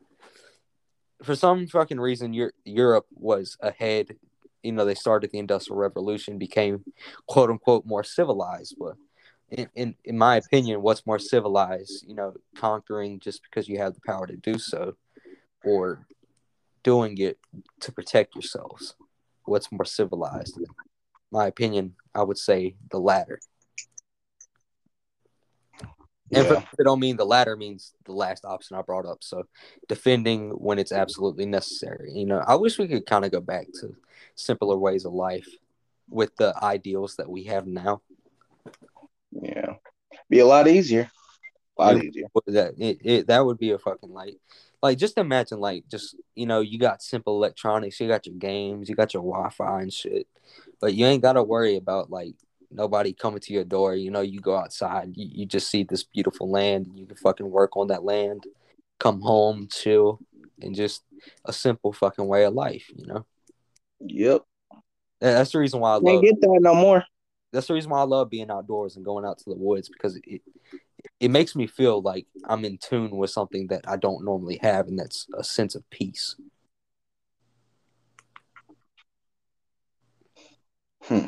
For 1.24 1.36
some 1.36 1.68
fucking 1.68 2.00
reason, 2.00 2.34
Eur- 2.34 2.54
Europe 2.66 3.06
was 3.14 3.58
ahead. 3.62 4.18
You 4.64 4.72
know, 4.72 4.86
they 4.86 4.96
started 4.96 5.32
the 5.32 5.40
Industrial 5.40 5.78
Revolution, 5.78 6.38
became 6.38 6.84
quote 7.28 7.50
unquote 7.50 7.86
more 7.86 8.04
civilized. 8.04 8.76
But 8.80 8.96
in, 9.50 9.70
in, 9.76 9.96
in 10.04 10.18
my 10.18 10.38
opinion, 10.38 10.82
what's 10.82 11.06
more 11.06 11.20
civilized, 11.20 12.06
you 12.08 12.16
know, 12.16 12.34
conquering 12.56 13.20
just 13.20 13.42
because 13.44 13.70
you 13.70 13.78
have 13.78 13.94
the 13.94 14.02
power 14.06 14.28
to 14.28 14.36
do 14.36 14.58
so, 14.58 14.96
or 15.64 16.06
doing 16.84 17.18
it 17.18 17.38
to 17.82 17.92
protect 17.92 18.36
yourselves? 18.36 18.96
What's 19.46 19.72
more 19.72 19.86
civilized? 19.86 20.58
In 20.58 20.66
my 21.32 21.48
opinion, 21.48 21.96
I 22.14 22.24
would 22.24 22.38
say 22.38 22.76
the 22.92 23.00
latter. 23.00 23.40
And 26.32 26.48
Yeah. 26.48 26.62
don't 26.84 27.00
mean 27.00 27.18
the 27.18 27.26
latter 27.26 27.56
means 27.56 27.94
the 28.06 28.14
last 28.14 28.46
option 28.46 28.76
I 28.76 28.82
brought 28.82 29.06
up. 29.06 29.24
So 29.24 29.44
defending 29.88 30.50
when 30.52 30.80
it's 30.80 30.92
absolutely 30.92 31.46
necessary. 31.46 32.12
You 32.14 32.26
know, 32.26 32.44
I 32.46 32.56
wish 32.56 32.80
we 32.80 32.88
could 32.88 33.06
kind 33.06 33.26
of 33.26 33.32
go 33.32 33.42
back 33.42 33.68
to 33.82 33.96
simpler 34.34 34.78
ways 34.78 35.06
of 35.06 35.14
life 35.14 35.48
with 36.10 36.36
the 36.38 36.54
ideals 36.64 37.16
that 37.18 37.30
we 37.30 37.44
have 37.44 37.68
now. 37.68 38.02
Yeah. 39.32 39.76
Be 40.30 40.40
a 40.40 40.46
lot 40.46 40.68
easier. 40.68 41.10
A 41.78 41.82
lot 41.82 41.98
Yeah. 41.98 42.04
easier. 42.04 42.26
That 42.48 42.74
it, 42.78 42.98
it 43.04 43.28
that 43.28 43.46
would 43.46 43.58
be 43.58 43.72
a 43.72 43.78
fucking 43.78 44.12
like 44.12 44.38
like 44.82 44.98
just 44.98 45.18
imagine 45.18 45.60
like 45.60 45.88
just 45.88 46.16
you 46.36 46.46
know 46.46 46.62
you 46.62 46.78
got 46.80 47.02
simple 47.02 47.36
electronics 47.36 48.00
you 48.00 48.08
got 48.08 48.26
your 48.26 48.36
games 48.36 48.88
you 48.88 48.96
got 48.96 49.14
your 49.14 49.24
wi-fi 49.24 49.82
and 49.82 49.92
shit 49.92 50.28
but 50.80 50.94
you 50.94 51.06
ain't 51.06 51.24
got 51.24 51.34
to 51.34 51.44
worry 51.44 51.76
about 51.76 52.12
like 52.12 52.36
nobody 52.76 53.14
coming 53.14 53.40
to 53.40 53.54
your 53.54 53.64
door 53.64 53.96
you 53.96 54.12
know 54.12 54.22
you 54.22 54.40
go 54.40 54.56
outside 54.56 55.10
you, 55.16 55.28
you 55.32 55.46
just 55.46 55.70
see 55.70 55.84
this 55.84 56.04
beautiful 56.04 56.50
land 56.50 56.88
you 56.96 57.06
can 57.06 57.16
fucking 57.16 57.50
work 57.50 57.76
on 57.78 57.88
that 57.88 58.04
land 58.04 58.44
come 59.00 59.22
home 59.22 59.68
chill 59.72 60.20
and 60.62 60.76
just 60.76 61.04
a 61.46 61.54
simple 61.54 61.92
fucking 61.94 62.28
way 62.28 62.46
of 62.46 62.54
life 62.54 62.90
you 62.96 63.06
know 63.08 63.26
Yep. 64.08 64.42
And 65.22 65.38
that's 65.38 65.52
the 65.52 65.60
reason 65.60 65.80
why 65.80 65.92
i 65.92 65.94
Can't 65.96 66.04
love 66.06 66.24
get 66.24 66.40
that 66.42 66.60
no 66.62 66.76
more. 66.76 67.04
that's 67.52 67.68
the 67.68 67.74
reason 67.74 67.90
why 67.90 68.00
I 68.00 68.04
love 68.04 68.30
being 68.30 68.52
outdoors 68.52 68.96
and 68.98 69.06
going 69.06 69.26
out 69.26 69.38
to 69.40 69.50
the 69.50 69.56
woods 69.56 69.90
because 69.90 70.20
it 70.26 70.42
it 71.20 71.30
makes 71.30 71.56
me 71.56 71.68
feel 71.68 72.02
like 72.02 72.26
I'm 72.46 72.66
in 72.66 72.78
tune 72.78 73.12
with 73.16 73.30
something 73.30 73.68
that 73.68 73.88
I 73.88 73.98
don't 73.98 74.26
normally 74.26 74.60
have, 74.62 74.88
and 74.88 74.98
that's 75.00 75.28
a 75.38 75.44
sense 75.44 75.76
of 75.76 75.90
peace. 75.90 76.36
Hmm. 81.04 81.26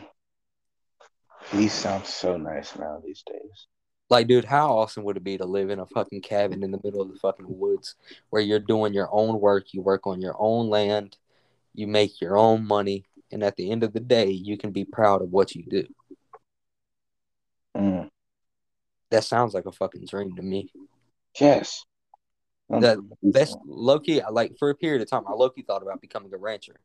These 1.53 1.73
sound 1.73 2.05
so 2.05 2.37
nice 2.37 2.75
now 2.77 3.01
these 3.03 3.23
days. 3.23 3.67
Like, 4.09 4.27
dude, 4.27 4.45
how 4.45 4.77
awesome 4.77 5.03
would 5.03 5.17
it 5.17 5.23
be 5.23 5.37
to 5.37 5.45
live 5.45 5.69
in 5.69 5.79
a 5.79 5.85
fucking 5.85 6.21
cabin 6.21 6.63
in 6.63 6.71
the 6.71 6.79
middle 6.83 7.01
of 7.01 7.09
the 7.09 7.19
fucking 7.19 7.45
woods 7.47 7.95
where 8.29 8.41
you're 8.41 8.59
doing 8.59 8.93
your 8.93 9.09
own 9.11 9.39
work, 9.39 9.73
you 9.73 9.81
work 9.81 10.07
on 10.07 10.21
your 10.21 10.35
own 10.39 10.69
land, 10.69 11.17
you 11.73 11.87
make 11.87 12.21
your 12.21 12.37
own 12.37 12.65
money, 12.65 13.05
and 13.31 13.43
at 13.43 13.55
the 13.57 13.69
end 13.69 13.83
of 13.83 13.93
the 13.93 13.99
day, 13.99 14.29
you 14.29 14.57
can 14.57 14.71
be 14.71 14.85
proud 14.85 15.21
of 15.21 15.31
what 15.31 15.55
you 15.55 15.63
do. 15.67 15.85
Mm. 17.75 18.09
That 19.11 19.23
sounds 19.23 19.53
like 19.53 19.65
a 19.65 19.71
fucking 19.71 20.05
dream 20.05 20.35
to 20.35 20.41
me. 20.41 20.71
Yes. 21.39 21.83
That 22.69 22.97
that's 23.23 23.55
low 23.65 23.99
key. 23.99 24.21
Like 24.29 24.57
for 24.57 24.69
a 24.69 24.75
period 24.75 25.01
of 25.01 25.09
time, 25.09 25.23
I 25.27 25.33
low 25.33 25.49
key 25.49 25.61
thought 25.61 25.81
about 25.81 26.01
becoming 26.01 26.33
a 26.33 26.37
rancher. 26.37 26.75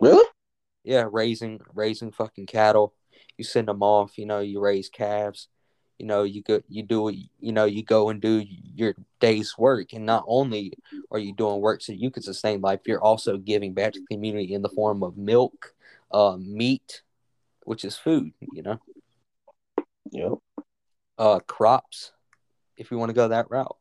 really? 0.00 0.26
yeah, 0.84 1.08
raising 1.10 1.60
raising 1.74 2.12
fucking 2.12 2.46
cattle. 2.46 2.94
You 3.38 3.44
send 3.44 3.68
them 3.68 3.82
off, 3.82 4.18
you 4.18 4.26
know, 4.26 4.40
you 4.40 4.60
raise 4.60 4.88
calves. 4.88 5.48
You 5.98 6.06
know, 6.06 6.24
you 6.24 6.42
go 6.42 6.60
you 6.68 6.82
do 6.82 7.12
you 7.38 7.52
know, 7.52 7.64
you 7.64 7.84
go 7.84 8.08
and 8.08 8.20
do 8.20 8.44
your 8.74 8.94
day's 9.20 9.56
work 9.56 9.92
and 9.92 10.04
not 10.04 10.24
only 10.26 10.72
are 11.12 11.18
you 11.18 11.32
doing 11.32 11.60
work 11.60 11.80
so 11.80 11.92
you 11.92 12.10
can 12.10 12.22
sustain 12.24 12.60
life, 12.60 12.80
you're 12.86 13.00
also 13.02 13.36
giving 13.36 13.72
back 13.72 13.92
to 13.92 14.00
the 14.00 14.06
community 14.14 14.52
in 14.52 14.62
the 14.62 14.68
form 14.68 15.02
of 15.04 15.16
milk, 15.16 15.74
uh 16.10 16.36
meat, 16.38 17.02
which 17.64 17.84
is 17.84 17.96
food, 17.96 18.32
you 18.52 18.62
know, 18.62 18.80
Yep. 20.10 20.32
uh 21.18 21.40
crops 21.46 22.12
if 22.76 22.90
you 22.90 22.98
want 22.98 23.10
to 23.10 23.14
go 23.14 23.28
that 23.28 23.48
route. 23.50 23.76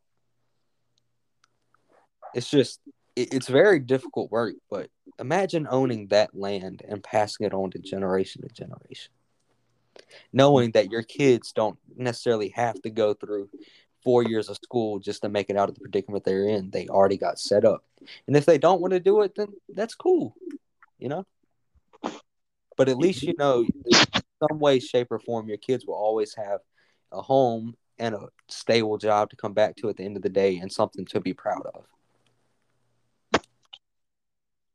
It's 2.35 2.49
just 2.49 2.79
it, 3.15 3.33
it's 3.33 3.47
very 3.47 3.79
difficult 3.79 4.31
work, 4.31 4.55
but 4.69 4.89
imagine 5.17 5.67
owning 5.69 6.07
that 6.07 6.35
land 6.37 6.83
and 6.87 7.03
passing 7.03 7.45
it 7.47 7.53
on 7.53 7.71
to 7.71 7.79
generation 7.79 8.43
to 8.43 8.49
generation. 8.49 9.11
Knowing 10.33 10.71
that 10.71 10.91
your 10.91 11.03
kids 11.03 11.51
don't 11.51 11.77
necessarily 11.95 12.49
have 12.49 12.81
to 12.81 12.89
go 12.89 13.13
through 13.13 13.49
four 14.03 14.23
years 14.23 14.49
of 14.49 14.57
school 14.57 14.99
just 14.99 15.21
to 15.21 15.29
make 15.29 15.49
it 15.49 15.57
out 15.57 15.69
of 15.69 15.75
the 15.75 15.81
predicament 15.81 16.23
they're 16.23 16.47
in. 16.47 16.71
They 16.71 16.87
already 16.87 17.17
got 17.17 17.39
set 17.39 17.65
up. 17.65 17.83
And 18.27 18.35
if 18.35 18.45
they 18.45 18.57
don't 18.57 18.81
want 18.81 18.93
to 18.93 18.99
do 18.99 19.21
it, 19.21 19.35
then 19.35 19.47
that's 19.69 19.95
cool, 19.95 20.35
you 20.97 21.09
know? 21.09 21.25
But 22.77 22.89
at 22.89 22.97
least 22.97 23.21
you 23.21 23.35
know, 23.37 23.65
some 24.49 24.59
way, 24.59 24.79
shape, 24.79 25.11
or 25.11 25.19
form, 25.19 25.47
your 25.47 25.57
kids 25.57 25.85
will 25.85 25.95
always 25.95 26.33
have 26.35 26.61
a 27.11 27.21
home 27.21 27.75
and 27.99 28.15
a 28.15 28.27
stable 28.47 28.97
job 28.97 29.29
to 29.29 29.35
come 29.35 29.53
back 29.53 29.75
to 29.77 29.89
at 29.89 29.97
the 29.97 30.03
end 30.03 30.17
of 30.17 30.23
the 30.23 30.29
day 30.29 30.57
and 30.57 30.71
something 30.71 31.05
to 31.05 31.19
be 31.19 31.33
proud 31.33 31.65
of. 31.75 31.85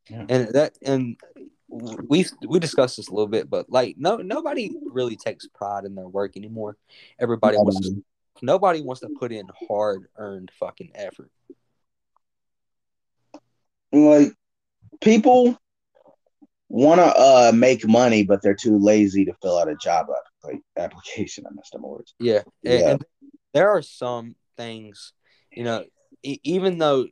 Yeah. 0.09 0.25
And 0.29 0.49
that 0.55 0.79
and 0.83 1.17
we 1.69 2.25
we 2.47 2.59
discussed 2.61 2.97
this 2.97 3.09
a 3.09 3.13
little 3.13 3.27
bit, 3.27 3.51
but 3.51 3.71
like 3.71 3.97
no 3.99 4.17
nobody 4.17 4.71
really 4.85 5.17
takes 5.17 5.47
pride 5.47 5.85
in 5.85 5.95
their 5.95 6.09
work 6.09 6.37
anymore. 6.37 6.77
Everybody 7.19 7.57
wants 7.59 7.81
to, 7.81 8.05
nobody 8.43 8.81
wants 8.81 9.01
to 9.01 9.09
put 9.09 9.33
in 9.33 9.47
hard 9.69 10.07
earned 10.17 10.51
fucking 10.59 10.93
effort. 10.95 11.31
like 13.93 14.33
people 15.01 15.59
want 16.69 17.01
to 17.01 17.07
uh 17.07 17.53
make 17.55 17.87
money, 17.87 18.23
but 18.23 18.43
they're 18.43 18.55
too 18.55 18.79
lazy 18.79 19.25
to 19.25 19.35
fill 19.43 19.59
out 19.59 19.69
a 19.69 19.77
job 19.77 20.07
app- 20.45 20.61
application. 20.77 21.47
I 21.47 21.55
messed 21.55 21.75
up 21.75 21.81
my 21.81 21.89
words. 21.89 22.15
Yeah. 22.19 22.43
Yeah. 22.63 22.91
and 22.91 23.05
there 23.55 23.71
are 23.71 23.83
some 23.83 24.37
things, 24.57 25.13
you 25.51 25.65
know, 25.65 25.85
e- 26.23 26.41
even 26.43 26.79
though 26.79 27.07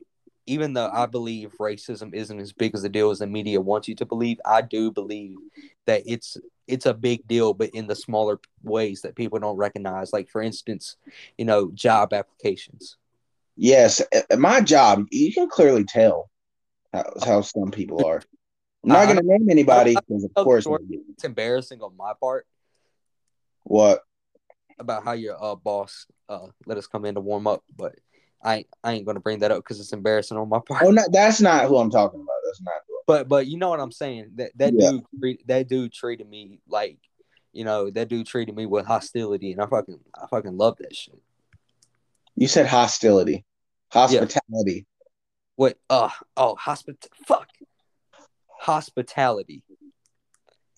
even 0.47 0.73
though 0.73 0.89
I 0.91 1.05
believe 1.05 1.53
racism 1.59 2.13
isn't 2.13 2.39
as 2.39 2.53
big 2.53 2.75
as 2.75 2.83
a 2.83 2.89
deal 2.89 3.09
as 3.09 3.19
the 3.19 3.27
media 3.27 3.59
wants 3.59 3.87
you 3.87 3.95
to 3.95 4.05
believe, 4.05 4.39
I 4.45 4.61
do 4.61 4.91
believe 4.91 5.37
that 5.85 6.03
it's 6.05 6.37
it's 6.67 6.85
a 6.85 6.93
big 6.93 7.27
deal, 7.27 7.53
but 7.53 7.69
in 7.73 7.87
the 7.87 7.95
smaller 7.95 8.39
ways 8.63 9.01
that 9.01 9.15
people 9.15 9.39
don't 9.39 9.57
recognize. 9.57 10.13
Like 10.13 10.29
for 10.29 10.41
instance, 10.41 10.97
you 11.37 11.45
know, 11.45 11.71
job 11.73 12.13
applications. 12.13 12.97
Yes, 13.57 14.01
my 14.37 14.61
job, 14.61 15.05
you 15.11 15.31
can 15.31 15.47
clearly 15.47 15.85
tell 15.85 16.29
how, 16.93 17.13
how 17.23 17.41
some 17.41 17.71
people 17.71 18.05
are. 18.05 18.21
I'm 18.83 18.89
not 18.89 19.05
going 19.05 19.17
to 19.17 19.23
name 19.23 19.49
anybody 19.49 19.95
because, 19.95 20.25
of 20.25 20.33
course, 20.35 20.67
It's 21.09 21.23
embarrassing 21.23 21.81
on 21.81 21.95
my 21.97 22.13
part 22.19 22.45
what? 23.63 24.01
about 24.77 25.03
how 25.03 25.13
your 25.13 25.41
uh, 25.41 25.55
boss 25.55 26.05
uh, 26.29 26.47
let 26.65 26.77
us 26.77 26.85
come 26.85 27.05
in 27.05 27.15
to 27.15 27.21
warm 27.21 27.47
up, 27.47 27.63
but 27.75 27.95
I 28.45 28.65
I 28.83 28.93
ain't 28.93 29.05
gonna 29.05 29.19
bring 29.19 29.39
that 29.39 29.51
up 29.51 29.57
because 29.57 29.79
it's 29.79 29.91
embarrassing 29.91 30.37
on 30.37 30.47
my 30.47 30.59
part. 30.65 30.83
Oh, 30.85 30.91
no, 30.91 31.03
that's 31.11 31.41
not 31.41 31.65
who 31.65 31.77
I'm 31.77 31.89
talking 31.89 32.19
about. 32.21 32.35
That's 32.45 32.61
not 32.61 32.75
who. 32.87 32.99
But 33.07 33.27
but 33.27 33.47
you 33.47 33.57
know 33.57 33.69
what 33.69 33.79
I'm 33.79 33.91
saying? 33.91 34.31
That 34.35 34.51
that 34.57 34.73
Yeah. 34.73 34.91
dude 35.19 35.39
that 35.47 35.67
dude 35.67 35.91
treated 35.91 36.29
me 36.29 36.59
like 36.69 36.99
you 37.53 37.65
know 37.65 37.89
that 37.89 38.07
dude 38.07 38.27
treated 38.27 38.55
me 38.55 38.65
with 38.67 38.85
hostility, 38.85 39.51
and 39.51 39.61
I 39.61 39.65
fucking 39.65 39.99
I 40.15 40.27
fucking 40.27 40.55
love 40.57 40.77
that 40.79 40.95
shit. 40.95 41.19
You 42.35 42.47
said 42.47 42.67
hostility, 42.67 43.45
hospitality. 43.91 44.85
What? 45.55 45.77
Uh 45.89 46.09
oh, 46.37 46.55
hospit 46.55 47.07
fuck 47.25 47.47
hospitality. 48.59 49.63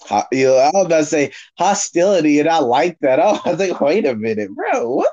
Ho- 0.02 0.24
you 0.32 0.46
know, 0.46 0.56
I 0.58 0.72
was 0.74 0.86
about 0.86 0.98
to 1.00 1.06
say 1.06 1.32
hostility, 1.58 2.40
and 2.40 2.48
I 2.48 2.60
like 2.60 2.98
that. 3.02 3.20
Oh, 3.20 3.40
I 3.46 3.50
was 3.52 3.60
like, 3.60 3.82
wait 3.82 4.06
a 4.06 4.16
minute, 4.16 4.52
bro, 4.54 4.90
what? 4.96 5.12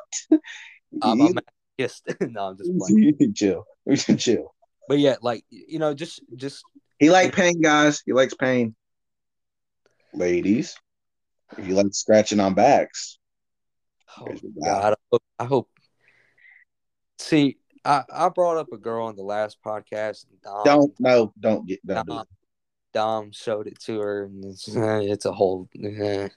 A 1.03 1.17
masochist. 1.79 2.03
no, 2.33 2.49
I'm 2.49 2.57
just 2.57 2.71
playing. 2.79 3.15
you 3.21 3.33
chill. 3.33 3.65
We 3.85 3.97
should 3.97 4.19
chill. 4.19 4.55
But 4.89 4.99
yeah, 4.99 5.17
like 5.23 5.45
you 5.51 5.79
know, 5.79 5.95
just 5.95 6.21
just 6.37 6.65
He 6.99 7.11
like 7.11 7.35
pain, 7.35 7.61
guys. 7.61 8.03
He 8.05 8.13
likes 8.13 8.35
pain. 8.35 8.75
Ladies, 10.13 10.77
if 11.59 11.67
you 11.67 11.75
like 11.75 11.87
scratching 11.93 12.39
on 12.39 12.55
backs, 12.55 13.19
Oh 14.21 14.35
God, 14.63 14.93
I 14.93 14.97
hope, 15.11 15.23
I 15.39 15.45
hope. 15.45 15.71
See, 17.19 17.57
I, 17.85 18.03
I 18.13 18.29
brought 18.29 18.59
up 18.59 18.73
a 18.73 18.79
girl 18.79 19.07
on 19.07 19.17
the 19.17 19.23
last 19.23 19.59
podcast. 19.65 20.27
And 20.31 20.41
Dom, 20.43 20.65
don't 20.65 20.95
no, 21.01 21.33
don't 21.41 21.67
get 21.67 21.85
don't 21.87 22.07
do 22.07 22.13
Dom, 22.13 22.21
it. 22.21 22.29
Dom 22.93 23.33
showed 23.33 23.67
it 23.67 23.79
to 23.81 24.01
her, 24.01 24.25
and 24.25 24.45
it's, 24.45 24.69
it's 24.75 25.25
a 25.25 25.33
whole. 25.33 25.69
eh. 25.83 26.29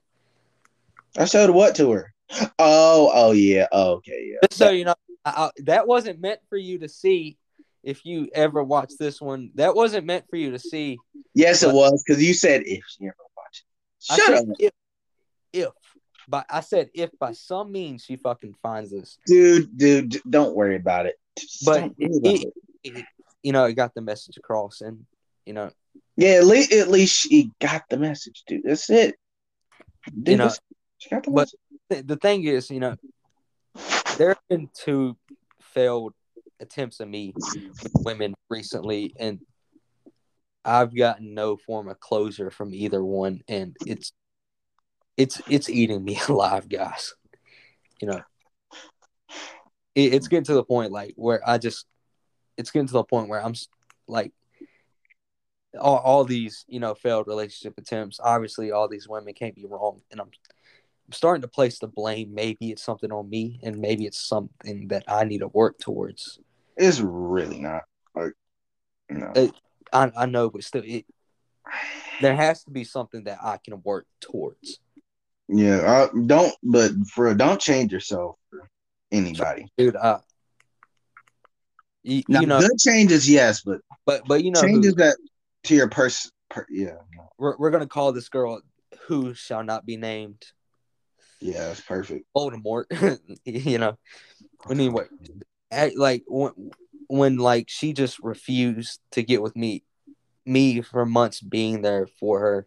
I 1.17 1.25
showed 1.25 1.49
what 1.51 1.75
to 1.75 1.91
her. 1.91 2.13
Oh, 2.59 3.11
oh 3.13 3.31
yeah, 3.31 3.67
oh, 3.71 3.93
okay, 3.93 4.31
yeah. 4.31 4.47
Just 4.49 4.57
so 4.57 4.69
you 4.71 4.83
know, 4.83 4.95
I, 5.35 5.51
that 5.65 5.87
wasn't 5.87 6.19
meant 6.21 6.39
for 6.49 6.57
you 6.57 6.79
to 6.79 6.89
see. 6.89 7.37
If 7.83 8.05
you 8.05 8.27
ever 8.33 8.63
watch 8.63 8.91
this 8.99 9.21
one, 9.21 9.51
that 9.55 9.73
wasn't 9.73 10.05
meant 10.05 10.25
for 10.29 10.35
you 10.35 10.51
to 10.51 10.59
see. 10.59 10.97
Yes, 11.33 11.63
it 11.63 11.73
was 11.73 12.03
because 12.05 12.21
you 12.21 12.33
said 12.33 12.63
if 12.65 12.83
she 12.87 13.05
ever 13.05 13.15
watch. 13.37 13.63
I 14.09 14.15
Shut 14.17 14.33
up, 14.33 14.45
if, 14.59 14.71
if, 15.53 15.69
but 16.27 16.45
I 16.49 16.59
said 16.61 16.89
if 16.93 17.11
by 17.17 17.31
some 17.31 17.71
means 17.71 18.03
she 18.03 18.17
fucking 18.17 18.55
finds 18.61 18.91
this, 18.91 19.17
dude, 19.25 19.77
dude. 19.77 20.17
Don't 20.29 20.55
worry 20.55 20.75
about 20.75 21.05
it. 21.05 21.15
Just 21.39 21.65
But 21.65 21.91
it- 21.97 22.53
it. 22.83 23.05
you 23.43 23.51
know, 23.53 23.65
it 23.65 23.73
got 23.73 23.93
the 23.93 24.01
message 24.01 24.35
across, 24.37 24.81
and 24.81 25.05
you 25.45 25.53
know, 25.53 25.71
Yeah, 26.17 26.31
at 26.39 26.45
least 26.45 26.73
at 26.73 26.89
least 26.89 27.15
she 27.15 27.51
got 27.61 27.83
the 27.89 27.97
message, 27.97 28.43
dude. 28.47 28.63
That's 28.65 28.89
it. 28.89 29.15
Dude, 30.07 30.27
You 30.27 30.37
know, 30.37 30.51
she 30.97 31.09
got 31.09 31.23
the 31.23 31.31
but- 31.31 31.41
message. 31.41 31.59
th- 31.89 32.05
the 32.07 32.17
thing 32.17 32.43
is, 32.43 32.69
you 32.69 32.79
know, 32.81 32.97
there 34.17 34.29
have 34.29 34.47
been 34.49 34.69
two 34.73 35.15
failed 35.61 36.13
attempts 36.59 36.99
of 36.99 37.07
me 37.07 37.33
with 37.35 37.91
women 38.03 38.33
recently, 38.49 39.13
and 39.19 39.39
I've 40.65 40.95
gotten 40.95 41.33
no 41.33 41.55
form 41.55 41.87
of 41.87 41.99
closure 41.99 42.51
from 42.51 42.73
either 42.73 43.03
one, 43.03 43.41
and 43.47 43.75
it's 43.85 44.11
it's 45.15 45.41
it's 45.49 45.69
eating 45.69 46.03
me 46.03 46.19
alive, 46.29 46.67
guys. 46.67 47.13
You 48.01 48.09
know, 48.09 48.21
it, 49.95 50.13
it's 50.13 50.27
getting 50.27 50.45
to 50.45 50.53
the 50.53 50.63
point 50.63 50.91
like 50.91 51.13
where 51.15 51.47
I 51.47 51.57
just 51.57 51.85
it's 52.57 52.71
getting 52.71 52.87
to 52.87 52.93
the 52.93 53.03
point 53.03 53.29
where 53.29 53.43
I'm 53.43 53.53
like 54.07 54.33
all, 55.79 55.97
all 55.97 56.23
these 56.23 56.65
you 56.67 56.79
know 56.79 56.95
failed 56.95 57.27
relationship 57.27 57.77
attempts. 57.77 58.19
Obviously, 58.21 58.71
all 58.71 58.87
these 58.87 59.07
women 59.07 59.33
can't 59.33 59.55
be 59.55 59.65
wrong, 59.65 60.01
and 60.11 60.19
I'm 60.19 60.31
I'm 61.07 61.13
starting 61.13 61.41
to 61.41 61.47
place 61.47 61.79
the 61.79 61.87
blame. 61.87 62.33
Maybe 62.33 62.71
it's 62.71 62.83
something 62.83 63.11
on 63.13 63.29
me, 63.29 63.61
and 63.63 63.79
maybe 63.79 64.05
it's 64.05 64.19
something 64.19 64.89
that 64.89 65.05
I 65.07 65.23
need 65.23 65.39
to 65.39 65.47
work 65.47 65.79
towards. 65.79 66.39
It's 66.75 66.99
really 66.99 67.59
not 67.59 67.83
like 68.13 68.33
no. 69.09 69.27
Uh, 69.27 69.47
I, 69.93 70.11
I 70.23 70.25
know, 70.25 70.49
but 70.49 70.65
still, 70.65 70.83
it, 70.85 71.05
there 72.21 72.35
has 72.35 72.65
to 72.65 72.71
be 72.71 72.83
something 72.83 73.23
that 73.23 73.39
I 73.41 73.57
can 73.63 73.81
work 73.83 74.05
towards. 74.19 74.79
yeah, 75.47 76.09
I, 76.13 76.17
don't. 76.25 76.53
But 76.61 76.91
for 77.09 77.33
don't 77.33 77.61
change 77.61 77.93
yourself 77.93 78.35
for 78.49 78.69
anybody. 79.09 79.71
Dude, 79.77 79.95
uh, 79.95 80.19
you, 82.03 82.23
Now, 82.27 82.41
you 82.41 82.47
know, 82.47 82.59
good 82.59 82.79
changes, 82.79 83.29
yes, 83.29 83.61
but 83.61 83.79
but 84.05 84.23
but 84.27 84.43
you 84.43 84.51
know, 84.51 84.59
who, 84.59 84.67
changes 84.67 84.95
that 84.95 85.15
to 85.63 85.75
your 85.75 85.87
person. 85.87 86.31
Per, 86.49 86.65
yeah, 86.69 86.95
no. 87.15 87.29
we're 87.37 87.55
we're 87.55 87.71
gonna 87.71 87.87
call 87.87 88.11
this 88.11 88.27
girl 88.27 88.61
who 89.07 89.33
shall 89.33 89.63
not 89.63 89.85
be 89.85 89.95
named 89.95 90.45
yeah, 91.39 91.67
that's 91.67 91.81
perfect. 91.81 92.25
Voldemort. 92.35 92.85
you 93.45 93.77
know, 93.77 93.97
anyway, 94.69 95.05
like 95.95 96.23
when, 96.27 96.71
when 97.07 97.37
like 97.37 97.69
she 97.69 97.93
just 97.93 98.19
refused 98.19 98.99
to 99.11 99.23
get 99.23 99.41
with 99.41 99.55
me, 99.55 99.83
me 100.45 100.81
for 100.81 101.05
months 101.05 101.41
being 101.41 101.81
there 101.81 102.07
for 102.19 102.39
her, 102.39 102.65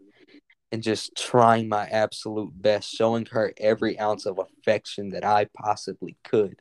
and 0.72 0.82
just 0.82 1.16
trying 1.16 1.68
my 1.68 1.86
absolute 1.86 2.50
best, 2.54 2.90
showing 2.90 3.26
her 3.26 3.52
every 3.56 3.98
ounce 3.98 4.26
of 4.26 4.38
affection 4.38 5.10
that 5.10 5.24
I 5.24 5.46
possibly 5.56 6.16
could. 6.22 6.56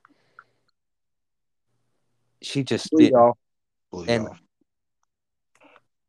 She 2.41 2.63
just 2.63 2.89
did, 2.95 3.11
you 3.11 3.17
off. 3.17 3.37
Blew 3.91 4.05
you 4.05 4.11
And- 4.11 4.29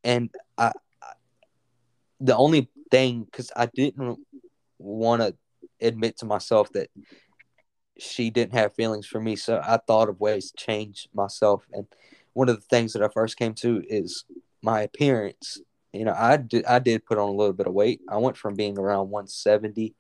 and 0.03 0.31
I, 0.57 0.73
I 1.03 1.13
the 2.21 2.37
only 2.37 2.71
thing 2.91 3.25
because 3.25 3.53
I 3.55 3.67
didn't 3.67 4.19
want 4.79 5.21
to 5.21 5.35
admit 5.81 6.19
to 6.19 6.27
myself 6.27 6.71
that 6.73 6.91
she 7.99 8.31
didn't 8.31 8.55
have 8.55 8.75
feelings 8.75 9.07
for 9.07 9.21
me, 9.21 9.37
so 9.37 9.61
I 9.63 9.79
thought 9.79 10.09
of 10.09 10.21
ways 10.21 10.51
to 10.51 10.65
change 10.65 11.09
myself. 11.13 11.67
And 11.73 11.87
one 12.33 12.49
of 12.49 12.57
the 12.57 12.67
things 12.67 12.93
that 12.93 13.03
I 13.03 13.09
first 13.09 13.37
came 13.37 13.55
to 13.55 13.83
is 13.89 14.25
my 14.63 14.83
appearance. 14.83 15.61
You 15.93 16.05
know, 16.05 16.15
I 16.17 16.37
did 16.37 16.65
I 16.65 16.79
did 16.79 17.05
put 17.05 17.19
on 17.19 17.29
a 17.29 17.33
little 17.33 17.53
bit 17.53 17.67
of 17.67 17.75
weight. 17.75 18.01
I 18.09 18.17
went 18.19 18.37
from 18.37 18.55
being 18.55 18.79
around 18.79 19.11
170, 19.11 19.95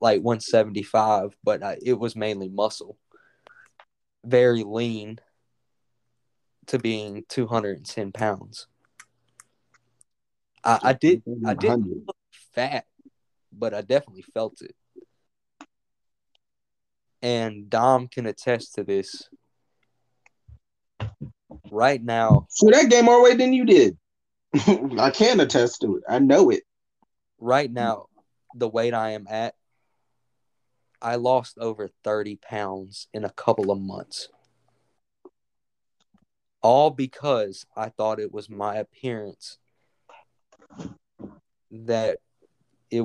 like 0.00 0.22
175, 0.22 1.36
but 1.42 1.62
I, 1.62 1.78
it 1.84 1.98
was 1.98 2.16
mainly 2.16 2.48
muscle, 2.48 2.98
very 4.24 4.64
lean, 4.64 5.20
to 6.66 6.78
being 6.78 7.24
210 7.28 8.12
pounds. 8.12 8.66
I, 10.64 10.78
I 10.82 10.92
did 10.94 11.22
I 11.46 11.54
didn't 11.54 12.06
look 12.06 12.16
fat, 12.54 12.86
but 13.52 13.74
I 13.74 13.82
definitely 13.82 14.22
felt 14.22 14.60
it. 14.62 14.74
And 17.24 17.70
Dom 17.70 18.06
can 18.06 18.26
attest 18.26 18.74
to 18.74 18.84
this. 18.84 19.30
Right 21.70 22.02
now, 22.02 22.46
So 22.50 22.68
that 22.70 22.90
gained 22.90 23.06
more 23.06 23.22
weight 23.24 23.38
than 23.38 23.54
you 23.54 23.64
did. 23.64 23.96
I 24.98 25.10
can 25.10 25.40
attest 25.40 25.80
to 25.80 25.96
it. 25.96 26.02
I 26.06 26.18
know 26.18 26.50
it. 26.50 26.64
right 27.40 27.72
now, 27.72 28.06
the 28.54 28.68
weight 28.68 28.92
I 28.92 29.12
am 29.12 29.26
at 29.28 29.54
I 31.00 31.16
lost 31.16 31.58
over 31.58 31.88
30 32.02 32.36
pounds 32.36 33.08
in 33.12 33.24
a 33.24 33.30
couple 33.30 33.70
of 33.70 33.80
months. 33.80 34.28
All 36.62 36.90
because 36.90 37.66
I 37.76 37.88
thought 37.88 38.20
it 38.20 38.32
was 38.32 38.48
my 38.50 38.76
appearance 38.76 39.58
that 41.70 42.18
it 42.90 43.04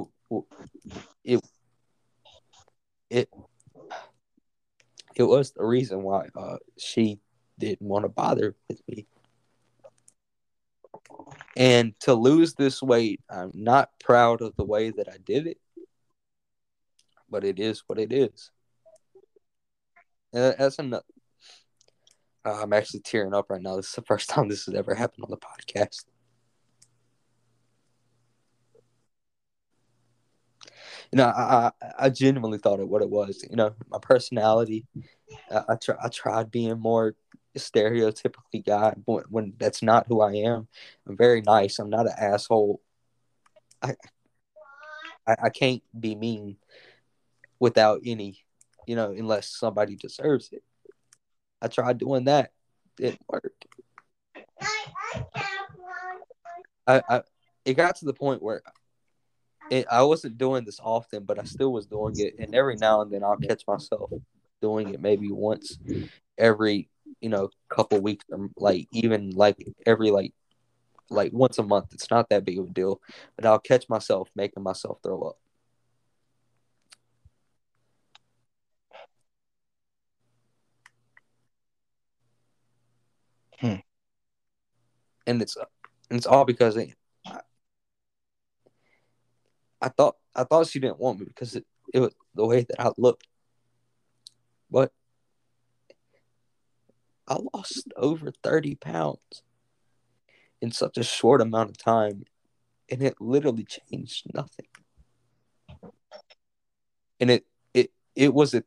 it 1.23 1.41
it 3.09 3.29
it 5.19 5.23
was 5.23 5.51
the 5.51 5.65
reason 5.65 6.01
why 6.01 6.27
uh, 6.35 6.57
she 6.77 7.19
didn't 7.59 7.87
want 7.87 8.05
to 8.05 8.09
bother 8.09 8.55
with 8.69 8.81
me. 8.87 9.05
And 11.57 11.93
to 12.01 12.13
lose 12.13 12.53
this 12.53 12.81
weight, 12.81 13.21
I'm 13.29 13.51
not 13.53 13.89
proud 13.99 14.41
of 14.41 14.55
the 14.55 14.63
way 14.63 14.91
that 14.91 15.09
I 15.09 15.17
did 15.17 15.45
it, 15.45 15.57
but 17.29 17.43
it 17.43 17.59
is 17.59 17.83
what 17.87 17.99
it 17.99 18.13
is. 18.13 18.49
And 20.31 20.55
that's 20.57 20.79
enough. 20.79 21.03
Uh, 22.45 22.61
I'm 22.61 22.71
actually 22.71 23.01
tearing 23.01 23.33
up 23.33 23.49
right 23.49 23.61
now. 23.61 23.75
This 23.75 23.89
is 23.89 23.95
the 23.95 24.03
first 24.03 24.29
time 24.29 24.47
this 24.47 24.65
has 24.67 24.75
ever 24.75 24.95
happened 24.95 25.25
on 25.25 25.31
the 25.31 25.37
podcast. 25.37 26.05
You 31.11 31.17
know, 31.17 31.25
I, 31.25 31.71
I, 31.81 31.91
I 31.99 32.09
genuinely 32.09 32.59
thought 32.59 32.79
it 32.79 32.87
what 32.87 33.01
it 33.01 33.09
was. 33.09 33.43
You 33.49 33.55
know, 33.55 33.73
my 33.89 33.97
personality. 34.01 34.85
I, 35.51 35.63
I, 35.69 35.75
try, 35.75 35.95
I 36.03 36.09
tried 36.09 36.51
being 36.51 36.79
more 36.79 37.15
stereotypically 37.57 38.65
guy 38.65 38.93
when, 39.05 39.23
when 39.29 39.53
that's 39.57 39.81
not 39.81 40.05
who 40.07 40.21
I 40.21 40.33
am. 40.33 40.67
I'm 41.07 41.17
very 41.17 41.41
nice. 41.41 41.79
I'm 41.79 41.89
not 41.89 42.05
an 42.05 42.13
asshole. 42.17 42.81
I, 43.81 43.95
I, 45.27 45.35
I 45.43 45.49
can't 45.49 45.81
be 45.97 46.15
mean 46.15 46.57
without 47.59 48.01
any, 48.05 48.43
you 48.85 48.95
know, 48.95 49.11
unless 49.11 49.49
somebody 49.49 49.95
deserves 49.95 50.49
it. 50.51 50.63
I 51.61 51.67
tried 51.67 51.97
doing 51.97 52.25
that, 52.25 52.51
didn't 52.95 53.21
work. 53.27 53.53
I, 56.87 57.01
I 57.09 57.21
it 57.65 57.73
got 57.73 57.97
to 57.97 58.05
the 58.05 58.13
point 58.13 58.41
where 58.41 58.61
it, 59.69 59.85
I 59.91 60.03
wasn't 60.03 60.37
doing 60.37 60.65
this 60.65 60.79
often, 60.81 61.23
but 61.23 61.39
I 61.39 61.43
still 61.43 61.71
was 61.71 61.85
doing 61.85 62.19
it, 62.19 62.35
and 62.39 62.55
every 62.55 62.75
now 62.75 63.01
and 63.01 63.11
then 63.11 63.23
I'll 63.23 63.37
catch 63.37 63.63
myself 63.67 64.11
doing 64.61 64.93
it 64.93 64.99
maybe 65.01 65.31
once 65.31 65.77
every 66.37 66.89
you 67.21 67.29
know 67.29 67.49
couple 67.69 68.01
weeks 68.01 68.25
or 68.29 68.49
like 68.57 68.87
even 68.91 69.31
like 69.31 69.55
every 69.85 70.11
like 70.11 70.33
like 71.09 71.33
once 71.33 71.57
a 71.57 71.63
month. 71.63 71.93
It's 71.93 72.09
not 72.11 72.29
that 72.29 72.45
big 72.45 72.59
of 72.59 72.67
a 72.67 72.73
deal, 72.73 73.01
but 73.35 73.45
I'll 73.45 73.59
catch 73.59 73.89
myself 73.89 74.29
making 74.35 74.63
myself 74.63 74.99
throw 75.03 75.21
up. 75.21 75.37
Hmm. 83.59 83.75
And 85.27 85.41
it's 85.41 85.57
and 86.09 86.17
it's 86.17 86.25
all 86.25 86.45
because 86.45 86.77
I 89.81 89.89
thought 89.89 90.15
I 90.35 90.43
thought 90.43 90.67
she 90.67 90.79
didn't 90.79 90.99
want 90.99 91.19
me 91.19 91.25
because 91.25 91.55
it, 91.55 91.65
it 91.93 91.99
was 91.99 92.13
the 92.35 92.45
way 92.45 92.63
that 92.63 92.81
I 92.81 92.91
looked. 92.97 93.27
But 94.69 94.91
I 97.27 97.37
lost 97.53 97.87
over 97.95 98.31
30 98.43 98.75
pounds 98.75 99.43
in 100.61 100.71
such 100.71 100.97
a 100.97 101.03
short 101.03 101.41
amount 101.41 101.69
of 101.69 101.77
time, 101.77 102.25
and 102.89 103.01
it 103.01 103.15
literally 103.19 103.65
changed 103.65 104.25
nothing. 104.33 104.67
And 107.19 107.31
it 107.31 107.45
it 107.73 107.91
it 108.15 108.33
was 108.33 108.53
at 108.53 108.65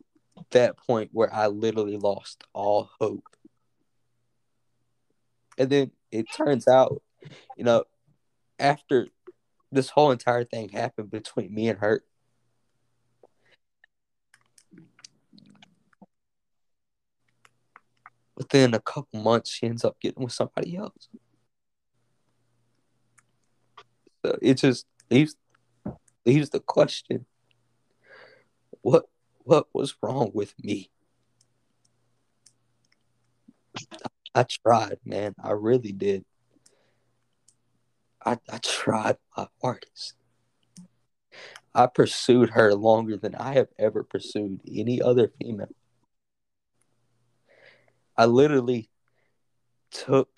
that 0.51 0.77
point 0.77 1.11
where 1.12 1.33
I 1.33 1.48
literally 1.48 1.96
lost 1.96 2.44
all 2.53 2.90
hope. 3.01 3.25
And 5.59 5.68
then 5.68 5.90
it 6.11 6.27
turns 6.35 6.66
out, 6.66 7.03
you 7.57 7.64
know, 7.64 7.85
after 8.59 9.09
this 9.73 9.91
whole 9.91 10.11
entire 10.11 10.45
thing 10.45 10.69
happened 10.69 11.11
between 11.11 11.55
me 11.55 11.69
and 11.69 11.79
her, 11.81 12.05
within 18.37 18.75
a 18.75 18.81
couple 18.81 19.21
months, 19.23 19.51
she 19.51 19.67
ends 19.67 19.85
up 19.85 19.99
getting 20.01 20.23
with 20.23 20.33
somebody 20.33 20.77
else. 20.77 21.09
So 24.25 24.39
it 24.41 24.55
just 24.55 24.87
leaves 25.11 25.37
leaves 26.25 26.51
the 26.51 26.61
question: 26.61 27.27
what 28.83 29.07
what 29.39 29.67
was 29.73 29.97
wrong 30.03 30.31
with 30.35 30.55
me? 30.63 30.91
I 34.35 34.45
tried, 34.45 34.99
man. 35.05 35.35
I 35.43 35.53
really 35.53 35.93
did. 35.93 36.25
I, 38.25 38.39
I 38.51 38.59
tried 38.59 39.17
my 39.37 39.49
hardest. 39.61 40.15
I 41.75 41.87
pursued 41.87 42.51
her 42.51 42.75
longer 42.75 43.17
than 43.17 43.35
I 43.35 43.55
have 43.55 43.69
ever 43.79 44.05
pursued 44.05 44.61
any 44.71 45.01
other 45.01 45.33
female. 45.41 45.75
I 48.17 48.27
literally 48.27 48.91
took 49.91 50.29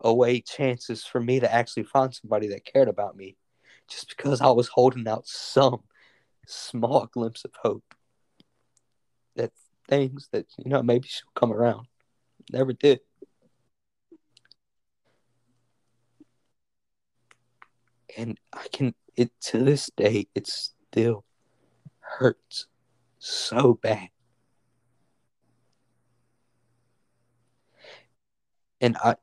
away 0.00 0.40
chances 0.40 1.04
for 1.04 1.20
me 1.20 1.40
to 1.40 1.52
actually 1.52 1.82
find 1.82 2.14
somebody 2.14 2.48
that 2.48 2.64
cared 2.64 2.88
about 2.88 3.16
me 3.16 3.36
just 3.88 4.08
because 4.16 4.40
I 4.40 4.50
was 4.50 4.68
holding 4.68 5.08
out 5.08 5.26
some 5.26 5.82
small 6.46 7.06
glimpse 7.06 7.44
of 7.44 7.52
hope 7.60 7.94
that 9.36 9.52
things 9.88 10.28
that, 10.32 10.46
you 10.58 10.70
know, 10.70 10.82
maybe 10.82 11.08
she'll 11.08 11.28
come 11.34 11.52
around. 11.52 11.86
Never 12.52 12.72
did. 12.72 13.00
And 18.16 18.38
I 18.52 18.66
can, 18.72 18.94
it 19.16 19.30
to 19.42 19.58
this 19.58 19.90
day, 19.96 20.26
it 20.34 20.46
still 20.46 21.24
hurts 22.00 22.66
so 23.18 23.74
bad. 23.74 24.08
and 28.80 28.96
I, 29.02 29.16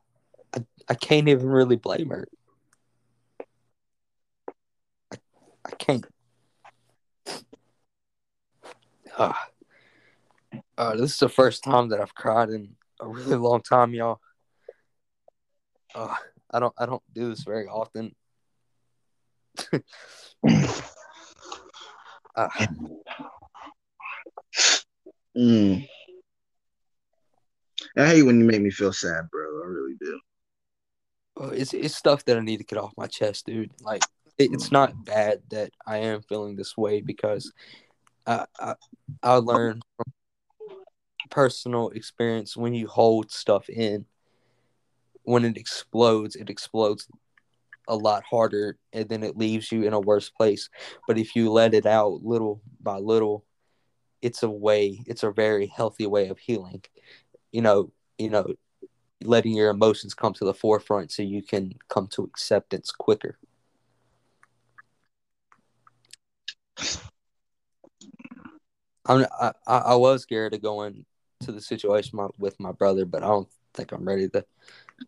I, 0.55 0.65
I 0.89 0.93
can't 0.93 1.27
even 1.27 1.47
really 1.47 1.75
blame 1.75 2.09
her. 2.09 2.27
I, 5.11 5.17
I 5.65 5.71
can't. 5.71 6.05
Uh, 9.17 9.33
uh, 10.77 10.95
this 10.95 11.13
is 11.13 11.19
the 11.19 11.29
first 11.29 11.63
time 11.63 11.89
that 11.89 11.99
I've 11.99 12.15
cried 12.15 12.49
in 12.49 12.75
a 12.99 13.07
really 13.07 13.35
long 13.35 13.61
time, 13.61 13.93
y'all. 13.93 14.19
Uh, 15.95 16.13
I 16.51 16.59
don't 16.59 16.73
I 16.77 16.85
don't 16.85 17.01
do 17.13 17.29
this 17.29 17.43
very 17.43 17.67
often. 17.67 18.15
Uh, 22.35 22.49
mm. 25.37 25.87
I 27.97 28.07
hate 28.07 28.23
when 28.23 28.39
you 28.39 28.45
make 28.45 28.61
me 28.61 28.71
feel 28.71 28.93
sad, 28.93 29.29
bro. 29.31 29.63
I 29.63 29.67
really 29.67 29.95
do. 29.99 30.19
It's 31.53 31.73
it's 31.73 31.95
stuff 31.95 32.25
that 32.25 32.37
I 32.37 32.41
need 32.41 32.57
to 32.57 32.63
get 32.63 32.79
off 32.79 32.93
my 32.97 33.07
chest, 33.07 33.45
dude. 33.45 33.71
Like 33.81 34.03
it, 34.37 34.51
it's 34.53 34.71
not 34.71 35.05
bad 35.05 35.41
that 35.49 35.71
I 35.85 35.97
am 35.97 36.21
feeling 36.21 36.55
this 36.55 36.75
way 36.75 37.01
because 37.01 37.51
I 38.25 38.45
I, 38.59 38.75
I 39.21 39.35
learned 39.35 39.83
from 39.95 40.13
personal 41.29 41.89
experience 41.89 42.57
when 42.57 42.73
you 42.73 42.87
hold 42.87 43.31
stuff 43.31 43.69
in, 43.69 44.05
when 45.23 45.45
it 45.45 45.57
explodes, 45.57 46.35
it 46.35 46.49
explodes 46.49 47.07
a 47.87 47.95
lot 47.95 48.23
harder 48.23 48.77
and 48.93 49.07
then 49.09 49.23
it 49.23 49.37
leaves 49.37 49.71
you 49.71 49.83
in 49.83 49.93
a 49.93 49.99
worse 49.99 50.29
place. 50.29 50.69
But 51.07 51.17
if 51.17 51.35
you 51.35 51.51
let 51.51 51.73
it 51.73 51.85
out 51.85 52.23
little 52.23 52.61
by 52.81 52.97
little, 52.97 53.45
it's 54.21 54.43
a 54.43 54.49
way, 54.49 55.01
it's 55.05 55.23
a 55.23 55.31
very 55.31 55.67
healthy 55.67 56.07
way 56.07 56.27
of 56.29 56.39
healing. 56.39 56.83
You 57.51 57.61
know, 57.61 57.91
you 58.17 58.29
know, 58.29 58.53
letting 59.23 59.53
your 59.53 59.69
emotions 59.69 60.13
come 60.13 60.33
to 60.33 60.45
the 60.45 60.53
forefront 60.53 61.11
so 61.11 61.23
you 61.23 61.41
can 61.41 61.73
come 61.89 62.07
to 62.07 62.23
acceptance 62.23 62.91
quicker. 62.91 63.37
I'm, 69.05 69.25
I, 69.39 69.53
I 69.67 69.95
was 69.95 70.23
scared 70.23 70.53
of 70.53 70.61
going 70.61 71.05
to 71.41 71.51
the 71.51 71.61
situation 71.61 72.19
with 72.37 72.59
my 72.59 72.71
brother, 72.71 73.05
but 73.05 73.23
I 73.23 73.27
don't 73.27 73.47
think 73.73 73.91
I'm 73.91 74.05
ready 74.05 74.27
to 74.29 74.45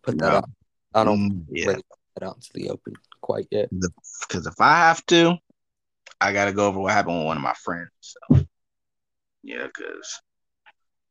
put 0.02 0.18
that 0.18 0.30
no. 0.30 0.36
out. 0.38 0.50
I 0.94 1.04
don't 1.04 1.30
mm, 1.30 1.44
yeah. 1.50 1.66
ready 1.66 1.82
put 1.82 1.88
that 1.88 1.99
out 2.22 2.36
into 2.36 2.50
the 2.54 2.70
open 2.70 2.94
quite 3.20 3.46
yet. 3.50 3.68
Because 4.20 4.46
if 4.46 4.60
I 4.60 4.76
have 4.78 5.04
to, 5.06 5.36
I 6.20 6.32
got 6.32 6.46
to 6.46 6.52
go 6.52 6.66
over 6.66 6.80
what 6.80 6.92
happened 6.92 7.18
with 7.18 7.26
one 7.26 7.36
of 7.36 7.42
my 7.42 7.54
friends. 7.54 7.90
So, 8.00 8.44
yeah, 9.42 9.66
because 9.66 10.20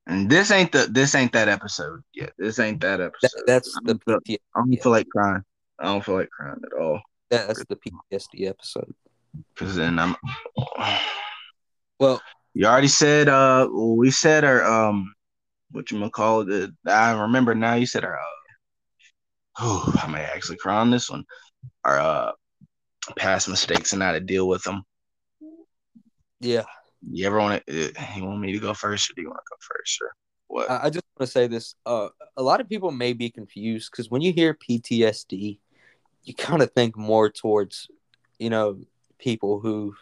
and 0.07 0.29
this 0.29 0.51
ain't 0.51 0.71
the 0.71 0.87
this 0.91 1.15
ain't 1.15 1.31
that 1.33 1.47
episode 1.49 2.01
yet. 2.13 2.33
This 2.37 2.59
ain't 2.59 2.81
that 2.81 3.01
episode. 3.01 3.29
That, 3.37 3.43
that's 3.47 3.77
I 3.77 3.93
the 3.93 3.99
feel, 4.05 4.37
I 4.55 4.59
don't 4.59 4.83
feel 4.83 4.91
like 4.91 5.07
crying. 5.09 5.43
I 5.79 5.85
don't 5.85 6.03
feel 6.03 6.15
like 6.15 6.29
crying 6.29 6.59
at 6.63 6.79
all. 6.79 7.01
That's 7.29 7.63
the 7.65 7.75
PTSD 7.75 8.47
episode. 8.47 8.93
Because 9.53 9.75
then 9.75 9.99
I'm. 9.99 10.15
Well, 11.99 12.21
You 12.53 12.65
already 12.65 12.87
said 12.87 13.29
uh 13.29 13.67
we 13.71 14.11
said 14.11 14.43
our 14.43 14.63
um 14.63 15.13
what 15.71 15.91
you 15.91 15.99
gonna 15.99 16.09
call 16.09 16.49
it? 16.51 16.71
I 16.87 17.11
remember 17.11 17.53
now 17.53 17.75
you 17.75 17.85
said 17.85 18.03
our 18.03 18.17
uh 18.17 18.38
oh 19.59 19.93
I 20.01 20.07
may 20.07 20.23
actually 20.23 20.57
cry 20.57 20.77
on 20.77 20.91
this 20.91 21.09
one. 21.09 21.25
Our 21.85 21.99
uh 21.99 22.31
past 23.15 23.49
mistakes 23.49 23.93
and 23.93 24.01
how 24.01 24.11
to 24.11 24.19
deal 24.19 24.47
with 24.47 24.63
them. 24.63 24.83
Yeah. 26.39 26.63
You 27.09 27.27
ever 27.27 27.39
want 27.39 27.65
to? 27.65 27.93
You 28.15 28.25
want 28.25 28.41
me 28.41 28.51
to 28.53 28.59
go 28.59 28.73
first, 28.73 29.09
or 29.09 29.13
do 29.15 29.21
you 29.21 29.29
want 29.29 29.39
to 29.39 29.49
go 29.49 29.57
first, 29.75 30.01
or 30.01 30.11
what? 30.47 30.69
I, 30.69 30.85
I 30.85 30.89
just 30.89 31.05
want 31.17 31.27
to 31.27 31.31
say 31.31 31.47
this. 31.47 31.75
Uh, 31.85 32.09
a 32.35 32.43
lot 32.43 32.59
of 32.59 32.67
people 32.67 32.91
may 32.91 33.13
be 33.13 33.29
confused 33.29 33.91
because 33.91 34.09
when 34.09 34.21
you 34.21 34.33
hear 34.33 34.53
PTSD, 34.53 35.59
you 36.23 36.33
kind 36.33 36.61
of 36.61 36.71
think 36.71 36.97
more 36.97 37.29
towards, 37.29 37.87
you 38.37 38.49
know, 38.49 38.79
people 39.17 39.59
who've 39.59 39.97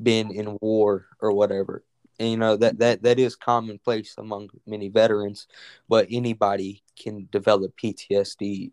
been 0.00 0.30
in 0.30 0.56
war 0.60 1.06
or 1.20 1.32
whatever. 1.32 1.84
And 2.18 2.30
you 2.30 2.36
know 2.36 2.56
that 2.56 2.78
that 2.78 3.02
that 3.02 3.18
is 3.18 3.34
commonplace 3.34 4.14
among 4.18 4.50
many 4.66 4.88
veterans, 4.88 5.46
but 5.88 6.06
anybody 6.10 6.82
can 6.98 7.28
develop 7.32 7.72
PTSD. 7.82 8.72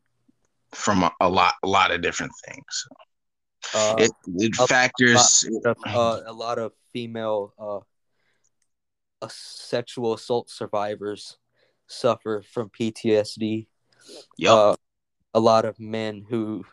From 0.74 1.03
a, 1.03 1.11
a 1.22 1.30
lot, 1.30 1.53
a 1.63 1.68
lot 1.68 1.91
of 1.91 2.01
different 2.01 2.34
things. 2.45 2.88
Uh, 3.74 3.95
It, 3.99 4.11
it 4.36 4.59
a- 4.59 4.68
factors. 4.68 5.45
uh, 5.65 6.22
a 6.26 6.34
lot 6.34 6.59
of 6.59 6.74
female 6.93 7.53
uh, 7.57 7.80
uh, 9.22 9.30
sexual 9.30 10.13
assault 10.13 10.49
survivors 10.49 11.38
suffer 11.88 12.43
from 12.43 12.70
PTSD. 12.70 13.68
Yup. 14.38 14.51
Uh, 14.57 14.76
a 15.34 15.39
lot 15.39 15.65
of 15.65 15.80
men 15.80 16.26
who 16.28 16.65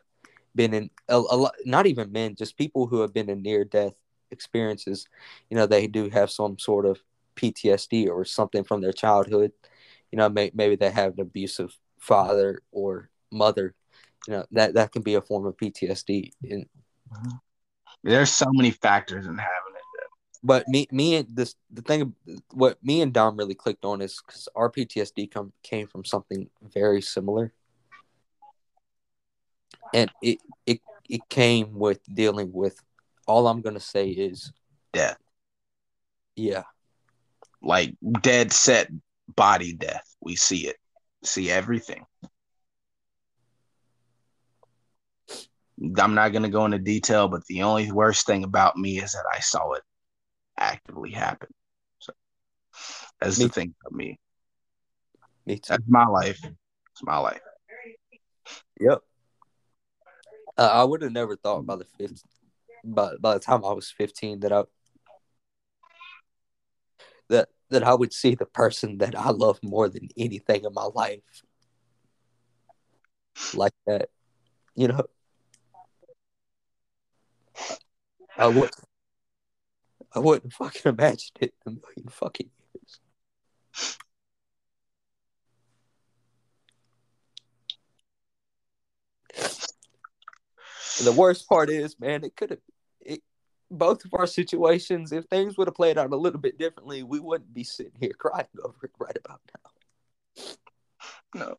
been 0.55 0.75
in 0.75 0.91
a, 1.09 1.17
a 1.17 1.37
lot, 1.37 1.55
not 1.65 1.87
even 1.87 2.13
men, 2.13 2.35
just 2.35 2.57
people 2.57 2.87
who 2.87 3.01
have 3.01 3.13
been 3.13 3.29
in 3.29 3.43
near 3.43 3.65
death 3.65 3.95
experiences. 4.31 5.07
You 5.51 5.57
know, 5.57 5.67
they 5.67 5.87
do 5.87 6.09
have 6.11 6.31
some 6.31 6.59
sort 6.59 6.87
of 6.87 6.99
PTSD 7.37 8.09
or 8.09 8.25
something 8.25 8.65
from 8.65 8.81
their 8.81 8.93
childhood. 8.93 9.53
You 10.13 10.19
know, 10.19 10.29
may, 10.29 10.51
maybe 10.55 10.77
they 10.77 10.91
have 10.91 11.15
an 11.15 11.21
abusive 11.21 11.77
father 11.99 12.61
or 12.71 13.11
mother. 13.33 13.75
You 14.27 14.35
know, 14.35 14.45
that 14.53 14.75
that 14.75 14.93
can 14.93 15.03
be 15.03 15.15
a 15.15 15.21
form 15.21 15.47
of 15.47 15.57
PTSD. 15.57 16.31
And 16.51 16.67
mm-hmm. 17.13 17.31
There's 18.03 18.31
so 18.33 18.47
many 18.53 18.71
factors 18.71 19.27
in 19.27 19.37
having 19.37 19.75
it. 19.75 20.09
but 20.43 20.69
me 20.69 20.87
me 20.91 21.17
and 21.17 21.29
this 21.35 21.55
the 21.71 21.83
thing 21.83 22.15
what 22.53 22.79
me 22.83 23.01
and 23.01 23.13
Dom 23.13 23.37
really 23.37 23.55
clicked 23.55 23.85
on 23.85 24.01
is 24.03 24.21
because 24.27 24.49
our 24.55 24.71
PTSD 24.71 25.31
come 25.31 25.53
came 25.63 25.87
from 25.87 26.05
something 26.05 26.49
very 26.63 27.01
similar, 27.03 27.53
and 29.93 30.11
it 30.23 30.39
it 30.67 30.81
it 31.09 31.29
came 31.29 31.79
with 31.79 32.01
dealing 32.13 32.53
with. 32.53 32.81
All 33.27 33.49
I'm 33.49 33.63
gonna 33.63 33.81
say 33.81 34.09
is 34.11 34.53
Death. 34.93 35.19
Yeah, 36.37 36.65
Like 37.63 37.95
dead 38.21 38.53
set 38.53 38.91
body 39.35 39.73
death. 39.73 40.15
We 40.21 40.37
see 40.37 40.67
it. 40.67 40.77
See 41.23 41.51
everything. 41.51 42.05
I'm 45.99 46.15
not 46.15 46.33
gonna 46.33 46.51
go 46.51 46.65
into 46.65 46.79
detail, 46.79 47.29
but 47.29 47.45
the 47.47 47.63
only 47.63 47.91
worst 47.91 48.27
thing 48.27 48.45
about 48.45 48.77
me 48.77 49.01
is 49.01 49.13
that 49.13 49.25
I 49.33 49.41
saw 49.41 49.73
it 49.73 49.83
actively 50.57 51.11
happen. 51.11 51.49
So 51.99 52.13
that's 53.21 53.39
Me- 53.39 53.47
the 53.47 53.53
thing 53.53 53.75
about 53.81 53.97
me. 53.97 54.19
me 55.47 55.57
too. 55.57 55.63
That's 55.71 55.85
my 55.89 56.07
life. 56.07 56.41
It's 56.45 57.03
my 57.03 57.19
life. 57.19 57.41
Yep. 58.81 59.01
Uh, 60.57 60.71
I 60.73 60.85
would 60.85 61.03
have 61.03 61.13
never 61.13 61.37
thought 61.37 61.67
by 61.67 61.77
the 61.77 61.85
fifth, 61.85 62.23
by 62.85 63.17
by 63.21 63.35
the 63.35 63.41
time 63.41 63.65
I 63.65 63.73
was 63.73 63.91
fifteen 63.91 64.41
that 64.41 64.53
I 64.53 64.65
that 67.29 67.49
that 67.71 67.83
I 67.83 67.95
would 67.95 68.13
see 68.13 68.35
the 68.37 68.47
person 68.47 68.99
that 68.99 69.19
I 69.19 69.31
love 69.31 69.59
more 69.63 69.89
than 69.89 70.09
anything 70.17 70.65
in 70.65 70.73
my 70.73 70.85
life 70.95 71.23
like 73.55 73.73
that. 73.87 74.11
You 74.77 74.89
know, 74.89 75.05
I 78.37 78.49
would 78.49 78.71
I 80.15 80.19
wouldn't 80.19 80.53
fucking 80.53 80.93
imagine 80.93 81.31
it 81.41 81.55
in 81.67 81.73
a 81.73 81.77
million 81.77 82.09
fucking 82.09 82.51
years. 82.75 83.01
And 90.99 91.07
the 91.07 91.13
worst 91.13 91.49
part 91.49 91.71
is, 91.71 91.99
man, 91.99 92.23
it 92.25 92.37
could 92.37 92.51
have 92.51 92.61
both 93.71 94.05
of 94.05 94.15
our 94.15 94.27
situations, 94.27 95.13
if 95.13 95.25
things 95.25 95.57
would 95.57 95.69
have 95.69 95.75
played 95.75 95.99
out 95.99 96.13
a 96.13 96.17
little 96.17 96.41
bit 96.41 96.59
differently, 96.59 97.03
we 97.03 97.19
wouldn't 97.19 97.53
be 97.53 97.65
sitting 97.65 97.93
here 97.99 98.13
crying 98.17 98.47
over 98.63 98.77
it 98.85 98.93
right 98.99 99.17
about 99.25 99.41
now. 101.35 101.35
No. 101.35 101.59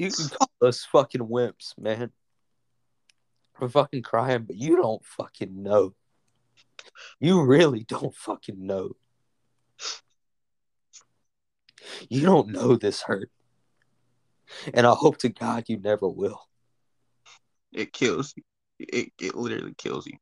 You 0.00 0.10
can 0.10 0.28
call 0.30 0.48
us 0.66 0.82
fucking 0.86 1.20
wimps, 1.20 1.78
man. 1.78 2.10
We're 3.60 3.68
fucking 3.68 4.00
crying, 4.00 4.44
but 4.44 4.56
you 4.56 4.76
don't 4.76 5.04
fucking 5.04 5.62
know. 5.62 5.92
You 7.20 7.42
really 7.42 7.84
don't 7.84 8.14
fucking 8.14 8.66
know. 8.66 8.92
You 12.08 12.22
don't 12.22 12.48
know 12.48 12.76
this 12.76 13.02
hurt. 13.02 13.30
And 14.72 14.86
I 14.86 14.94
hope 14.94 15.18
to 15.18 15.28
God 15.28 15.64
you 15.68 15.78
never 15.78 16.08
will. 16.08 16.48
It 17.70 17.92
kills 17.92 18.32
you. 18.34 18.42
It 18.78 19.12
it 19.20 19.34
literally 19.34 19.74
kills 19.76 20.06
you. 20.06 20.16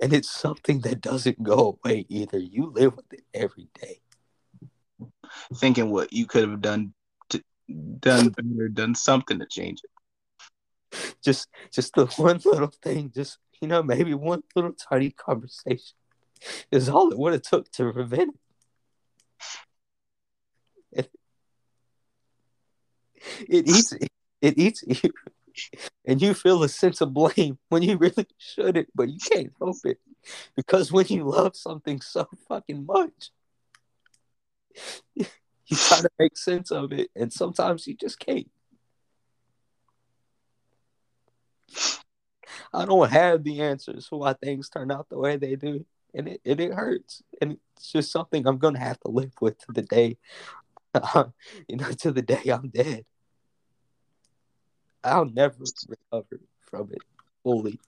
And 0.00 0.12
it's 0.12 0.30
something 0.30 0.78
that 0.82 1.00
doesn't 1.00 1.42
go 1.42 1.80
away 1.84 2.06
either. 2.08 2.38
You 2.38 2.72
live 2.72 2.94
with 2.94 3.12
it 3.12 3.24
every 3.34 3.68
day. 3.80 3.98
Thinking 5.56 5.90
what 5.90 6.12
you 6.12 6.26
could 6.26 6.48
have 6.48 6.60
done 6.60 6.94
done 7.68 8.28
better, 8.30 8.68
done 8.68 8.94
something 8.94 9.38
to 9.38 9.46
change 9.46 9.80
it. 9.84 9.90
Just 11.22 11.48
just 11.72 11.94
the 11.94 12.06
one 12.16 12.40
little 12.44 12.70
thing, 12.82 13.10
just 13.14 13.38
you 13.60 13.68
know, 13.68 13.82
maybe 13.82 14.14
one 14.14 14.42
little 14.54 14.72
tiny 14.72 15.10
conversation 15.10 15.96
is 16.70 16.88
all 16.88 17.10
it 17.10 17.18
would 17.18 17.32
have 17.32 17.42
took 17.42 17.70
to 17.72 17.92
prevent 17.92 18.38
it. 20.92 21.10
It, 21.10 21.10
it 23.48 23.68
eats 23.68 23.92
it 24.42 24.58
eats 24.58 24.84
you. 24.86 25.10
And 26.04 26.20
you 26.20 26.34
feel 26.34 26.62
a 26.62 26.68
sense 26.68 27.00
of 27.00 27.14
blame 27.14 27.58
when 27.70 27.82
you 27.82 27.96
really 27.96 28.26
shouldn't, 28.38 28.88
but 28.94 29.08
you 29.08 29.18
can't 29.18 29.52
help 29.58 29.76
it. 29.84 29.98
Because 30.54 30.92
when 30.92 31.06
you 31.06 31.24
love 31.24 31.56
something 31.56 32.00
so 32.00 32.28
fucking 32.48 32.84
much, 32.84 33.30
you 35.68 35.76
try 35.76 36.00
to 36.00 36.10
make 36.18 36.36
sense 36.36 36.70
of 36.70 36.92
it, 36.92 37.10
and 37.16 37.32
sometimes 37.32 37.86
you 37.86 37.94
just 37.94 38.18
can't. 38.18 38.48
I 42.72 42.84
don't 42.84 43.10
have 43.10 43.42
the 43.42 43.62
answers 43.62 44.06
for 44.06 44.20
why 44.20 44.34
things 44.34 44.68
turn 44.68 44.92
out 44.92 45.08
the 45.08 45.18
way 45.18 45.36
they 45.36 45.56
do, 45.56 45.84
and 46.14 46.28
it, 46.28 46.40
and 46.44 46.60
it 46.60 46.72
hurts, 46.72 47.22
and 47.40 47.58
it's 47.76 47.90
just 47.90 48.12
something 48.12 48.46
I'm 48.46 48.58
gonna 48.58 48.78
have 48.78 49.00
to 49.00 49.10
live 49.10 49.32
with 49.40 49.58
to 49.58 49.72
the 49.72 49.82
day, 49.82 50.18
you 51.68 51.76
know, 51.76 51.90
to 51.90 52.12
the 52.12 52.22
day 52.22 52.42
I'm 52.46 52.68
dead. 52.68 53.04
I'll 55.02 55.24
never 55.24 55.56
recover 55.88 56.40
from 56.60 56.90
it 56.92 57.02
fully. 57.42 57.80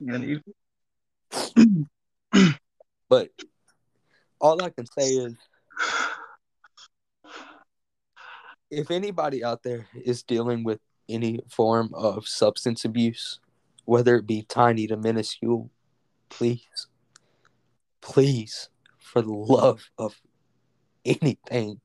But 3.08 3.30
all 4.40 4.62
I 4.62 4.70
can 4.70 4.86
say 4.86 5.08
is, 5.08 5.34
if 8.70 8.90
anybody 8.90 9.42
out 9.42 9.62
there 9.62 9.86
is 10.04 10.22
dealing 10.22 10.64
with 10.64 10.80
any 11.08 11.40
form 11.48 11.90
of 11.94 12.28
substance 12.28 12.84
abuse, 12.84 13.40
whether 13.84 14.16
it 14.16 14.26
be 14.26 14.42
tiny 14.42 14.86
to 14.86 14.96
minuscule, 14.96 15.70
please, 16.28 16.86
please, 18.00 18.68
for 18.98 19.22
the 19.22 19.32
love 19.32 19.88
of 19.98 20.20
anything, 21.04 21.80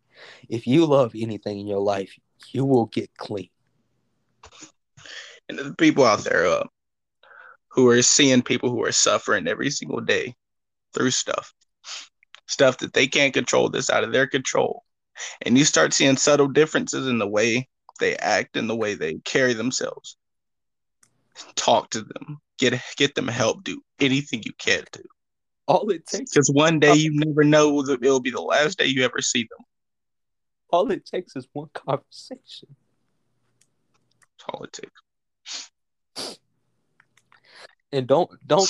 if 0.49 0.67
you 0.67 0.85
love 0.85 1.13
anything 1.15 1.59
in 1.59 1.67
your 1.67 1.79
life, 1.79 2.13
you 2.51 2.65
will 2.65 2.87
get 2.87 3.15
clean. 3.17 3.49
and 5.49 5.57
the 5.57 5.75
people 5.75 6.05
out 6.05 6.23
there 6.23 6.45
uh, 6.45 6.63
who 7.69 7.89
are 7.89 8.01
seeing 8.01 8.41
people 8.41 8.69
who 8.69 8.83
are 8.83 8.91
suffering 8.91 9.47
every 9.47 9.69
single 9.69 9.99
day 9.99 10.35
through 10.93 11.11
stuff, 11.11 11.53
stuff 12.47 12.77
that 12.79 12.93
they 12.93 13.07
can't 13.07 13.33
control, 13.33 13.69
that's 13.69 13.89
out 13.89 14.03
of 14.03 14.11
their 14.11 14.27
control, 14.27 14.83
and 15.41 15.57
you 15.57 15.65
start 15.65 15.93
seeing 15.93 16.17
subtle 16.17 16.47
differences 16.47 17.07
in 17.07 17.19
the 17.19 17.27
way 17.27 17.67
they 17.99 18.15
act 18.17 18.57
and 18.57 18.69
the 18.69 18.75
way 18.75 18.95
they 18.95 19.15
carry 19.25 19.53
themselves. 19.53 20.17
Talk 21.55 21.89
to 21.91 22.01
them, 22.01 22.39
get 22.57 22.79
get 22.97 23.15
them 23.15 23.27
help, 23.27 23.63
do 23.63 23.81
anything 23.99 24.43
you 24.45 24.53
can 24.57 24.83
do. 24.91 25.03
All 25.67 25.89
it 25.89 26.05
takes, 26.05 26.31
because 26.31 26.49
one 26.51 26.79
day 26.79 26.91
oh. 26.91 26.93
you 26.93 27.11
never 27.13 27.43
know 27.43 27.81
that 27.83 28.03
it'll 28.03 28.19
be 28.19 28.31
the 28.31 28.41
last 28.41 28.77
day 28.77 28.85
you 28.85 29.03
ever 29.03 29.21
see 29.21 29.43
them. 29.43 29.65
all 30.69 30.91
it 30.91 31.05
takes 31.05 31.35
is 31.35 31.47
one 31.53 31.69
conversation. 31.73 32.75
That's 34.37 34.49
all 34.49 34.63
it 34.63 34.73
takes. 34.73 35.01
And 37.91 38.07
don't 38.07 38.29
don't 38.45 38.69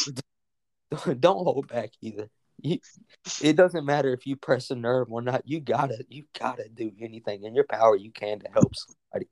don't 1.20 1.44
hold 1.44 1.68
back 1.68 1.92
either. 2.02 2.30
You, 2.64 2.80
it 3.42 3.58
doesn't 3.58 3.86
matter 3.86 4.14
if 4.14 4.26
you 4.26 4.38
press 4.38 4.72
a 4.72 4.76
nerve 4.76 5.12
or 5.12 5.22
not. 5.22 5.42
You 5.46 5.60
gotta 5.60 6.06
you 6.10 6.24
gotta 6.40 6.70
do 6.70 6.92
anything 7.00 7.44
in 7.44 7.54
your 7.54 7.66
power 7.66 7.96
you 7.96 8.10
can 8.10 8.40
to 8.40 8.50
help 8.50 8.74
somebody. 8.74 9.30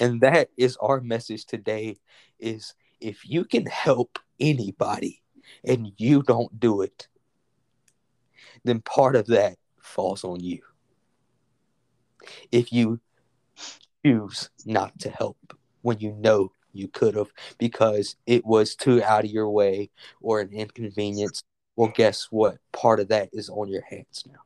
And 0.00 0.20
that 0.20 0.50
is 0.56 0.76
our 0.78 1.00
message 1.00 1.46
today 1.46 1.98
is 2.40 2.74
if 3.00 3.28
you 3.28 3.44
can 3.44 3.66
help 3.66 4.18
anybody 4.40 5.22
and 5.64 5.92
you 5.96 6.22
don't 6.22 6.58
do 6.58 6.82
it, 6.82 7.06
then 8.64 8.80
part 8.80 9.14
of 9.14 9.26
that 9.28 9.56
falls 9.80 10.24
on 10.24 10.40
you. 10.40 10.62
If 12.50 12.72
you 12.72 13.00
choose 14.04 14.50
not 14.66 14.98
to 15.00 15.10
help 15.10 15.56
when 15.82 16.00
you 16.00 16.12
know 16.12 16.50
you 16.72 16.88
could 16.88 17.14
have 17.14 17.32
because 17.58 18.16
it 18.26 18.44
was 18.44 18.74
too 18.74 19.02
out 19.02 19.24
of 19.24 19.30
your 19.30 19.48
way 19.48 19.90
or 20.20 20.40
an 20.40 20.52
inconvenience, 20.52 21.44
well, 21.76 21.92
guess 21.94 22.28
what? 22.30 22.58
Part 22.72 23.00
of 23.00 23.08
that 23.08 23.30
is 23.32 23.48
on 23.50 23.68
your 23.68 23.82
hands 23.82 24.24
now. 24.26 24.40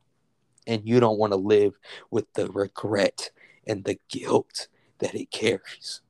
And 0.66 0.86
you 0.86 1.00
don't 1.00 1.18
want 1.18 1.32
to 1.32 1.36
live 1.38 1.74
with 2.10 2.32
the 2.34 2.50
regret 2.50 3.30
and 3.66 3.84
the 3.84 3.98
guilt 4.08 4.68
that 4.98 5.14
it 5.14 5.30
carries. 5.30 6.00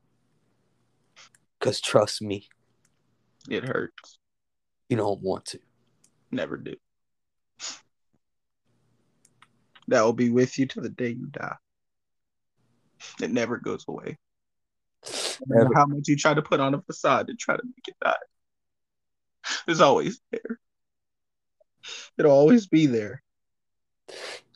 Because 1.59 1.81
trust 1.81 2.23
me, 2.23 2.49
It 3.49 3.65
hurts. 3.65 4.19
you 4.89 4.97
don't 4.97 5.21
want 5.23 5.45
to. 5.47 5.61
Never 6.31 6.57
do. 6.57 6.75
That 9.89 10.03
will 10.03 10.13
be 10.13 10.31
with 10.31 10.59
you 10.59 10.67
till 10.67 10.83
the 10.83 10.89
day 10.91 11.09
you 11.11 11.27
die. 11.27 11.57
It 13.23 13.31
never 13.31 13.57
goes 13.57 13.85
away. 13.89 14.19
No 15.47 15.63
Never. 15.63 15.75
how 15.75 15.87
much 15.87 16.09
you 16.09 16.17
try 16.17 16.35
to 16.35 16.43
put 16.43 16.61
on 16.61 16.75
a 16.75 16.83
facade 16.83 17.29
to 17.29 17.35
try 17.35 17.57
to 17.57 17.63
make 17.65 17.89
it 17.89 17.97
die. 18.03 18.17
It's 19.67 19.81
always 19.81 20.21
there. 20.31 20.59
It'll 22.19 22.33
always 22.33 22.67
be 22.67 22.87
there. 22.87 23.23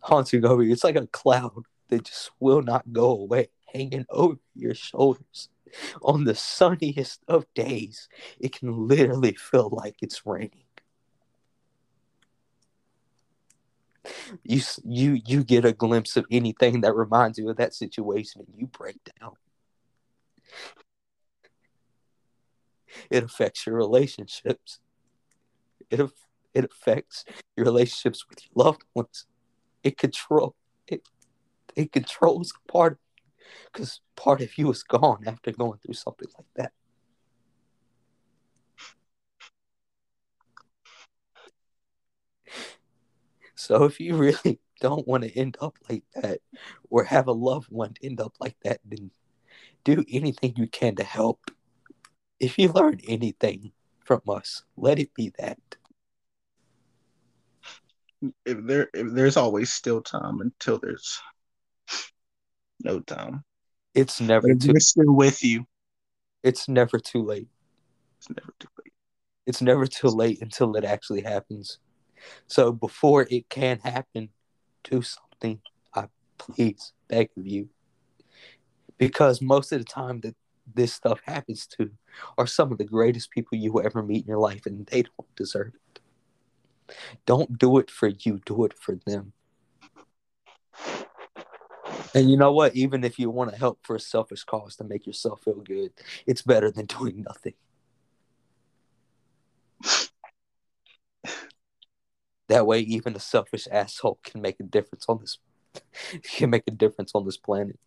haunting 0.02 0.44
over 0.44 0.62
you. 0.62 0.72
It's 0.72 0.84
like 0.84 0.96
a 0.96 1.06
cloud 1.08 1.64
that 1.88 2.04
just 2.04 2.30
will 2.40 2.62
not 2.62 2.92
go 2.92 3.10
away, 3.10 3.48
hanging 3.72 4.06
over 4.10 4.38
your 4.54 4.74
shoulders. 4.74 5.48
On 6.02 6.24
the 6.24 6.34
sunniest 6.34 7.20
of 7.28 7.46
days, 7.54 8.08
it 8.38 8.52
can 8.52 8.88
literally 8.88 9.34
feel 9.34 9.70
like 9.72 9.96
it's 10.02 10.26
raining. 10.26 10.64
You 14.42 14.60
you 14.84 15.20
you 15.26 15.44
get 15.44 15.64
a 15.64 15.72
glimpse 15.72 16.16
of 16.16 16.26
anything 16.30 16.80
that 16.82 16.94
reminds 16.94 17.38
you 17.38 17.48
of 17.50 17.56
that 17.56 17.74
situation, 17.74 18.42
and 18.46 18.54
you 18.58 18.66
break 18.66 18.98
down. 19.20 19.34
It 23.10 23.24
affects 23.24 23.66
your 23.66 23.76
relationships. 23.76 24.80
It 25.90 26.00
it 26.54 26.64
affects 26.64 27.24
your 27.56 27.66
relationships 27.66 28.24
with 28.28 28.40
your 28.44 28.64
loved 28.64 28.82
ones. 28.94 29.26
It 29.82 29.96
control 29.96 30.54
it. 30.86 31.02
It 31.74 31.92
controls 31.92 32.52
part 32.68 32.98
because 33.72 34.00
part 34.16 34.40
of 34.40 34.56
you 34.58 34.70
is 34.70 34.82
gone 34.82 35.24
after 35.26 35.52
going 35.52 35.78
through 35.78 35.94
something 35.94 36.28
like 36.36 36.46
that. 36.56 36.72
So 43.54 43.84
if 43.84 44.00
you 44.00 44.16
really 44.16 44.60
don't 44.80 45.06
want 45.06 45.24
to 45.24 45.38
end 45.38 45.56
up 45.60 45.76
like 45.88 46.04
that 46.16 46.40
or 46.90 47.04
have 47.04 47.28
a 47.28 47.32
loved 47.32 47.68
one 47.70 47.94
end 48.02 48.20
up 48.20 48.34
like 48.40 48.56
that, 48.64 48.80
then 48.84 49.10
do 49.84 50.04
anything 50.10 50.54
you 50.56 50.66
can 50.66 50.96
to 50.96 51.04
help. 51.04 51.50
If 52.40 52.58
you 52.58 52.72
learn 52.72 53.00
anything 53.06 53.72
from 54.00 54.22
us, 54.28 54.64
let 54.76 54.98
it 54.98 55.14
be 55.14 55.32
that. 55.38 55.58
If 58.44 58.58
there 58.64 58.88
if 58.94 59.12
there's 59.12 59.36
always 59.36 59.72
still 59.72 60.00
time 60.00 60.40
until 60.40 60.78
there's 60.78 61.20
no 62.84 63.00
time. 63.00 63.44
It's 63.94 64.20
never 64.20 64.50
if 64.50 64.60
too 64.60 64.72
we're 64.72 64.80
still 64.80 65.14
with 65.14 65.42
you, 65.42 65.66
it's 66.42 66.68
never 66.68 66.98
too 66.98 67.22
late. 67.22 67.48
it's 68.18 68.30
never 68.30 68.54
too 68.58 68.68
late. 68.78 68.92
It's 69.46 69.62
never 69.62 69.86
too 69.86 70.08
late 70.08 70.40
until 70.40 70.76
it 70.76 70.84
actually 70.84 71.22
happens. 71.22 71.78
So 72.46 72.72
before 72.72 73.26
it 73.30 73.48
can 73.48 73.80
happen, 73.80 74.30
do 74.84 75.02
something. 75.02 75.60
I 75.94 76.06
please 76.38 76.92
beg 77.08 77.30
of 77.36 77.46
you. 77.46 77.68
Because 78.98 79.42
most 79.42 79.72
of 79.72 79.80
the 79.80 79.84
time 79.84 80.20
that 80.20 80.36
this 80.72 80.92
stuff 80.92 81.20
happens 81.24 81.66
to 81.66 81.90
are 82.38 82.46
some 82.46 82.70
of 82.70 82.78
the 82.78 82.84
greatest 82.84 83.30
people 83.30 83.58
you 83.58 83.72
will 83.72 83.84
ever 83.84 84.02
meet 84.02 84.22
in 84.22 84.28
your 84.28 84.38
life, 84.38 84.64
and 84.66 84.86
they 84.86 85.02
don't 85.02 85.36
deserve 85.36 85.72
it. 85.74 85.81
Don't 87.26 87.58
do 87.58 87.78
it 87.78 87.90
for 87.90 88.08
you, 88.08 88.40
do 88.44 88.64
it 88.64 88.74
for 88.74 88.98
them. 89.06 89.32
And 92.14 92.30
you 92.30 92.36
know 92.36 92.52
what? 92.52 92.76
Even 92.76 93.04
if 93.04 93.18
you 93.18 93.30
want 93.30 93.50
to 93.50 93.58
help 93.58 93.78
for 93.82 93.96
a 93.96 94.00
selfish 94.00 94.44
cause 94.44 94.76
to 94.76 94.84
make 94.84 95.06
yourself 95.06 95.42
feel 95.42 95.60
good, 95.60 95.92
it's 96.26 96.42
better 96.42 96.70
than 96.70 96.86
doing 96.86 97.22
nothing. 97.22 97.54
That 102.48 102.66
way, 102.66 102.80
even 102.80 103.16
a 103.16 103.20
selfish 103.20 103.66
asshole 103.70 104.18
can 104.22 104.42
make 104.42 104.60
a 104.60 104.64
difference 104.64 105.06
on 105.08 105.20
this. 105.20 105.38
Can 106.22 106.50
make 106.50 106.64
a 106.66 106.70
difference 106.70 107.12
on 107.14 107.24
this 107.24 107.38
planet. 107.38 107.78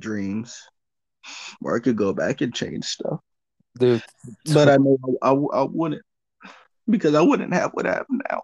Dreams. 0.00 0.68
Or 1.62 1.76
I 1.76 1.80
could 1.80 1.96
go 1.96 2.12
back 2.12 2.40
and 2.40 2.54
change 2.54 2.84
stuff. 2.84 3.20
Dude, 3.78 4.02
But 4.52 4.68
I 4.68 4.76
know 4.76 4.98
I, 5.22 5.30
I, 5.30 5.32
I 5.32 5.62
wouldn't. 5.70 6.02
Because 6.88 7.14
I 7.14 7.20
wouldn't 7.20 7.52
have 7.54 7.70
what 7.72 7.86
I 7.86 7.94
have 7.94 8.06
now. 8.30 8.42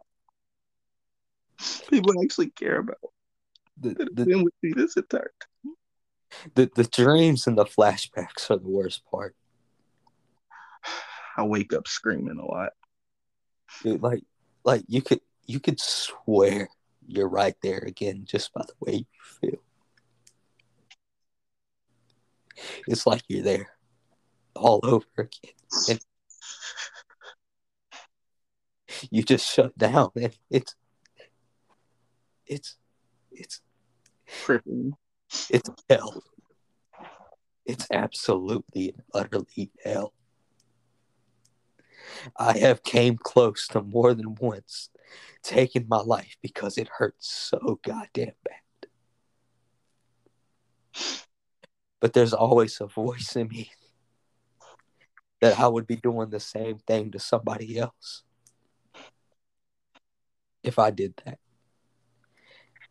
People 1.88 2.22
actually 2.22 2.50
care 2.50 2.78
about 2.78 2.98
the, 3.80 3.94
the, 3.94 4.24
Then 4.24 4.44
would 4.44 4.52
be 4.62 4.72
this 4.72 4.96
entire 4.96 5.30
the, 6.54 6.70
the 6.74 6.84
dreams 6.84 7.46
and 7.46 7.56
the 7.56 7.64
flashbacks 7.64 8.50
are 8.50 8.56
the 8.56 8.68
worst 8.68 9.02
part. 9.10 9.34
I 11.36 11.44
wake 11.44 11.72
up 11.72 11.86
screaming 11.86 12.38
a 12.38 12.44
lot. 12.44 12.72
Dude, 13.82 14.02
like, 14.02 14.22
like 14.64 14.84
you 14.88 15.02
could 15.02 15.20
you 15.46 15.60
could 15.60 15.80
swear 15.80 16.68
you're 17.06 17.28
right 17.28 17.54
there 17.62 17.78
again 17.78 18.24
just 18.24 18.52
by 18.52 18.62
the 18.62 18.72
way 18.80 18.92
you 18.94 19.06
feel. 19.40 19.60
It's 22.86 23.06
like 23.06 23.22
you're 23.28 23.42
there 23.42 23.68
all 24.54 24.80
over 24.82 25.06
again. 25.18 25.52
And 25.88 26.00
you 29.10 29.22
just 29.22 29.52
shut 29.52 29.76
down 29.76 30.10
and 30.16 30.36
it's 30.50 30.74
it's 32.46 32.76
it's 33.32 33.60
Tripping. 34.26 34.94
it's 35.50 35.70
hell. 35.90 36.22
It's 37.64 37.86
absolutely 37.90 38.90
and 38.90 39.02
utterly 39.12 39.72
hell. 39.84 40.12
I 42.36 42.58
have 42.58 42.82
came 42.82 43.16
close 43.16 43.66
to 43.68 43.82
more 43.82 44.14
than 44.14 44.36
once 44.36 44.90
taking 45.42 45.86
my 45.88 46.00
life 46.00 46.36
because 46.42 46.78
it 46.78 46.88
hurts 46.98 47.28
so 47.28 47.80
goddamn 47.82 48.32
bad. 48.44 48.88
But 52.00 52.12
there's 52.12 52.34
always 52.34 52.80
a 52.80 52.86
voice 52.86 53.36
in 53.36 53.48
me 53.48 53.70
that 55.40 55.58
I 55.58 55.68
would 55.68 55.86
be 55.86 55.96
doing 55.96 56.30
the 56.30 56.40
same 56.40 56.78
thing 56.78 57.10
to 57.12 57.18
somebody 57.18 57.78
else 57.78 58.22
if 60.62 60.78
I 60.78 60.90
did 60.90 61.14
that. 61.24 61.38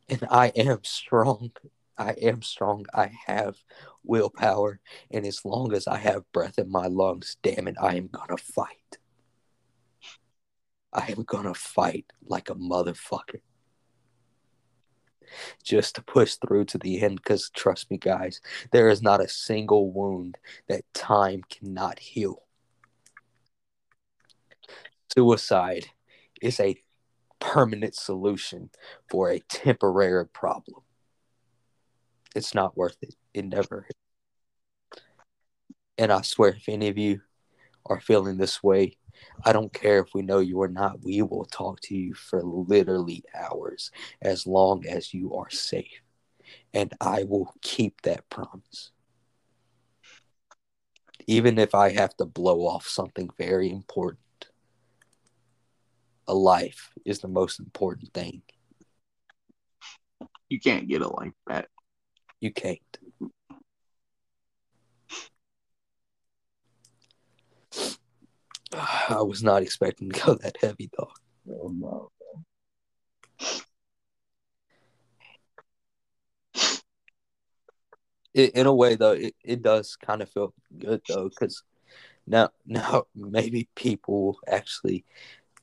And 0.10 0.28
I 0.30 0.48
am 0.56 0.80
strong. 0.84 1.52
I 1.98 2.12
am 2.12 2.42
strong. 2.42 2.86
I 2.94 3.12
have 3.28 3.56
willpower. 4.04 4.80
And 5.12 5.26
as 5.26 5.44
long 5.44 5.74
as 5.74 5.88
I 5.88 5.98
have 5.98 6.32
breath 6.32 6.60
in 6.60 6.72
my 6.72 6.88
lungs, 6.88 7.38
damn 7.42 7.68
it, 7.68 7.76
I 7.82 7.96
am 7.96 8.08
going 8.08 8.30
to 8.30 8.38
fight. 8.38 8.98
I 10.94 11.08
am 11.12 11.24
going 11.24 11.46
to 11.46 11.54
fight 11.54 12.06
like 12.26 12.50
a 12.50 12.56
motherfucker. 12.56 13.42
Just 15.64 15.96
to 15.96 16.04
push 16.04 16.36
through 16.36 16.66
to 16.66 16.78
the 16.78 17.02
end. 17.02 17.18
Because 17.18 17.50
trust 17.50 17.90
me, 17.90 17.98
guys, 17.98 18.42
there 18.72 18.90
is 18.90 19.02
not 19.02 19.22
a 19.22 19.28
single 19.28 19.92
wound 19.92 20.38
that 20.68 20.84
time 20.94 21.42
cannot 21.50 22.00
heal. 22.00 22.44
Suicide 25.16 25.88
is 26.42 26.60
a 26.60 26.82
permanent 27.40 27.96
solution 27.96 28.70
for 29.10 29.30
a 29.30 29.40
temporary 29.40 30.28
problem. 30.28 30.82
It's 32.36 32.54
not 32.54 32.76
worth 32.76 32.98
it. 33.02 33.16
It 33.34 33.46
never 33.46 33.88
is. 33.90 35.00
And 35.98 36.12
I 36.12 36.22
swear, 36.22 36.50
if 36.50 36.68
any 36.68 36.90
of 36.90 36.98
you 36.98 37.22
are 37.86 38.02
feeling 38.02 38.38
this 38.38 38.62
way, 38.62 38.98
I 39.44 39.54
don't 39.54 39.74
care 39.74 40.00
if 40.00 40.14
we 40.14 40.22
know 40.22 40.40
you 40.40 40.62
or 40.62 40.68
not, 40.68 41.04
we 41.04 41.22
will 41.22 41.46
talk 41.46 41.80
to 41.82 41.96
you 41.96 42.14
for 42.14 42.42
literally 42.44 43.24
hours 43.36 43.92
as 44.22 44.48
long 44.48 44.86
as 44.88 45.14
you 45.14 45.34
are 45.36 45.50
safe. 45.50 46.02
and 46.74 46.94
I 47.02 47.24
will 47.24 47.54
keep 47.62 48.02
that 48.02 48.30
promise. 48.30 48.92
Even 51.28 51.58
if 51.58 51.74
I 51.74 51.92
have 51.92 52.16
to 52.18 52.26
blow 52.26 52.62
off 52.68 52.88
something 52.88 53.30
very 53.38 53.70
important, 53.70 54.20
a 56.28 56.34
life 56.34 56.92
is 57.06 57.20
the 57.20 57.28
most 57.28 57.60
important 57.60 58.14
thing. 58.14 58.42
You 60.50 60.60
can't 60.60 60.88
get 60.88 61.02
a 61.02 61.08
life 61.08 61.34
back. 61.48 61.70
You 62.40 62.52
can't. 62.52 62.80
I 69.10 69.22
was 69.22 69.44
not 69.44 69.62
expecting 69.62 70.10
to 70.10 70.20
go 70.20 70.34
that 70.42 70.58
heavy, 70.62 70.90
dog. 70.98 71.12
Oh, 71.50 71.70
no. 71.70 72.12
It, 78.34 78.54
in 78.54 78.68
a 78.68 78.74
way, 78.74 78.96
though, 78.96 79.14
it, 79.14 79.34
it 79.44 79.62
does 79.62 79.96
kind 79.96 80.22
of 80.22 80.30
feel 80.30 80.54
good 80.78 81.02
though, 81.08 81.30
because 81.30 81.64
now 82.28 82.50
now 82.66 83.06
maybe 83.16 83.70
people 83.76 84.38
actually 84.48 85.06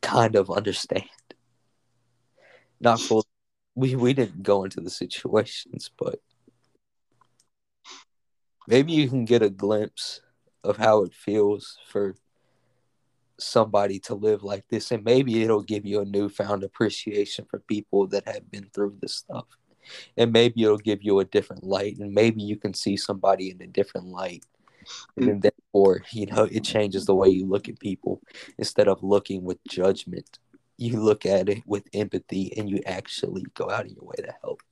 kind 0.00 0.36
of 0.36 0.50
understand. 0.50 1.04
Not 2.80 3.00
full. 3.00 3.24
We 3.74 3.94
we 3.94 4.14
didn't 4.14 4.42
go 4.42 4.64
into 4.64 4.80
the 4.80 4.90
situations, 4.90 5.90
but 5.98 6.20
maybe 8.66 8.92
you 8.92 9.08
can 9.08 9.24
get 9.24 9.42
a 9.42 9.50
glimpse 9.50 10.20
of 10.64 10.76
how 10.76 11.02
it 11.04 11.14
feels 11.14 11.78
for 11.88 12.14
somebody 13.42 13.98
to 14.00 14.14
live 14.14 14.42
like 14.42 14.66
this 14.68 14.90
and 14.90 15.04
maybe 15.04 15.42
it'll 15.42 15.62
give 15.62 15.84
you 15.84 16.00
a 16.00 16.04
newfound 16.04 16.64
appreciation 16.64 17.46
for 17.50 17.58
people 17.60 18.06
that 18.08 18.26
have 18.26 18.50
been 18.50 18.68
through 18.72 18.96
this 19.00 19.14
stuff. 19.16 19.46
And 20.16 20.32
maybe 20.32 20.62
it'll 20.62 20.78
give 20.78 21.02
you 21.02 21.18
a 21.18 21.24
different 21.24 21.64
light 21.64 21.98
and 21.98 22.12
maybe 22.12 22.42
you 22.42 22.56
can 22.56 22.74
see 22.74 22.96
somebody 22.96 23.50
in 23.50 23.60
a 23.60 23.66
different 23.66 24.06
light. 24.06 24.44
Mm. 25.18 25.30
And 25.30 25.42
therefore 25.42 26.02
you 26.12 26.26
know 26.26 26.44
it 26.44 26.64
changes 26.64 27.06
the 27.06 27.14
way 27.14 27.28
you 27.28 27.46
look 27.46 27.68
at 27.68 27.80
people. 27.80 28.20
Instead 28.58 28.88
of 28.88 29.02
looking 29.02 29.44
with 29.44 29.58
judgment 29.68 30.38
you 30.82 31.00
look 31.00 31.24
at 31.24 31.48
it 31.48 31.62
with 31.66 31.88
empathy 31.92 32.52
and 32.56 32.68
you 32.68 32.80
actually 32.86 33.44
go 33.54 33.70
out 33.70 33.84
of 33.84 33.92
your 33.92 34.04
way 34.04 34.16
to 34.16 34.34
help. 34.42 34.62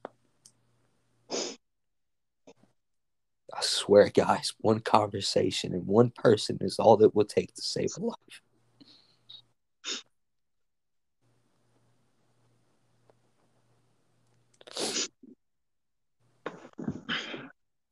I 3.53 3.63
swear, 3.63 4.09
guys, 4.09 4.53
one 4.61 4.81
conversation 4.81 5.73
and 5.73 5.87
one 5.87 6.11
person 6.11 6.59
is 6.61 6.79
all 6.79 6.97
that 6.99 7.15
will 7.15 7.25
take 7.25 7.55
to 7.55 7.63
save 7.63 7.91
a 7.97 8.05
life. 8.05 8.43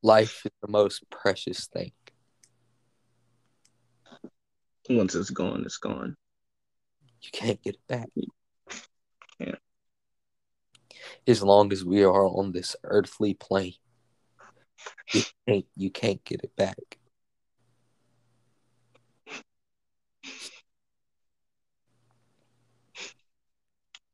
Life 0.02 0.42
is 0.44 0.52
the 0.62 0.68
most 0.68 1.04
precious 1.10 1.66
thing. 1.66 1.92
Once 4.88 5.14
it's 5.14 5.30
gone, 5.30 5.62
it's 5.64 5.76
gone. 5.76 6.16
You 7.22 7.30
can't 7.32 7.62
get 7.62 7.74
it 7.74 7.86
back. 7.88 8.08
Yeah. 9.38 9.56
As 11.26 11.42
long 11.42 11.72
as 11.72 11.84
we 11.84 12.04
are 12.04 12.26
on 12.26 12.52
this 12.52 12.74
earthly 12.84 13.34
plane, 13.34 13.74
you 15.12 15.22
can't, 15.46 15.66
you 15.76 15.90
can't 15.90 16.24
get 16.24 16.42
it 16.42 16.54
back. 16.56 16.97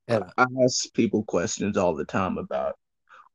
And 0.09 0.24
I 0.36 0.46
ask 0.62 0.92
people 0.92 1.24
questions 1.24 1.76
all 1.76 1.94
the 1.94 2.05
time 2.05 2.38
about 2.38 2.76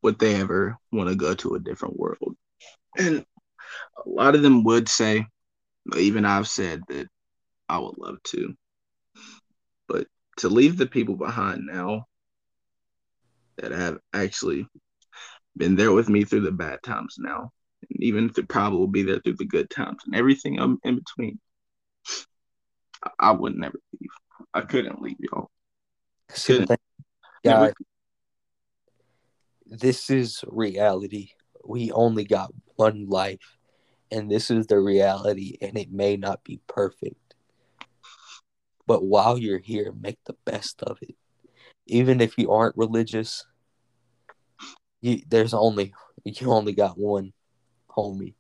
would 0.02 0.20
they 0.20 0.36
ever 0.36 0.78
want 0.92 1.10
to 1.10 1.16
go 1.16 1.34
to 1.36 1.56
a 1.56 1.60
different 1.60 1.98
world. 1.98 2.36
And 2.98 3.26
a 4.06 4.10
lot 4.10 4.36
of 4.36 4.42
them 4.42 4.64
would 4.64 4.88
say, 4.88 5.26
even 5.98 6.26
I've 6.26 6.48
said 6.48 6.82
that 6.88 7.08
I 7.68 7.80
would 7.80 7.98
love 7.98 8.18
to. 8.28 8.54
But 9.88 10.08
to 10.38 10.50
leave 10.50 10.78
the 10.78 10.86
people 10.86 11.16
behind 11.16 11.66
now 11.66 12.06
that 13.58 13.72
have 13.72 14.00
actually 14.14 14.68
been 15.58 15.76
there 15.76 15.92
with 15.92 16.08
me 16.08 16.24
through 16.24 16.42
the 16.42 16.52
bad 16.52 16.80
times 16.84 17.16
now, 17.18 17.52
and 17.90 18.04
even 18.04 18.30
through, 18.30 18.46
probably 18.46 18.80
will 18.80 18.88
be 18.88 19.04
there 19.04 19.20
through 19.20 19.36
the 19.36 19.46
good 19.46 19.70
times 19.70 20.04
and 20.06 20.16
everything 20.16 20.56
in 20.84 20.96
between. 20.96 21.40
I 23.20 23.32
would 23.32 23.56
never 23.56 23.80
leave. 24.00 24.10
I 24.54 24.62
couldn't 24.62 25.02
leave 25.02 25.18
y'all. 25.20 25.50
Guys, 27.44 27.74
this 29.66 30.10
is 30.10 30.44
reality. 30.48 31.30
We 31.66 31.92
only 31.92 32.24
got 32.24 32.54
one 32.76 33.08
life, 33.08 33.58
and 34.12 34.30
this 34.30 34.50
is 34.50 34.68
the 34.68 34.80
reality, 34.80 35.58
and 35.62 35.78
it 35.78 35.92
may 35.92 36.18
not 36.18 36.44
be 36.44 36.60
perfect. 36.68 37.36
But 38.88 39.04
while 39.04 39.38
you're 39.38 39.60
here, 39.60 39.94
make 40.00 40.18
the 40.26 40.36
best 40.46 40.82
of 40.82 40.98
it. 41.02 41.16
Even 41.86 42.22
if 42.22 42.38
you 42.38 42.52
aren't 42.52 42.78
religious, 42.78 43.46
you 45.02 45.22
there's 45.28 45.54
only 45.54 45.94
you 46.24 46.52
only 46.52 46.74
got 46.74 46.98
one 46.98 47.34
homie. 47.90 48.34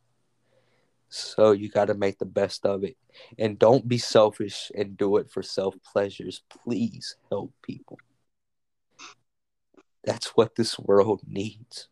So 1.10 1.52
you 1.52 1.70
got 1.70 1.86
to 1.86 1.96
make 1.96 2.20
the 2.20 2.26
best 2.26 2.66
of 2.66 2.84
it. 2.84 2.96
And 3.38 3.58
don't 3.58 3.88
be 3.88 3.98
selfish 3.98 4.72
and 4.76 4.96
do 4.96 5.18
it 5.18 5.30
for 5.30 5.42
self 5.42 5.76
pleasures. 5.92 6.44
Please 6.50 7.16
help 7.30 7.52
people. 7.64 7.98
That's 10.04 10.28
what 10.30 10.56
this 10.56 10.78
world 10.80 11.22
needs. 11.28 11.90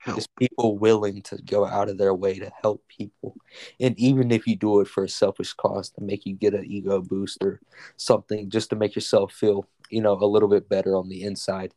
Help. 0.00 0.18
Is 0.18 0.26
people 0.38 0.78
willing 0.78 1.22
to 1.22 1.38
go 1.42 1.66
out 1.66 1.88
of 1.88 1.98
their 1.98 2.14
way 2.14 2.38
to 2.38 2.52
help 2.62 2.82
people. 2.88 3.36
And 3.80 3.98
even 3.98 4.30
if 4.30 4.46
you 4.46 4.54
do 4.54 4.80
it 4.80 4.88
for 4.88 5.04
a 5.04 5.08
selfish 5.08 5.52
cause 5.54 5.90
to 5.90 6.00
make 6.00 6.24
you 6.24 6.34
get 6.34 6.54
an 6.54 6.64
ego 6.64 7.00
boost 7.00 7.38
or 7.42 7.60
something 7.96 8.48
just 8.48 8.70
to 8.70 8.76
make 8.76 8.94
yourself 8.94 9.32
feel, 9.32 9.66
you 9.90 10.00
know, 10.00 10.12
a 10.12 10.24
little 10.24 10.48
bit 10.48 10.68
better 10.68 10.96
on 10.96 11.08
the 11.08 11.22
inside, 11.22 11.74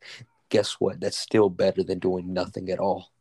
guess 0.50 0.74
what? 0.74 1.00
That's 1.00 1.18
still 1.18 1.50
better 1.50 1.84
than 1.84 2.00
doing 2.00 2.32
nothing 2.32 2.70
at 2.70 2.80
all. 2.80 3.12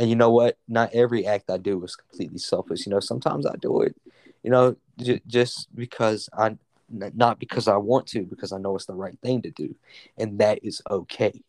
And 0.00 0.08
you 0.08 0.16
know 0.16 0.30
what? 0.30 0.56
Not 0.66 0.94
every 0.94 1.26
act 1.26 1.50
I 1.50 1.58
do 1.58 1.84
is 1.84 1.94
completely 1.94 2.38
selfish. 2.38 2.86
You 2.86 2.90
know, 2.90 3.00
sometimes 3.00 3.44
I 3.44 3.54
do 3.60 3.82
it, 3.82 3.94
you 4.42 4.50
know, 4.50 4.74
j- 4.98 5.20
just 5.26 5.68
because 5.76 6.30
I, 6.32 6.56
not 6.88 7.38
because 7.38 7.68
I 7.68 7.76
want 7.76 8.06
to, 8.08 8.22
because 8.22 8.50
I 8.50 8.56
know 8.56 8.74
it's 8.74 8.86
the 8.86 8.94
right 8.94 9.18
thing 9.22 9.42
to 9.42 9.50
do. 9.50 9.74
And 10.16 10.38
that 10.38 10.60
is 10.62 10.80
okay. 10.90 11.42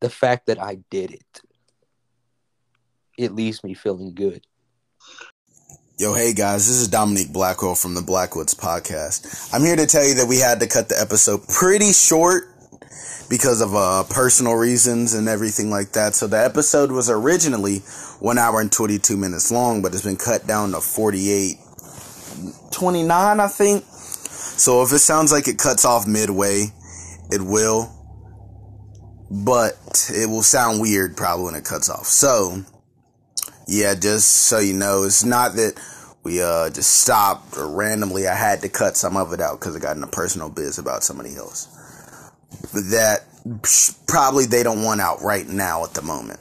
The 0.00 0.08
fact 0.08 0.46
that 0.46 0.58
I 0.58 0.78
did 0.88 1.10
it, 1.10 1.42
it 3.18 3.34
leaves 3.34 3.62
me 3.62 3.74
feeling 3.74 4.14
good. 4.14 4.46
Yo, 5.98 6.14
hey 6.14 6.32
guys, 6.32 6.66
this 6.66 6.78
is 6.78 6.88
Dominique 6.88 7.30
Blackwell 7.30 7.74
from 7.74 7.92
the 7.92 8.00
Black 8.00 8.34
Woods 8.34 8.54
podcast. 8.54 9.52
I'm 9.52 9.60
here 9.60 9.76
to 9.76 9.86
tell 9.86 10.04
you 10.04 10.14
that 10.14 10.26
we 10.26 10.38
had 10.38 10.60
to 10.60 10.66
cut 10.66 10.88
the 10.88 10.98
episode 10.98 11.46
pretty 11.46 11.92
short 11.92 12.51
because 13.28 13.60
of 13.60 13.74
uh, 13.74 14.04
personal 14.10 14.54
reasons 14.54 15.14
and 15.14 15.28
everything 15.28 15.70
like 15.70 15.92
that. 15.92 16.14
So 16.14 16.26
the 16.26 16.42
episode 16.42 16.92
was 16.92 17.08
originally 17.08 17.78
one 18.20 18.38
hour 18.38 18.60
and 18.60 18.70
22 18.70 19.16
minutes 19.16 19.50
long, 19.50 19.82
but 19.82 19.94
it's 19.94 20.04
been 20.04 20.16
cut 20.16 20.46
down 20.46 20.72
to 20.72 20.80
48, 20.80 21.56
29, 22.70 23.40
I 23.40 23.48
think. 23.48 23.84
So 23.84 24.82
if 24.82 24.92
it 24.92 24.98
sounds 24.98 25.32
like 25.32 25.48
it 25.48 25.58
cuts 25.58 25.84
off 25.84 26.06
midway, 26.06 26.66
it 27.30 27.40
will. 27.40 27.90
But 29.30 29.78
it 30.14 30.28
will 30.28 30.42
sound 30.42 30.80
weird 30.80 31.16
probably 31.16 31.46
when 31.46 31.54
it 31.54 31.64
cuts 31.64 31.88
off. 31.88 32.04
So, 32.04 32.62
yeah, 33.66 33.94
just 33.94 34.28
so 34.28 34.58
you 34.58 34.74
know, 34.74 35.04
it's 35.04 35.24
not 35.24 35.54
that 35.54 35.80
we 36.22 36.42
uh 36.42 36.68
just 36.70 37.00
stopped 37.00 37.56
or 37.56 37.66
randomly. 37.66 38.28
I 38.28 38.34
had 38.34 38.60
to 38.60 38.68
cut 38.68 38.96
some 38.96 39.16
of 39.16 39.32
it 39.32 39.40
out 39.40 39.58
because 39.58 39.74
I 39.74 39.80
got 39.80 39.96
in 39.96 40.02
a 40.02 40.08
personal 40.08 40.50
biz 40.50 40.78
about 40.78 41.02
somebody 41.02 41.34
else. 41.34 41.66
That 42.72 43.24
probably 44.06 44.46
they 44.46 44.62
don't 44.62 44.82
want 44.82 45.00
out 45.00 45.22
right 45.22 45.46
now 45.46 45.84
at 45.84 45.94
the 45.94 46.02
moment. 46.02 46.40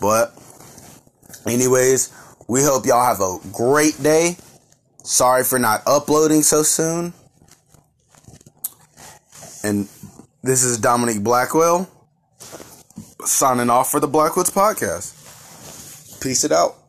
But, 0.00 0.34
anyways, 1.46 2.12
we 2.48 2.62
hope 2.62 2.86
y'all 2.86 3.04
have 3.04 3.20
a 3.20 3.38
great 3.52 4.02
day. 4.02 4.36
Sorry 5.04 5.44
for 5.44 5.58
not 5.58 5.82
uploading 5.86 6.42
so 6.42 6.62
soon. 6.62 7.12
And 9.62 9.88
this 10.42 10.64
is 10.64 10.78
Dominic 10.78 11.22
Blackwell 11.22 11.88
signing 13.24 13.70
off 13.70 13.90
for 13.90 14.00
the 14.00 14.08
Black 14.08 14.36
Woods 14.36 14.50
podcast. 14.50 15.16
Peace 16.22 16.44
it 16.44 16.52
out. 16.52 16.79